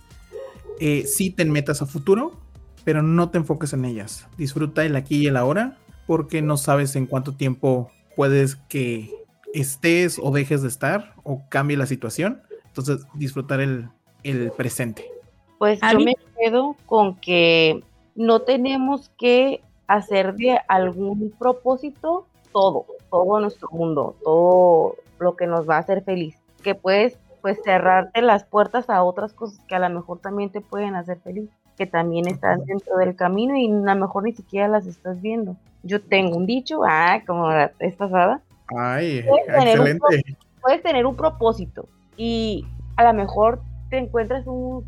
eh, 0.79 1.07
sí 1.07 1.31
te 1.31 1.47
metas 1.47 1.81
a 1.81 1.87
futuro, 1.87 2.39
pero 2.85 3.03
no 3.03 3.31
te 3.31 3.39
enfoques 3.39 3.73
en 3.73 3.87
ellas. 3.87 4.27
Disfruta 4.37 4.85
el 4.85 4.95
aquí 4.97 5.23
y 5.23 5.27
el 5.27 5.39
ahora, 5.39 5.79
porque 6.07 6.43
no 6.43 6.59
sabes 6.59 6.97
en 6.97 7.07
cuánto 7.07 7.35
tiempo 7.35 7.91
puedes 8.15 8.57
que 8.57 9.11
estés 9.55 10.19
o 10.23 10.33
dejes 10.33 10.61
de 10.61 10.69
estar 10.69 11.15
o 11.23 11.49
cambie 11.49 11.79
la 11.79 11.87
situación. 11.87 12.43
Entonces, 12.67 13.07
disfrutar 13.15 13.61
el, 13.61 13.89
presente. 14.57 15.07
Pues 15.63 15.79
yo 15.93 16.01
me 16.01 16.17
quedo 16.41 16.75
con 16.87 17.15
que 17.15 17.85
no 18.17 18.41
tenemos 18.41 19.11
que 19.17 19.63
hacer 19.87 20.35
de 20.35 20.59
algún 20.67 21.33
propósito 21.39 22.27
todo, 22.51 22.85
todo 23.09 23.39
nuestro 23.39 23.69
mundo, 23.71 24.17
todo 24.25 24.97
lo 25.21 25.37
que 25.37 25.47
nos 25.47 25.71
va 25.71 25.77
a 25.77 25.79
hacer 25.79 26.03
feliz. 26.03 26.37
Que 26.65 26.75
puedes 26.75 27.17
pues 27.43 27.61
cerrarte 27.63 28.23
las 28.23 28.43
puertas 28.43 28.91
a 28.91 29.05
otras 29.05 29.35
cosas 29.35 29.61
que 29.69 29.77
a 29.77 29.79
lo 29.79 29.89
mejor 29.89 30.19
también 30.19 30.51
te 30.51 30.63
pueden 30.63 30.97
hacer 30.97 31.21
feliz, 31.21 31.49
que 31.79 31.87
también 31.87 32.27
están 32.27 32.65
dentro 32.65 32.97
del 32.97 33.15
camino 33.15 33.57
y 33.57 33.71
a 33.71 33.95
lo 33.95 34.01
mejor 34.01 34.25
ni 34.25 34.33
siquiera 34.33 34.67
las 34.67 34.89
estás 34.89 35.23
viendo. 35.23 35.55
Yo 35.85 36.03
tengo 36.03 36.39
un 36.39 36.47
dicho, 36.47 36.81
ah, 36.85 37.23
como 37.25 37.53
es 37.53 37.95
pasada. 37.95 38.41
Ay, 38.77 39.25
excelente. 39.47 40.25
puedes 40.61 40.83
tener 40.83 41.07
un 41.07 41.15
propósito 41.15 41.87
y 42.17 42.67
a 42.97 43.05
lo 43.05 43.15
mejor 43.15 43.61
te 43.93 43.99
encuentras 43.99 44.47
un, 44.47 44.87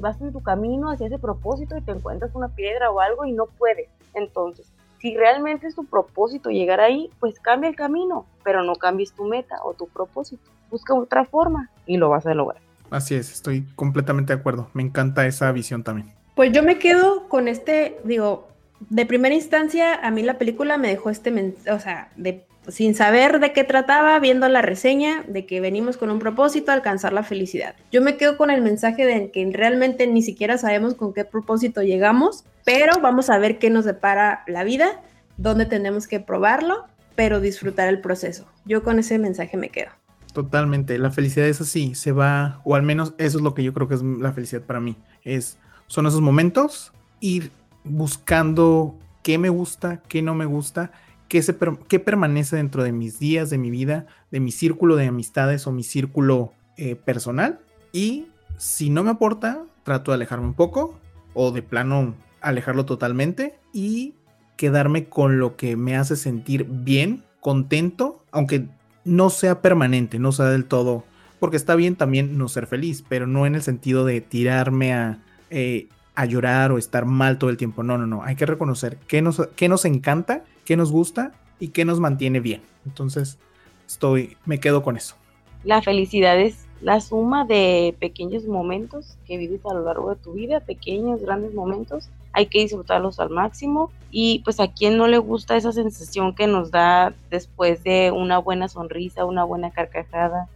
vas 0.00 0.18
en 0.22 0.32
tu 0.32 0.42
camino 0.42 0.90
hacia 0.90 1.08
ese 1.08 1.18
propósito 1.18 1.76
y 1.76 1.82
te 1.82 1.92
encuentras 1.92 2.34
una 2.34 2.48
piedra 2.48 2.90
o 2.90 3.00
algo 3.00 3.26
y 3.26 3.32
no 3.32 3.44
puedes. 3.44 3.86
Entonces, 4.14 4.72
si 4.98 5.14
realmente 5.14 5.66
es 5.66 5.74
tu 5.74 5.84
propósito 5.84 6.48
llegar 6.48 6.80
ahí, 6.80 7.10
pues 7.20 7.38
cambia 7.38 7.68
el 7.68 7.76
camino, 7.76 8.24
pero 8.42 8.64
no 8.64 8.74
cambies 8.76 9.12
tu 9.12 9.26
meta 9.26 9.56
o 9.62 9.74
tu 9.74 9.86
propósito 9.88 10.42
busca 10.70 10.94
otra 10.94 11.26
forma 11.26 11.70
y 11.84 11.98
lo 11.98 12.08
vas 12.08 12.24
a 12.24 12.32
lograr. 12.32 12.62
Así 12.88 13.14
es, 13.14 13.30
estoy 13.30 13.66
completamente 13.76 14.32
de 14.32 14.40
acuerdo. 14.40 14.70
Me 14.72 14.82
encanta 14.82 15.26
esa 15.26 15.52
visión 15.52 15.82
también. 15.82 16.14
Pues 16.34 16.50
yo 16.50 16.62
me 16.62 16.78
quedo 16.78 17.28
con 17.28 17.48
este, 17.48 17.98
digo, 18.04 18.48
de 18.88 19.04
primera 19.04 19.34
instancia, 19.34 19.96
a 19.96 20.10
mí 20.10 20.22
la 20.22 20.38
película 20.38 20.78
me 20.78 20.88
dejó 20.88 21.10
este, 21.10 21.54
o 21.70 21.78
sea, 21.78 22.10
de, 22.16 22.46
sin 22.68 22.94
saber 22.94 23.40
de 23.40 23.52
qué 23.52 23.64
trataba, 23.64 24.18
viendo 24.18 24.48
la 24.48 24.62
reseña 24.62 25.24
de 25.28 25.46
que 25.46 25.60
venimos 25.60 25.96
con 25.96 26.10
un 26.10 26.18
propósito, 26.18 26.72
alcanzar 26.72 27.12
la 27.12 27.22
felicidad. 27.22 27.74
Yo 27.92 28.02
me 28.02 28.16
quedo 28.16 28.36
con 28.36 28.50
el 28.50 28.62
mensaje 28.62 29.04
de 29.04 29.30
que 29.30 29.48
realmente 29.52 30.06
ni 30.06 30.22
siquiera 30.22 30.58
sabemos 30.58 30.94
con 30.94 31.12
qué 31.12 31.24
propósito 31.24 31.82
llegamos, 31.82 32.44
pero 32.64 33.00
vamos 33.00 33.30
a 33.30 33.38
ver 33.38 33.58
qué 33.58 33.70
nos 33.70 33.84
depara 33.84 34.42
la 34.46 34.64
vida, 34.64 35.00
dónde 35.36 35.66
tenemos 35.66 36.06
que 36.06 36.20
probarlo, 36.20 36.86
pero 37.14 37.40
disfrutar 37.40 37.88
el 37.88 38.00
proceso. 38.00 38.46
Yo 38.64 38.82
con 38.82 38.98
ese 38.98 39.18
mensaje 39.18 39.56
me 39.56 39.70
quedo. 39.70 39.90
Totalmente, 40.32 40.98
la 40.98 41.10
felicidad 41.10 41.46
es 41.46 41.60
así, 41.60 41.94
se 41.94 42.12
va, 42.12 42.60
o 42.64 42.74
al 42.74 42.82
menos 42.82 43.14
eso 43.16 43.38
es 43.38 43.42
lo 43.42 43.54
que 43.54 43.62
yo 43.62 43.72
creo 43.72 43.88
que 43.88 43.94
es 43.94 44.02
la 44.02 44.32
felicidad 44.32 44.60
para 44.62 44.80
mí, 44.80 44.96
es, 45.24 45.56
son 45.86 46.06
esos 46.06 46.20
momentos, 46.20 46.92
ir 47.20 47.50
buscando 47.84 48.98
qué 49.22 49.38
me 49.38 49.48
gusta, 49.48 50.02
qué 50.08 50.20
no 50.20 50.34
me 50.34 50.44
gusta, 50.44 50.90
qué, 51.28 51.42
se, 51.42 51.54
permanece 51.54 52.56
dentro 52.56 52.82
de 52.82 52.92
mis 52.92 53.18
días, 53.18 53.50
de 53.50 53.58
mi 53.58 53.70
vida, 53.70 54.06
de 54.30 54.40
mi 54.40 54.52
círculo 54.52 54.96
de 54.96 55.06
amistades 55.06 55.66
o 55.66 55.72
mi 55.72 55.82
círculo 55.82 56.52
eh, 56.76 56.96
personal, 56.96 57.60
y 57.92 58.26
si 58.58 58.90
no 58.90 59.04
me 59.04 59.10
aporta, 59.10 59.64
trato 59.84 60.10
de 60.10 60.16
alejarme 60.16 60.46
un 60.46 60.54
poco, 60.54 60.98
o 61.34 61.52
de 61.52 61.62
plano 61.62 62.14
alejarlo 62.40 62.84
totalmente, 62.84 63.58
y 63.72 64.14
quedarme 64.56 65.08
con 65.08 65.38
lo 65.38 65.56
que 65.56 65.76
me 65.76 65.96
hace 65.96 66.16
sentir 66.16 66.66
bien, 66.68 67.24
contento, 67.40 68.24
aunque 68.32 68.66
no 69.04 69.30
sea 69.30 69.62
permanente, 69.62 70.18
no 70.18 70.32
sea 70.32 70.46
del 70.46 70.64
todo, 70.64 71.04
porque 71.38 71.56
está 71.56 71.76
bien 71.76 71.96
también 71.96 72.38
no 72.38 72.48
ser 72.48 72.66
feliz, 72.66 73.04
pero 73.08 73.26
no 73.26 73.46
en 73.46 73.54
el 73.54 73.62
sentido 73.62 74.04
de 74.04 74.20
tirarme 74.20 74.94
a, 74.94 75.22
eh, 75.50 75.88
a 76.16 76.24
llorar 76.24 76.72
o 76.72 76.78
estar 76.78 77.04
mal 77.04 77.38
todo 77.38 77.50
el 77.50 77.56
tiempo. 77.56 77.82
No, 77.82 77.98
no, 77.98 78.06
no. 78.06 78.24
Hay 78.24 78.34
que 78.34 78.46
reconocer 78.46 78.98
qué 79.06 79.22
nos, 79.22 79.46
qué 79.54 79.68
nos 79.68 79.84
encanta, 79.84 80.44
qué 80.66 80.76
nos 80.76 80.92
gusta 80.92 81.32
y 81.58 81.68
qué 81.68 81.86
nos 81.86 81.98
mantiene 81.98 82.40
bien. 82.40 82.60
Entonces, 82.84 83.38
estoy, 83.86 84.36
me 84.44 84.60
quedo 84.60 84.82
con 84.82 84.98
eso. 84.98 85.16
La 85.64 85.80
felicidad 85.80 86.38
es 86.38 86.66
la 86.82 87.00
suma 87.00 87.46
de 87.46 87.96
pequeños 87.98 88.44
momentos 88.44 89.16
que 89.26 89.38
vives 89.38 89.64
a 89.64 89.72
lo 89.72 89.82
largo 89.82 90.10
de 90.10 90.20
tu 90.20 90.34
vida, 90.34 90.60
pequeños, 90.60 91.22
grandes 91.22 91.54
momentos 91.54 92.10
hay 92.36 92.48
que 92.48 92.58
disfrutarlos 92.58 93.18
al 93.18 93.30
máximo 93.30 93.90
y 94.10 94.40
pues 94.40 94.60
a 94.60 94.70
quien 94.70 94.98
no 94.98 95.08
le 95.08 95.16
gusta 95.16 95.56
esa 95.56 95.72
sensación 95.72 96.34
que 96.34 96.46
nos 96.46 96.70
da 96.70 97.14
después 97.30 97.82
de 97.82 98.10
una 98.10 98.36
buena 98.36 98.68
sonrisa, 98.68 99.24
una 99.24 99.42
buena 99.42 99.70
carcajada, 99.70 100.46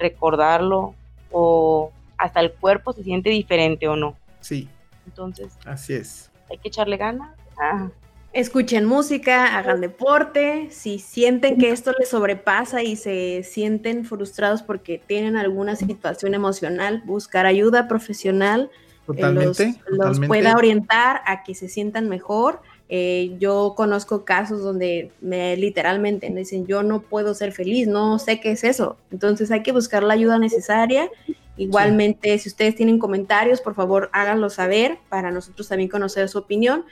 recordarlo 0.00 0.96
o 1.30 1.92
hasta 2.16 2.40
el 2.40 2.52
cuerpo 2.52 2.92
se 2.92 3.04
siente 3.04 3.30
diferente 3.30 3.86
o 3.86 3.94
no. 3.94 4.16
Sí. 4.40 4.68
Entonces, 5.06 5.56
así 5.64 5.92
es. 5.92 6.28
Hay 6.50 6.58
que 6.58 6.66
echarle 6.66 6.96
ganas. 6.96 7.30
Ah. 7.56 7.88
Escuchen 8.38 8.84
música, 8.84 9.58
hagan 9.58 9.80
deporte, 9.80 10.68
si 10.70 11.00
sienten 11.00 11.58
que 11.58 11.72
esto 11.72 11.90
les 11.98 12.10
sobrepasa 12.10 12.84
y 12.84 12.94
se 12.94 13.42
sienten 13.42 14.04
frustrados 14.04 14.62
porque 14.62 15.02
tienen 15.04 15.36
alguna 15.36 15.74
situación 15.74 16.34
emocional, 16.34 17.02
buscar 17.04 17.46
ayuda 17.46 17.88
profesional, 17.88 18.70
Totalmente, 19.06 19.74
los, 19.88 20.20
pueda 20.20 20.54
orientar 20.54 21.20
a 21.26 21.42
que 21.42 21.56
se 21.56 21.68
sientan 21.68 22.08
mejor. 22.08 22.60
Eh, 22.88 23.34
yo 23.40 23.74
conozco 23.76 24.24
casos 24.24 24.62
donde 24.62 25.10
me 25.20 25.56
literalmente 25.56 26.30
me 26.30 26.40
dicen, 26.40 26.64
yo 26.64 26.84
no 26.84 27.00
puedo 27.00 27.34
ser 27.34 27.50
feliz, 27.50 27.88
no 27.88 28.20
sé 28.20 28.38
qué 28.38 28.52
es 28.52 28.62
eso. 28.62 28.98
Entonces 29.10 29.50
hay 29.50 29.64
que 29.64 29.72
buscar 29.72 30.04
la 30.04 30.14
ayuda 30.14 30.38
necesaria. 30.38 31.10
Igualmente, 31.56 32.38
si 32.38 32.48
ustedes 32.48 32.76
tienen 32.76 33.00
comentarios, 33.00 33.60
por 33.60 33.74
favor 33.74 34.10
háganlo 34.12 34.48
saber 34.48 34.98
para 35.08 35.32
nosotros 35.32 35.66
también 35.66 35.90
conocer 35.90 36.28
su 36.28 36.38
opinión. 36.38 36.84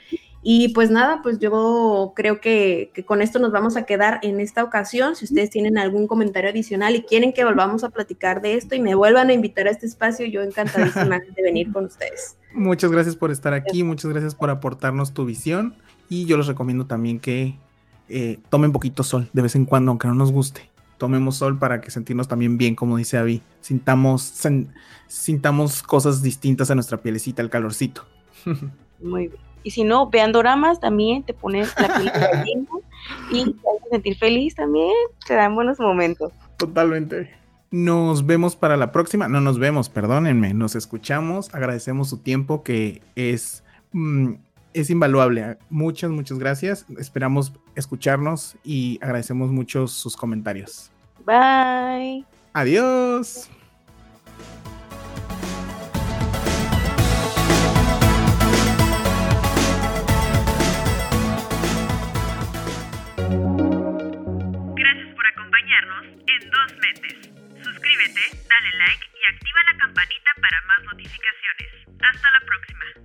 Y 0.49 0.69
pues 0.69 0.89
nada, 0.89 1.19
pues 1.21 1.39
yo 1.39 2.13
creo 2.15 2.39
que, 2.39 2.91
que, 2.93 3.03
con 3.03 3.21
esto 3.21 3.37
nos 3.37 3.51
vamos 3.51 3.75
a 3.75 3.83
quedar 3.83 4.21
en 4.23 4.39
esta 4.39 4.63
ocasión. 4.63 5.17
Si 5.17 5.25
ustedes 5.25 5.49
tienen 5.49 5.77
algún 5.77 6.07
comentario 6.07 6.49
adicional 6.49 6.95
y 6.95 7.01
quieren 7.01 7.33
que 7.33 7.43
volvamos 7.43 7.83
a 7.83 7.89
platicar 7.89 8.41
de 8.41 8.53
esto 8.53 8.73
y 8.73 8.79
me 8.79 8.95
vuelvan 8.95 9.29
a 9.29 9.33
invitar 9.33 9.67
a 9.67 9.71
este 9.71 9.87
espacio, 9.87 10.25
yo 10.25 10.41
encantadísima 10.41 11.19
de 11.35 11.43
venir 11.43 11.73
con 11.73 11.83
ustedes. 11.83 12.37
Muchas 12.53 12.93
gracias 12.93 13.17
por 13.17 13.29
estar 13.29 13.53
aquí, 13.53 13.83
muchas 13.83 14.09
gracias 14.09 14.35
por 14.35 14.49
aportarnos 14.49 15.13
tu 15.13 15.25
visión 15.25 15.75
y 16.07 16.23
yo 16.27 16.37
les 16.37 16.47
recomiendo 16.47 16.85
también 16.85 17.19
que 17.19 17.59
eh, 18.07 18.39
tomen 18.49 18.71
poquito 18.71 19.03
sol 19.03 19.29
de 19.33 19.41
vez 19.41 19.53
en 19.57 19.65
cuando, 19.65 19.91
aunque 19.91 20.07
no 20.07 20.13
nos 20.13 20.31
guste. 20.31 20.69
Tomemos 20.97 21.35
sol 21.35 21.59
para 21.59 21.81
que 21.81 21.91
sentirnos 21.91 22.29
también 22.29 22.57
bien, 22.57 22.73
como 22.73 22.95
dice 22.95 23.17
Avi. 23.17 23.41
Sintamos, 23.59 24.33
sintamos 25.07 25.83
cosas 25.83 26.21
distintas 26.21 26.71
a 26.71 26.75
nuestra 26.75 27.01
pielecita, 27.01 27.41
el 27.41 27.49
calorcito. 27.49 28.05
Muy 29.01 29.27
bien. 29.27 29.46
Y 29.67 29.71
si 29.71 29.83
no, 29.83 30.09
vean 30.09 30.31
doramas 30.31 30.79
también, 30.79 31.23
te 31.23 31.33
pones 31.33 31.75
la 31.77 31.93
película 31.93 32.45
y 33.31 33.43
te 33.43 33.51
a 33.51 33.89
sentir 33.91 34.17
feliz 34.17 34.55
también, 34.55 34.93
te 35.27 35.33
dan 35.33 35.55
buenos 35.55 35.77
momentos. 35.77 36.31
Totalmente. 36.55 37.29
Nos 37.69 38.25
vemos 38.25 38.55
para 38.55 38.77
la 38.77 38.93
próxima. 38.93 39.27
No 39.27 39.41
nos 39.41 39.59
vemos, 39.59 39.89
perdónenme. 39.89 40.53
Nos 40.53 40.75
escuchamos. 40.75 41.53
Agradecemos 41.53 42.07
su 42.07 42.19
tiempo 42.19 42.63
que 42.63 43.01
es, 43.17 43.65
mm, 43.91 44.35
es 44.73 44.89
invaluable. 44.89 45.57
Muchas, 45.69 46.11
muchas 46.11 46.39
gracias. 46.39 46.85
Esperamos 46.97 47.51
escucharnos 47.75 48.55
y 48.63 48.99
agradecemos 49.01 49.51
mucho 49.51 49.85
sus 49.87 50.15
comentarios. 50.15 50.91
Bye. 51.25 52.23
Adiós. 52.53 53.49
dale 68.47 68.71
like 68.77 69.05
y 69.13 69.33
activa 69.33 69.59
la 69.71 69.77
campanita 69.77 70.31
para 70.41 70.61
más 70.67 70.83
notificaciones. 70.83 71.71
Hasta 72.01 72.31
la 72.31 72.39
próxima. 72.45 72.96